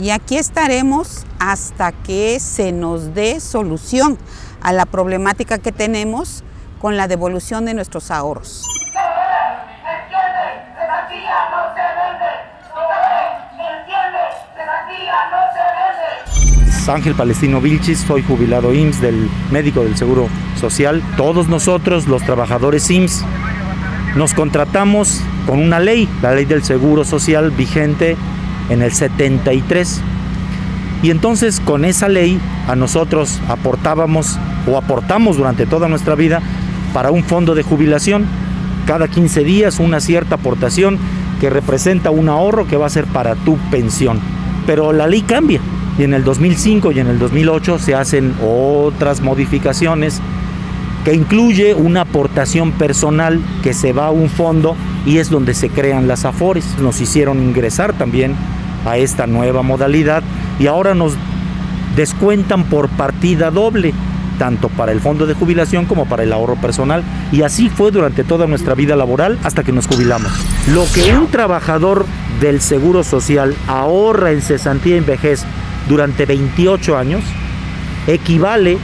[0.02, 4.18] y aquí estaremos hasta que se nos dé solución
[4.60, 6.42] a la problemática que tenemos
[6.80, 8.66] con la devolución de nuestros ahorros.
[16.88, 21.00] Ángel Palestino Vilchis, soy jubilado IMSS del médico del Seguro Social.
[21.16, 23.24] Todos nosotros, los trabajadores IMSS,
[24.16, 28.16] nos contratamos con una ley, la ley del Seguro Social vigente
[28.72, 30.00] en el 73.
[31.02, 36.40] Y entonces con esa ley a nosotros aportábamos o aportamos durante toda nuestra vida
[36.92, 38.24] para un fondo de jubilación.
[38.86, 40.98] Cada 15 días una cierta aportación
[41.40, 44.20] que representa un ahorro que va a ser para tu pensión.
[44.66, 45.60] Pero la ley cambia
[45.98, 50.20] y en el 2005 y en el 2008 se hacen otras modificaciones
[51.04, 55.68] que incluye una aportación personal que se va a un fondo y es donde se
[55.68, 56.78] crean las afores.
[56.80, 58.36] Nos hicieron ingresar también
[58.84, 60.22] a esta nueva modalidad
[60.58, 61.14] y ahora nos
[61.96, 63.92] descuentan por partida doble,
[64.38, 67.02] tanto para el fondo de jubilación como para el ahorro personal.
[67.30, 70.32] Y así fue durante toda nuestra vida laboral hasta que nos jubilamos.
[70.74, 72.06] Lo que un trabajador
[72.40, 75.44] del Seguro Social ahorra en cesantía en vejez
[75.88, 77.22] durante 28 años
[78.06, 78.78] equivale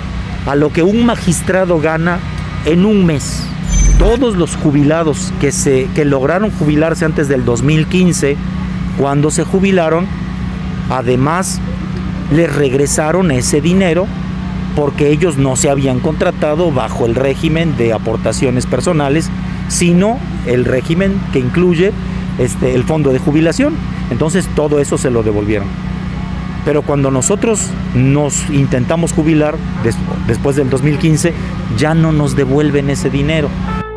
[0.47, 2.19] a lo que un magistrado gana
[2.65, 3.45] en un mes.
[3.99, 8.37] Todos los jubilados que, se, que lograron jubilarse antes del 2015,
[8.99, 10.07] cuando se jubilaron,
[10.91, 11.61] además
[12.33, 14.07] les regresaron ese dinero
[14.77, 19.31] porque ellos no se habían contratado bajo el régimen de aportaciones personales,
[19.69, 21.93] sino el régimen que incluye
[22.39, 23.75] este, el fondo de jubilación.
[24.11, 25.69] Entonces todo eso se lo devolvieron.
[26.65, 29.57] Pero cuando nosotros nos intentamos jubilar
[30.27, 31.33] después del 2015,
[31.77, 33.49] ya no nos devuelven ese dinero.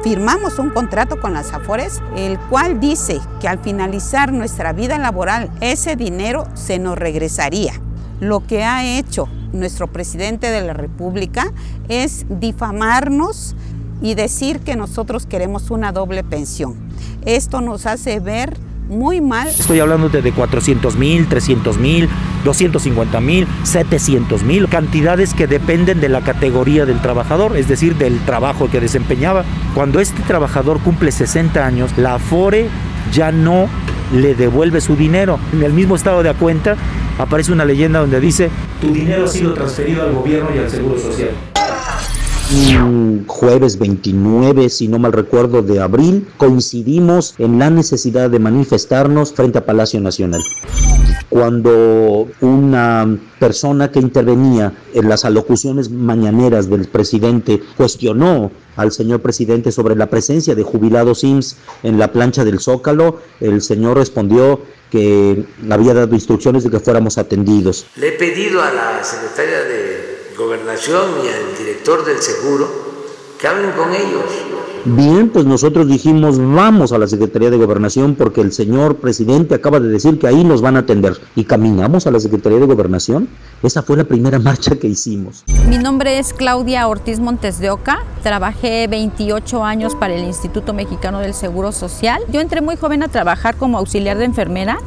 [0.04, 5.52] Firmamos un contrato con las Afores, el cual dice que al finalizar nuestra vida laboral,
[5.62, 7.74] ese dinero se nos regresaría.
[8.20, 11.54] Lo que ha hecho nuestro presidente de la República
[11.88, 13.56] es difamarnos
[14.02, 16.76] y decir que nosotros queremos una doble pensión.
[17.26, 18.58] Esto nos hace ver
[18.92, 19.48] muy mal.
[19.48, 22.10] Estoy hablando de 400 mil, 300 mil,
[22.44, 28.20] 250 mil, 700 mil, cantidades que dependen de la categoría del trabajador, es decir, del
[28.26, 29.44] trabajo que desempeñaba.
[29.74, 32.68] Cuando este trabajador cumple 60 años, la AFORE
[33.14, 33.68] ya no
[34.14, 35.40] le devuelve su dinero.
[35.54, 36.76] En el mismo estado de cuenta
[37.18, 38.50] aparece una leyenda donde dice,
[38.82, 41.51] tu dinero ha sido transferido al gobierno y al Seguro Social.
[42.54, 49.34] Un jueves 29, si no mal recuerdo, de abril, coincidimos en la necesidad de manifestarnos
[49.34, 50.42] frente a Palacio Nacional
[51.32, 59.72] cuando una persona que intervenía en las alocuciones mañaneras del presidente cuestionó al señor presidente
[59.72, 64.60] sobre la presencia de jubilados IMSS en la plancha del Zócalo, el señor respondió
[64.92, 67.86] que había dado instrucciones de que fuéramos atendidos.
[67.96, 70.01] Le he pedido a la secretaria de
[70.52, 72.68] Gobernación y al director del Seguro
[73.40, 74.26] que hablen con ellos
[74.84, 79.80] Bien, pues nosotros dijimos vamos a la Secretaría de Gobernación porque el señor presidente acaba
[79.80, 81.18] de decir que ahí nos van a atender.
[81.38, 83.30] Y caminamos a la Secretaría de Gobernación.
[83.64, 85.46] Esa fue la primera marcha que hicimos.
[85.70, 88.04] Mi nombre es Claudia Ortiz Montes de Oca.
[88.22, 92.22] Trabajé 28 años para el Instituto Mexicano del Seguro Social.
[92.30, 94.80] Yo entré muy joven a trabajar como auxiliar de enfermera.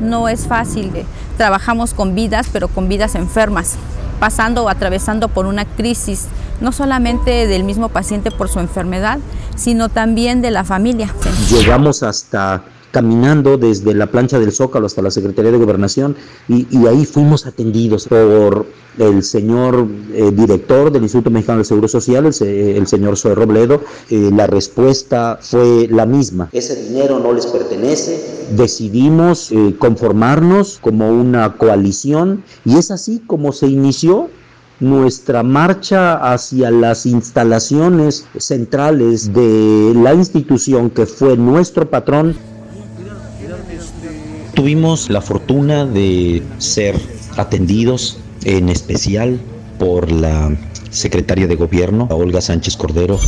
[0.00, 0.90] No es fácil.
[1.36, 3.76] Trabajamos con vidas, pero con vidas enfermas,
[4.20, 6.28] pasando o atravesando por una crisis
[6.60, 9.18] no solamente del mismo paciente por su enfermedad,
[9.56, 11.12] sino también de la familia.
[11.48, 16.16] Llegamos hasta caminando desde la plancha del Zócalo hasta la Secretaría de Gobernación
[16.48, 18.66] y, ahí fuimos atendidos por
[18.98, 23.82] el señor eh, director del Instituto Mexicano del Seguro Social, el, señor Zoe Robledo.
[24.10, 26.48] Eh, la respuesta fue la misma.
[26.52, 28.46] Ese dinero no les pertenece.
[28.56, 34.28] Decidimos eh, conformarnos como una coalición y es así como se inició
[34.80, 42.34] nuestra marcha hacia las instalaciones centrales de la institución que fue nuestro patrón.
[44.60, 46.94] Tuvimos la fortuna de ser
[47.38, 49.40] atendidos en especial
[49.78, 50.54] por la
[50.90, 53.18] secretaria de Gobierno, Olga Sánchez Cordero.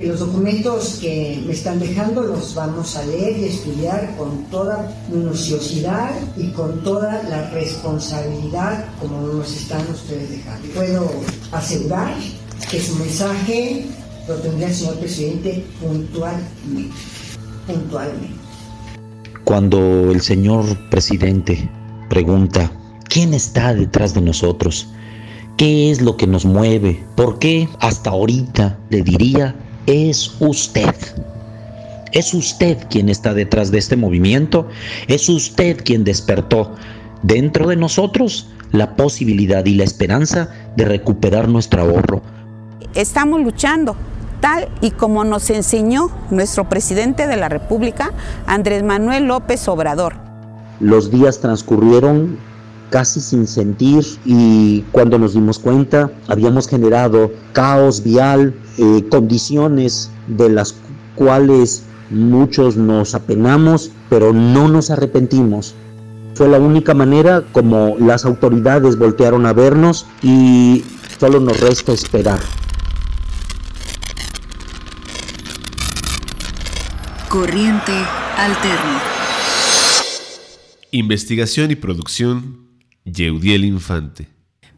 [0.00, 6.12] Los documentos que me están dejando los vamos a leer y estudiar con toda minuciosidad
[6.38, 10.66] y con toda la responsabilidad como nos están ustedes dejando.
[10.74, 11.10] Puedo
[11.52, 12.14] asegurar
[12.70, 13.84] que su mensaje
[14.26, 16.94] lo tendrá el señor presidente puntualmente.
[17.66, 18.39] Puntualmente.
[19.50, 21.68] Cuando el señor presidente
[22.08, 22.70] pregunta,
[23.08, 24.86] ¿quién está detrás de nosotros?
[25.56, 27.02] ¿Qué es lo que nos mueve?
[27.16, 29.56] ¿Por qué hasta ahorita le diría
[29.88, 30.94] es usted?
[32.12, 34.68] Es usted quien está detrás de este movimiento,
[35.08, 36.76] es usted quien despertó
[37.24, 42.22] dentro de nosotros la posibilidad y la esperanza de recuperar nuestro ahorro.
[42.94, 43.96] Estamos luchando
[44.40, 48.12] tal y como nos enseñó nuestro presidente de la República,
[48.46, 50.14] Andrés Manuel López Obrador.
[50.80, 52.38] Los días transcurrieron
[52.90, 60.48] casi sin sentir y cuando nos dimos cuenta habíamos generado caos vial, eh, condiciones de
[60.50, 60.74] las
[61.14, 65.74] cuales muchos nos apenamos, pero no nos arrepentimos.
[66.34, 70.84] Fue la única manera como las autoridades voltearon a vernos y
[71.18, 72.40] solo nos resta esperar.
[77.30, 77.92] Corriente
[78.36, 79.00] Alterna.
[80.90, 82.66] Investigación y producción
[83.04, 84.26] Yeudiel Infante.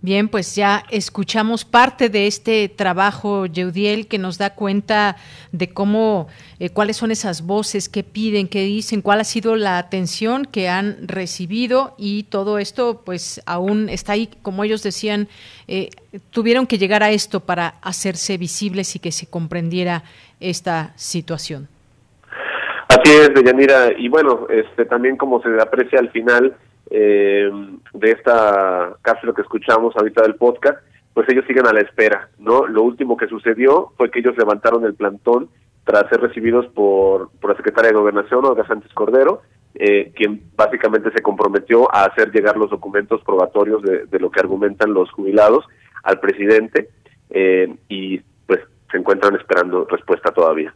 [0.02, 5.16] Bien, pues ya escuchamos parte de este trabajo, Yeudiel, que nos da cuenta
[5.50, 9.78] de cómo, eh, cuáles son esas voces que piden, que dicen, cuál ha sido la
[9.78, 15.26] atención que han recibido y todo esto, pues aún está ahí, como ellos decían,
[15.68, 15.88] eh,
[16.28, 20.04] tuvieron que llegar a esto para hacerse visibles y que se comprendiera
[20.38, 21.70] esta situación.
[23.04, 26.54] Así es, Deyanira, y bueno, este también como se aprecia al final,
[26.88, 27.50] eh,
[27.94, 30.78] de esta cápsula que escuchamos ahorita del podcast,
[31.12, 32.66] pues ellos siguen a la espera, ¿no?
[32.68, 35.48] Lo último que sucedió fue que ellos levantaron el plantón
[35.84, 39.42] tras ser recibidos por, por la secretaria de Gobernación, Olga Sánchez Cordero,
[39.74, 44.38] eh, quien básicamente se comprometió a hacer llegar los documentos probatorios de, de lo que
[44.38, 45.64] argumentan los jubilados
[46.04, 46.90] al presidente
[47.30, 48.60] eh, y pues
[48.92, 50.72] se encuentran esperando respuesta todavía.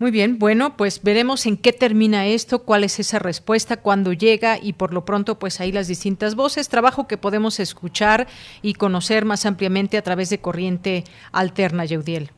[0.00, 4.56] Muy bien, bueno, pues veremos en qué termina esto, cuál es esa respuesta, cuándo llega
[4.62, 8.28] y por lo pronto pues ahí las distintas voces, trabajo que podemos escuchar
[8.62, 11.02] y conocer más ampliamente a través de Corriente
[11.32, 12.30] Alterna, Yeudiel.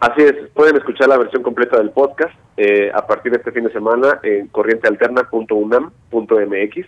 [0.00, 3.64] Así es, pueden escuchar la versión completa del podcast eh, a partir de este fin
[3.64, 6.86] de semana en corrientealterna.unam.mx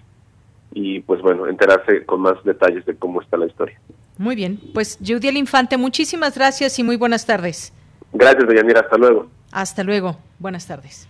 [0.73, 3.81] y pues bueno, enterarse con más detalles de cómo está la historia.
[4.19, 7.73] Muy bien, pues Yeudiel Infante, muchísimas gracias y muy buenas tardes.
[8.13, 9.27] Gracias, Deyanira, hasta luego.
[9.53, 10.19] Hasta luego.
[10.39, 11.09] Buenas tardes.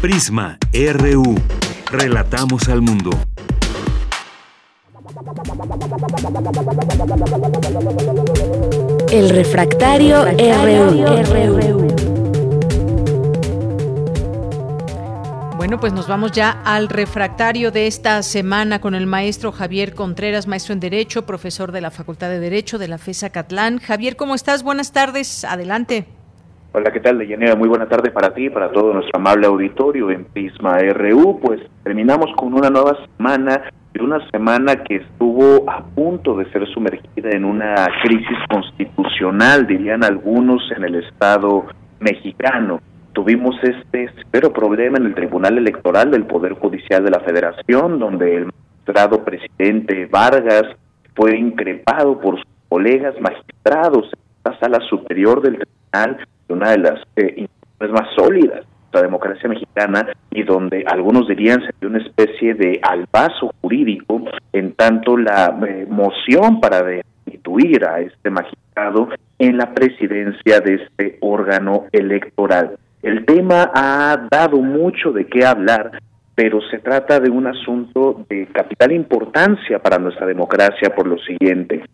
[0.00, 1.34] Prisma RU.
[1.90, 3.10] Relatamos al mundo.
[9.10, 11.94] El refractario, RU.
[15.56, 20.46] Bueno, pues nos vamos ya al refractario de esta semana con el maestro Javier Contreras,
[20.46, 23.78] maestro en Derecho, profesor de la Facultad de Derecho de la FESA Catlán.
[23.78, 24.62] Javier, ¿cómo estás?
[24.62, 26.06] Buenas tardes, adelante.
[26.76, 27.54] Hola, ¿qué tal, Deyanira?
[27.54, 31.38] Muy buena tarde para ti, para todo nuestro amable auditorio en Prisma RU.
[31.40, 33.62] Pues terminamos con una nueva semana
[33.94, 40.02] y una semana que estuvo a punto de ser sumergida en una crisis constitucional, dirían
[40.02, 41.64] algunos, en el Estado
[42.00, 42.80] mexicano
[43.12, 48.34] tuvimos este severo problema en el Tribunal Electoral del Poder Judicial de la Federación, donde
[48.34, 50.64] el magistrado presidente Vargas
[51.14, 57.00] fue increpado por sus colegas magistrados en la sala superior del tribunal, una de las
[57.16, 57.46] eh,
[57.80, 63.52] más sólidas de la democracia mexicana y donde algunos dirían sería una especie de albazo
[63.60, 64.22] jurídico
[64.52, 69.08] en tanto la eh, moción para destituir a este magistrado
[69.38, 72.76] en la presidencia de este órgano electoral.
[73.02, 76.00] El tema ha dado mucho de qué hablar,
[76.34, 81.84] pero se trata de un asunto de capital importancia para nuestra democracia por lo siguiente.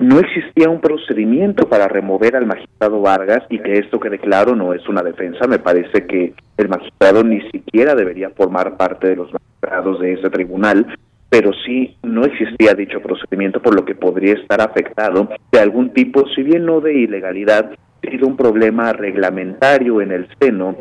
[0.00, 4.74] No existía un procedimiento para remover al magistrado Vargas y que esto quede claro no
[4.74, 5.46] es una defensa.
[5.46, 10.30] Me parece que el magistrado ni siquiera debería formar parte de los magistrados de ese
[10.30, 10.86] tribunal,
[11.28, 16.26] pero sí no existía dicho procedimiento por lo que podría estar afectado de algún tipo,
[16.34, 17.70] si bien no de ilegalidad,
[18.10, 20.76] sido un problema reglamentario en el seno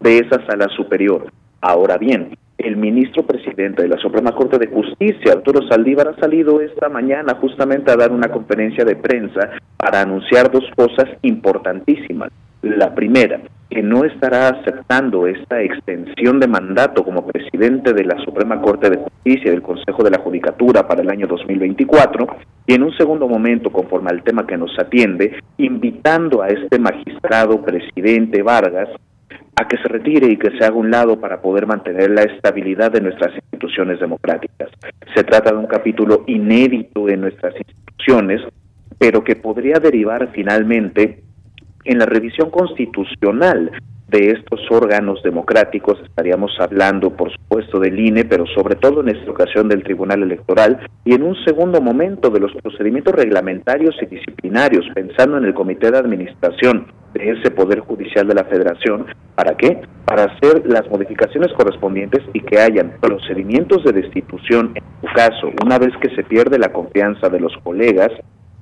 [0.00, 1.26] de esa sala superior.
[1.60, 6.60] Ahora bien, el ministro presidente de la Suprema Corte de Justicia, Arturo Saldívar, ha salido
[6.60, 12.30] esta mañana justamente a dar una conferencia de prensa para anunciar dos cosas importantísimas.
[12.62, 18.60] La primera, que no estará aceptando esta extensión de mandato como presidente de la Suprema
[18.60, 22.26] Corte de Justicia y del Consejo de la Judicatura para el año 2024
[22.66, 27.60] y en un segundo momento, conforme al tema que nos atiende, invitando a este magistrado
[27.62, 28.90] presidente Vargas
[29.56, 32.90] a que se retire y que se haga un lado para poder mantener la estabilidad
[32.90, 34.70] de nuestras instituciones democráticas.
[35.14, 38.40] Se trata de un capítulo inédito en nuestras instituciones,
[38.98, 41.22] pero que podría derivar finalmente
[41.84, 43.72] en la revisión constitucional
[44.12, 49.30] de estos órganos democráticos, estaríamos hablando, por supuesto, del INE, pero sobre todo en esta
[49.30, 54.84] ocasión del Tribunal Electoral, y en un segundo momento de los procedimientos reglamentarios y disciplinarios,
[54.94, 59.06] pensando en el Comité de Administración de ese Poder Judicial de la Federación.
[59.34, 59.80] ¿Para qué?
[60.04, 65.78] Para hacer las modificaciones correspondientes y que hayan procedimientos de destitución, en su caso, una
[65.78, 68.10] vez que se pierde la confianza de los colegas,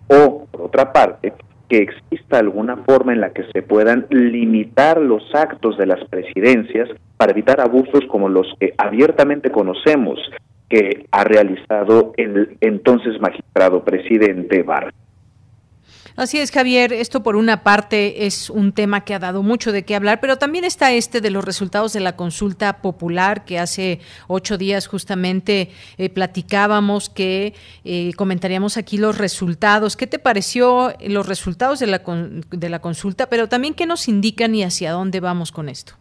[0.09, 1.32] o, por otra parte,
[1.70, 6.88] que exista alguna forma en la que se puedan limitar los actos de las presidencias
[7.16, 10.18] para evitar abusos como los que abiertamente conocemos
[10.68, 14.94] que ha realizado el entonces magistrado presidente Vargas.
[16.16, 16.92] Así es, Javier.
[16.92, 20.36] Esto por una parte es un tema que ha dado mucho de qué hablar, pero
[20.38, 25.70] también está este de los resultados de la consulta popular que hace ocho días justamente
[25.98, 27.54] eh, platicábamos que
[27.84, 29.96] eh, comentaríamos aquí los resultados.
[29.96, 32.02] ¿Qué te pareció los resultados de la,
[32.50, 35.94] de la consulta, pero también qué nos indican y hacia dónde vamos con esto?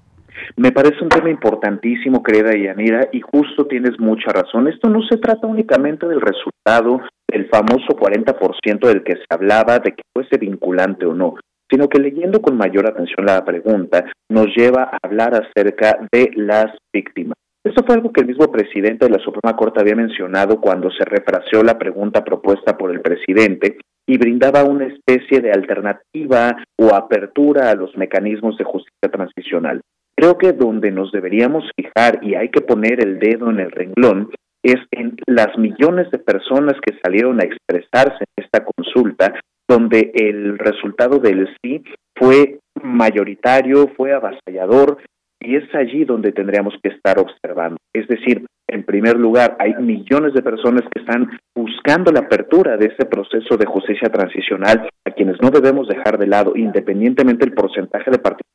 [0.58, 4.68] Me parece un tema importantísimo, querida Yanira, y justo tienes mucha razón.
[4.68, 9.94] Esto no se trata únicamente del resultado del famoso 40% del que se hablaba de
[9.94, 11.36] que fuese vinculante o no,
[11.70, 16.76] sino que leyendo con mayor atención la pregunta nos lleva a hablar acerca de las
[16.92, 17.36] víctimas.
[17.64, 21.06] Esto fue algo que el mismo presidente de la Suprema Corte había mencionado cuando se
[21.06, 23.78] refraseó la pregunta propuesta por el presidente
[24.08, 29.82] y brindaba una especie de alternativa o apertura a los mecanismos de justicia transicional.
[30.20, 34.30] Creo que donde nos deberíamos fijar y hay que poner el dedo en el renglón
[34.62, 39.34] es en las millones de personas que salieron a expresarse en esta consulta,
[39.66, 41.82] donde el resultado del sí
[42.18, 44.98] fue mayoritario, fue avasallador,
[45.40, 47.78] y es allí donde tendríamos que estar observando.
[47.94, 52.88] Es decir, en primer lugar, hay millones de personas que están buscando la apertura de
[52.88, 58.12] ese proceso de justicia transicional, a quienes no debemos dejar de lado, independientemente del porcentaje
[58.12, 58.49] de participación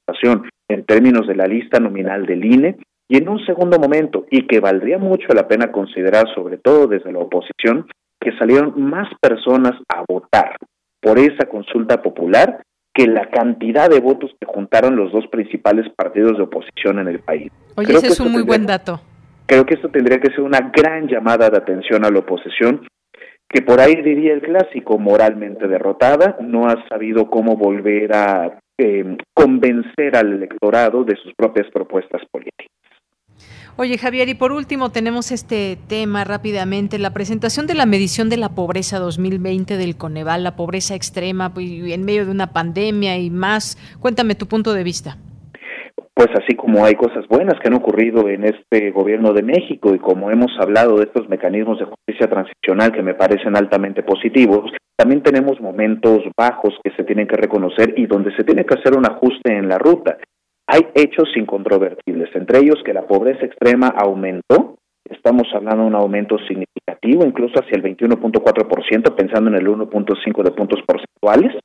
[0.69, 2.77] en términos de la lista nominal del INE,
[3.09, 7.13] y en un segundo momento, y que valdría mucho la pena considerar, sobre todo desde
[7.13, 7.87] la oposición,
[8.21, 10.57] que salieron más personas a votar
[11.01, 12.63] por esa consulta popular
[12.95, 17.19] que la cantidad de votos que juntaron los dos principales partidos de oposición en el
[17.19, 17.53] país.
[17.77, 19.01] Oye, ese es un muy buen dato.
[19.47, 22.87] Creo que esto tendría que ser una gran llamada de atención a la oposición,
[23.49, 29.17] que por ahí diría el clásico, moralmente derrotada, no ha sabido cómo volver a eh,
[29.35, 32.69] convencer al electorado de sus propias propuestas políticas.
[33.77, 38.37] Oye, Javier, y por último tenemos este tema rápidamente, la presentación de la medición de
[38.37, 43.31] la pobreza 2020 del Coneval, la pobreza extrema pues, en medio de una pandemia y
[43.31, 43.77] más.
[43.99, 45.19] Cuéntame tu punto de vista.
[46.15, 49.99] pues así como hay cosas buenas que han ocurrido en este gobierno de México y
[49.99, 55.23] como hemos hablado de estos mecanismos de justicia transicional que me parecen altamente positivos, también
[55.23, 59.07] tenemos momentos bajos que se tienen que reconocer y donde se tiene que hacer un
[59.07, 60.19] ajuste en la ruta.
[60.67, 66.39] Hay hechos incontrovertibles, entre ellos que la pobreza extrema aumentó, estamos hablando de un aumento
[66.39, 71.61] significativo, incluso hacia el 21.4%, pensando en el 1.5 de puntos porcentuales.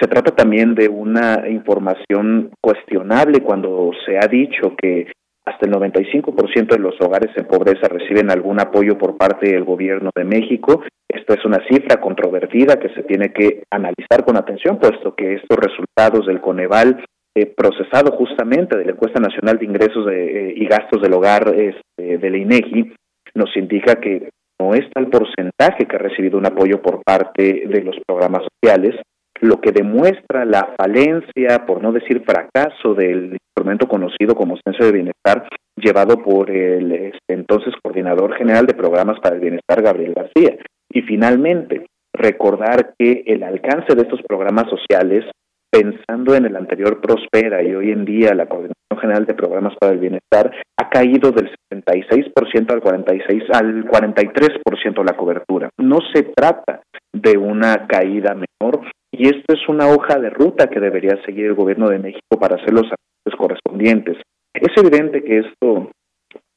[0.00, 5.06] Se trata también de una información cuestionable cuando se ha dicho que
[5.44, 10.10] hasta el 95% de los hogares en pobreza reciben algún apoyo por parte del gobierno
[10.14, 10.82] de México.
[11.08, 15.58] Esta es una cifra controvertida que se tiene que analizar con atención, puesto que estos
[15.58, 17.04] resultados del Coneval,
[17.36, 22.18] eh, procesado justamente de la Encuesta Nacional de Ingresos eh, y Gastos del Hogar este,
[22.18, 22.94] de la INEGI,
[23.34, 24.30] nos indica que
[24.60, 28.94] no es tal porcentaje que ha recibido un apoyo por parte de los programas sociales,
[29.40, 34.92] lo que demuestra la falencia, por no decir fracaso, del instrumento conocido como Censo de
[34.92, 40.56] Bienestar, llevado por el este, entonces coordinador general de programas para el bienestar, Gabriel García.
[40.90, 45.24] Y finalmente, recordar que el alcance de estos programas sociales,
[45.70, 49.92] pensando en el anterior Prospera y hoy en día la Coordinación General de Programas para
[49.92, 55.70] el Bienestar, ha caído del 76% al 46 al 43% la cobertura.
[55.78, 56.82] No se trata
[57.12, 58.86] de una caída menor,
[59.18, 62.56] y esta es una hoja de ruta que debería seguir el gobierno de México para
[62.56, 64.16] hacer los ajustes correspondientes.
[64.52, 65.90] Es evidente que esto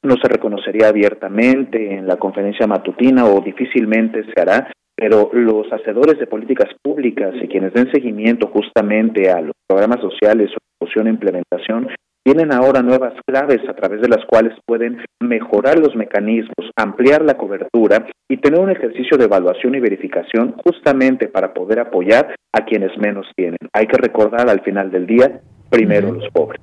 [0.02, 6.18] no se reconocería abiertamente en la conferencia matutina o difícilmente se hará, pero los hacedores
[6.18, 11.10] de políticas públicas y quienes den seguimiento justamente a los programas sociales, su ejecución e
[11.10, 11.88] implementación,
[12.28, 17.38] tienen ahora nuevas claves a través de las cuales pueden mejorar los mecanismos, ampliar la
[17.38, 22.90] cobertura y tener un ejercicio de evaluación y verificación justamente para poder apoyar a quienes
[22.98, 23.56] menos tienen.
[23.72, 25.40] Hay que recordar al final del día,
[25.70, 26.60] primero los pobres.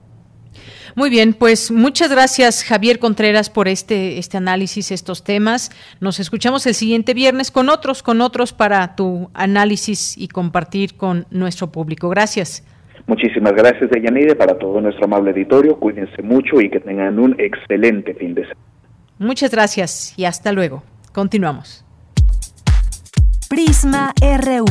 [0.94, 5.72] Muy bien, pues muchas gracias Javier Contreras por este, este análisis, estos temas.
[6.00, 11.26] Nos escuchamos el siguiente viernes con otros, con otros para tu análisis y compartir con
[11.32, 12.08] nuestro público.
[12.10, 12.64] Gracias.
[13.08, 15.78] Muchísimas gracias, Deyanide, para todo nuestro amable editorio.
[15.78, 18.60] Cuídense mucho y que tengan un excelente fin de semana.
[19.20, 20.84] Muchas gracias y hasta luego.
[21.14, 21.86] Continuamos.
[23.48, 24.66] Prisma RU.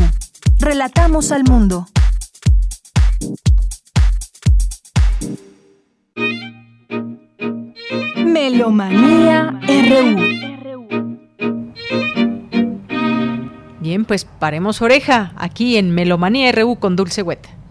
[0.58, 1.86] Relatamos al mundo.
[8.16, 10.34] Melomanía RU.
[13.80, 17.63] Bien, pues paremos oreja aquí en Melomanía RU con Dulce Wet.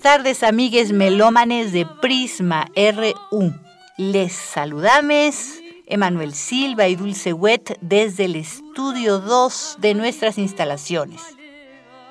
[0.00, 3.52] Tardes, amigues melómanes de Prisma RU.
[3.98, 11.20] Les saludamos Emanuel Silva y Dulce Wet desde el estudio 2 de nuestras instalaciones.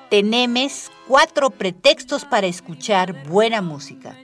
[0.08, 4.16] Tenemos cuatro pretextos para escuchar buena música.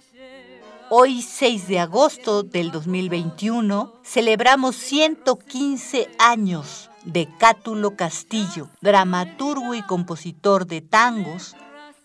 [0.89, 10.67] Hoy, 6 de agosto del 2021, celebramos 115 años de Cátulo Castillo, dramaturgo y compositor
[10.67, 11.57] de tangos,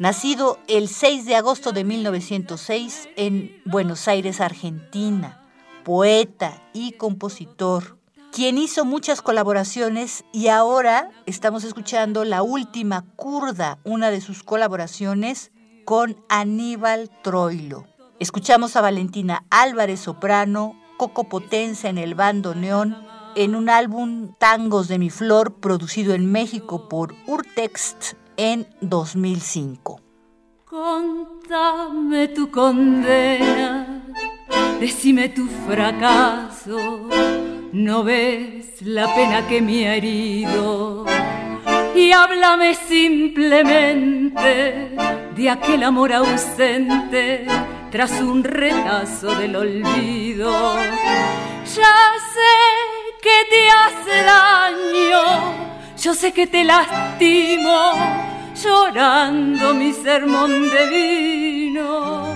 [0.01, 5.47] nacido el 6 de agosto de 1906 en Buenos Aires, Argentina,
[5.83, 7.99] poeta y compositor,
[8.31, 15.51] quien hizo muchas colaboraciones y ahora estamos escuchando la última curda, una de sus colaboraciones
[15.85, 17.85] con Aníbal Troilo.
[18.17, 22.97] Escuchamos a Valentina Álvarez soprano, Coco Potenza en el bando neón,
[23.35, 29.99] en un álbum Tangos de mi Flor producido en México por Urtext en 2005.
[30.65, 34.03] Contame tu condena,
[34.79, 37.09] decime tu fracaso,
[37.73, 41.05] no ves la pena que me ha herido.
[41.93, 44.95] Y háblame simplemente
[45.35, 47.45] de aquel amor ausente
[47.91, 50.75] tras un retazo del olvido.
[51.75, 52.57] Ya sé
[53.21, 55.70] que te hace daño
[56.01, 57.93] yo sé que te lastimo,
[58.55, 62.35] llorando mi sermón de vino.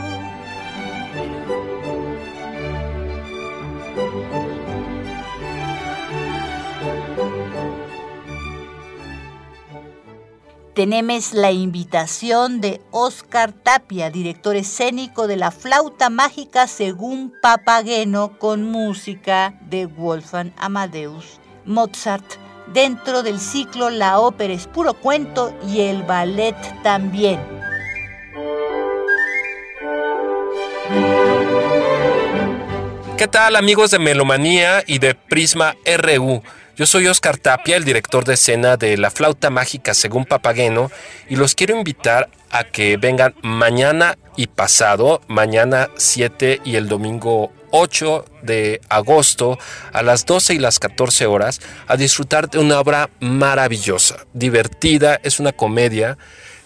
[10.76, 18.64] Tenemos la invitación de Oscar Tapia, director escénico de La Flauta Mágica según Papageno, con
[18.64, 26.04] música de Wolfgang Amadeus Mozart dentro del ciclo La ópera es puro cuento y el
[26.04, 27.40] ballet también.
[33.18, 36.44] ¿Qué tal amigos de Melomanía y de Prisma RU?
[36.76, 40.92] Yo soy Oscar Tapia, el director de escena de La Flauta Mágica según Papageno,
[41.30, 47.54] y los quiero invitar a que vengan mañana y pasado, mañana 7 y el domingo
[47.78, 49.60] 8 de agosto
[49.92, 55.42] a las 12 y las 14 horas a disfrutar de una obra maravillosa, divertida, es
[55.42, 56.18] una comedia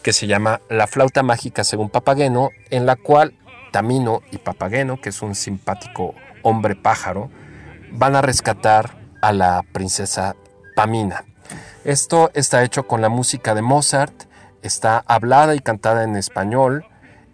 [0.04, 3.34] que se llama La Flauta Mágica según Papageno, en la cual
[3.72, 6.14] Tamino y Papageno, que es un simpático
[6.44, 7.32] hombre pájaro,
[7.92, 10.36] van a rescatar a la princesa
[10.76, 11.26] Pamina.
[11.86, 14.14] Esto está hecho con la música de Mozart,
[14.62, 16.86] está hablada y cantada en español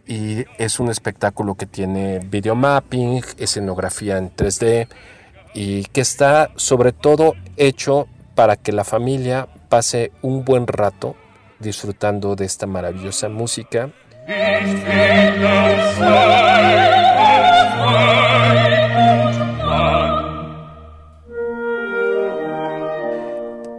[0.08, 4.88] y es un espectáculo que tiene videomapping, escenografía en 3D
[5.54, 11.16] y que está sobre todo hecho para que la familia pase un buen rato
[11.60, 13.92] disfrutando de esta maravillosa música.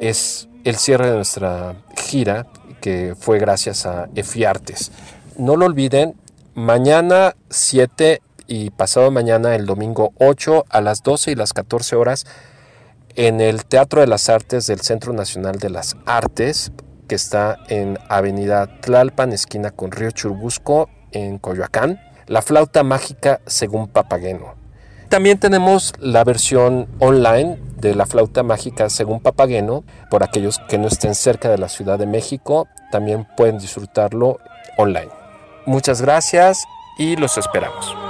[0.09, 2.47] es el cierre de nuestra gira
[2.81, 4.93] que fue gracias a Efiartes.
[5.38, 6.14] No lo olviden,
[6.54, 12.24] mañana 7 y pasado mañana el domingo 8 a las 12 y las 14 horas
[13.16, 16.72] en el Teatro de las Artes del Centro Nacional de las Artes,
[17.06, 22.00] que está en Avenida Tlalpan, esquina con Río Churbusco, en Coyoacán.
[22.28, 24.54] La flauta mágica según Papageno.
[25.10, 29.84] También tenemos la versión online de la flauta mágica según Papageno.
[30.10, 34.38] Por aquellos que no estén cerca de la Ciudad de México, también pueden disfrutarlo
[34.78, 35.26] online.
[35.66, 38.06] Muchas gracias y los esperamos.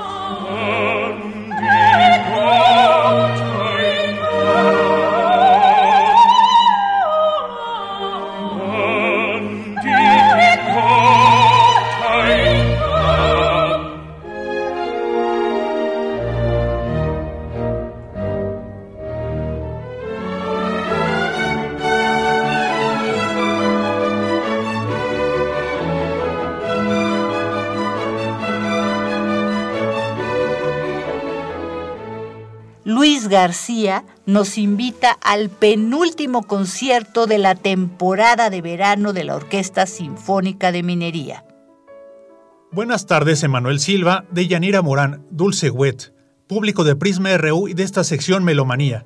[33.28, 40.72] García nos invita al penúltimo concierto de la temporada de verano de la Orquesta Sinfónica
[40.72, 41.44] de Minería.
[42.72, 46.12] Buenas tardes, Emanuel Silva, de Yanira Morán, Dulce Wet,
[46.46, 49.04] público de Prisma RU y de esta sección Melomanía.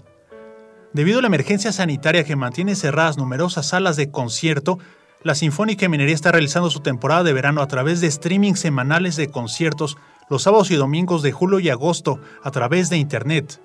[0.93, 4.79] Debido a la emergencia sanitaria que mantiene cerradas numerosas salas de concierto,
[5.23, 9.17] la Sinfónica de Minería está realizando su temporada de verano a través de streaming semanales
[9.17, 9.99] de conciertos
[10.31, 13.61] los sábados y domingos de julio y agosto a través de Internet.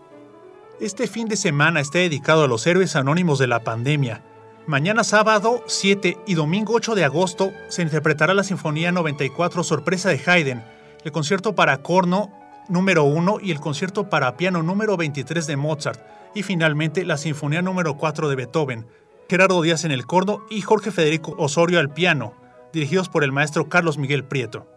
[0.81, 4.21] Este fin de semana está dedicado a los héroes anónimos de la pandemia.
[4.67, 10.21] Mañana sábado 7 y domingo 8 de agosto se interpretará la Sinfonía 94 Sorpresa de
[10.25, 10.65] Haydn,
[11.05, 12.29] el concierto para corno
[12.67, 16.01] número 1 y el concierto para piano número 23 de Mozart,
[16.35, 18.85] y finalmente la Sinfonía número 4 de Beethoven,
[19.29, 22.33] Gerardo Díaz en el corno y Jorge Federico Osorio al piano,
[22.73, 24.74] dirigidos por el maestro Carlos Miguel Prieto.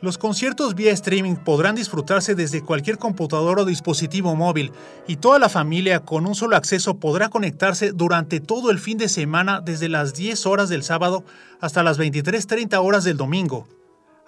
[0.00, 4.70] Los conciertos vía streaming podrán disfrutarse desde cualquier computador o dispositivo móvil
[5.08, 9.08] y toda la familia con un solo acceso podrá conectarse durante todo el fin de
[9.08, 11.24] semana desde las 10 horas del sábado
[11.60, 13.66] hasta las 23.30 horas del domingo.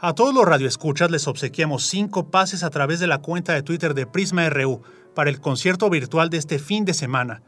[0.01, 3.95] A todos los radioescuchas les obsequiamos 5 pases a través de la cuenta de Twitter
[3.95, 4.83] de Prisma RU
[5.15, 7.43] para el concierto virtual de este fin de semana.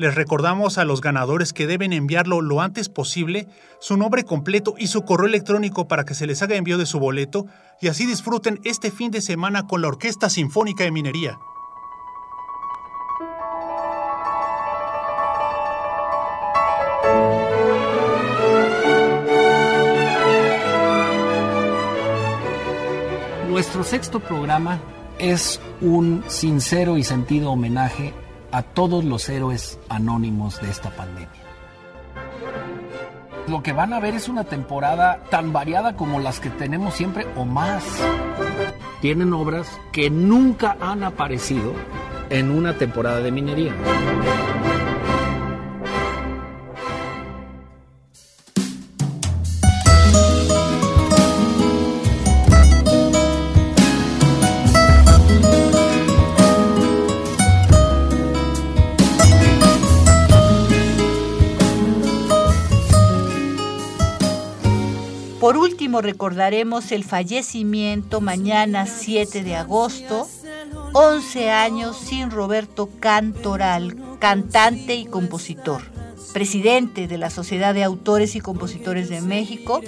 [0.00, 3.48] Les recordamos a los ganadores que deben enviarlo lo antes posible,
[3.80, 7.00] su nombre completo y su correo electrónico para que se les haga envío de su
[7.00, 7.46] boleto
[7.80, 11.40] y así disfruten este fin de semana con la Orquesta Sinfónica de Minería.
[23.48, 24.78] Nuestro sexto programa
[25.18, 28.14] es un sincero y sentido homenaje
[28.52, 31.28] a todos los héroes anónimos de esta pandemia.
[33.48, 37.26] Lo que van a ver es una temporada tan variada como las que tenemos siempre
[37.34, 37.82] o más.
[39.00, 41.72] Tienen obras que nunca han aparecido
[42.28, 43.72] en una temporada de minería.
[66.00, 70.28] Recordaremos el fallecimiento mañana 7 de agosto,
[70.92, 75.82] 11 años sin Roberto Cantoral, cantante y compositor.
[76.32, 79.80] presidente de la Sociedad de Autores y Compositores de México.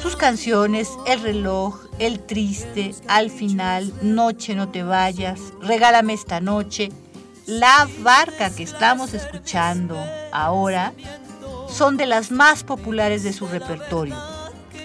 [0.00, 6.90] Sus canciones El reloj, El triste, Al final, Noche no te vayas, Regálame esta noche,
[7.46, 9.96] La barca que estamos escuchando
[10.30, 10.92] ahora
[11.68, 14.37] son de las más populares de su repertorio.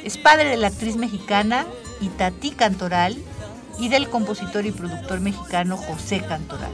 [0.03, 1.65] Es padre de la actriz mexicana
[2.01, 3.17] Itatí Cantoral
[3.79, 6.71] y del compositor y productor mexicano José Cantoral.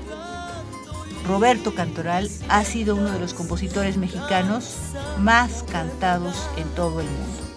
[1.28, 4.74] Roberto Cantoral ha sido uno de los compositores mexicanos
[5.20, 7.50] más cantados en todo el mundo.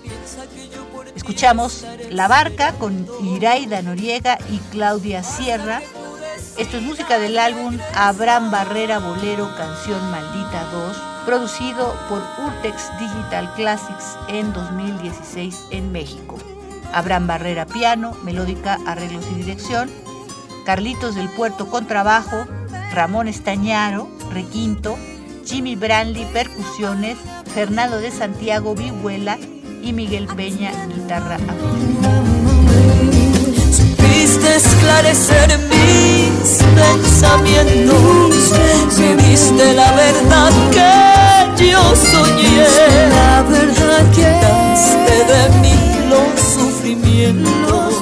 [1.17, 5.81] Escuchamos La Barca con Iraida Noriega y Claudia Sierra.
[6.59, 13.53] Esto es música del álbum Abraham Barrera Bolero Canción Maldita 2, producido por Urtex Digital
[13.55, 16.37] Classics en 2016 en México.
[16.93, 19.91] Abraham Barrera piano, melódica, arreglos y dirección.
[20.67, 22.47] Carlitos del Puerto con trabajo,
[22.93, 24.99] Ramón Estañaro, requinto,
[25.47, 27.17] Jimmy Branley, percusiones,
[27.55, 29.39] Fernando de Santiago, vihuela.
[29.83, 31.39] Y Miguel Peña, guitarra
[34.45, 38.53] Esclarecer mis pensamientos,
[38.99, 40.53] me diste la verdad
[41.57, 42.67] que yo soñé,
[43.09, 44.23] la verdad que
[45.33, 45.75] de mí
[46.09, 47.95] los sufrimientos.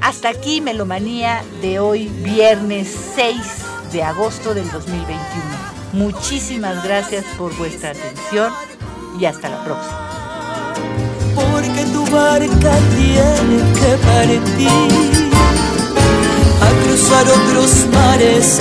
[0.00, 3.36] Hasta aquí Melomanía de hoy, viernes 6
[3.92, 5.16] de agosto del 2021.
[5.94, 8.52] Muchísimas gracias por vuestra atención
[9.18, 10.15] y hasta la próxima.
[11.36, 15.30] Porque tu barca tiene que partir
[16.66, 18.58] a cruzar otros mares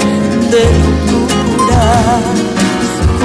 [0.52, 1.86] de locura.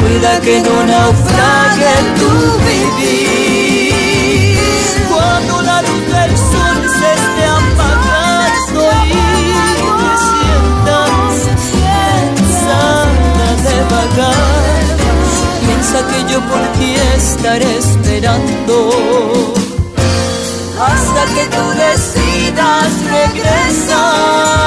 [0.01, 2.31] Cuida que no naufrague tu
[2.66, 3.59] vivir
[15.90, 18.76] Piensa que yo por ti estaré esperando
[20.78, 24.60] hasta que tú decidas regresar.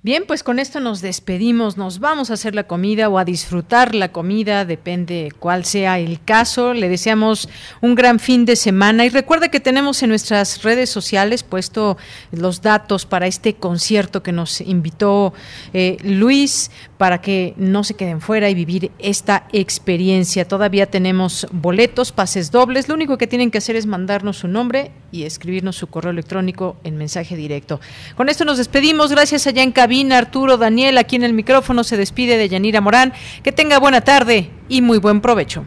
[0.00, 3.96] Bien, pues con esto nos despedimos, nos vamos a hacer la comida o a disfrutar
[3.96, 6.72] la comida, depende cuál sea el caso.
[6.72, 7.48] Le deseamos
[7.80, 9.04] un gran fin de semana.
[9.04, 11.96] Y recuerda que tenemos en nuestras redes sociales puesto
[12.30, 15.34] los datos para este concierto que nos invitó
[15.72, 20.46] eh, Luis para que no se queden fuera y vivir esta experiencia.
[20.46, 22.88] Todavía tenemos boletos, pases dobles.
[22.88, 26.76] Lo único que tienen que hacer es mandarnos su nombre y escribirnos su correo electrónico
[26.82, 27.80] en mensaje directo.
[28.16, 29.12] Con esto nos despedimos.
[29.12, 33.12] Gracias allá en cabina Arturo, Daniel, aquí en el micrófono se despide de Yanira Morán.
[33.42, 35.64] Que tenga buena tarde y muy buen provecho.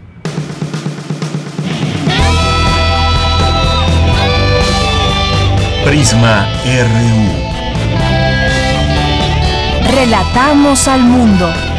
[5.86, 7.40] Prisma RU.
[10.02, 11.70] Relatamos al mundo.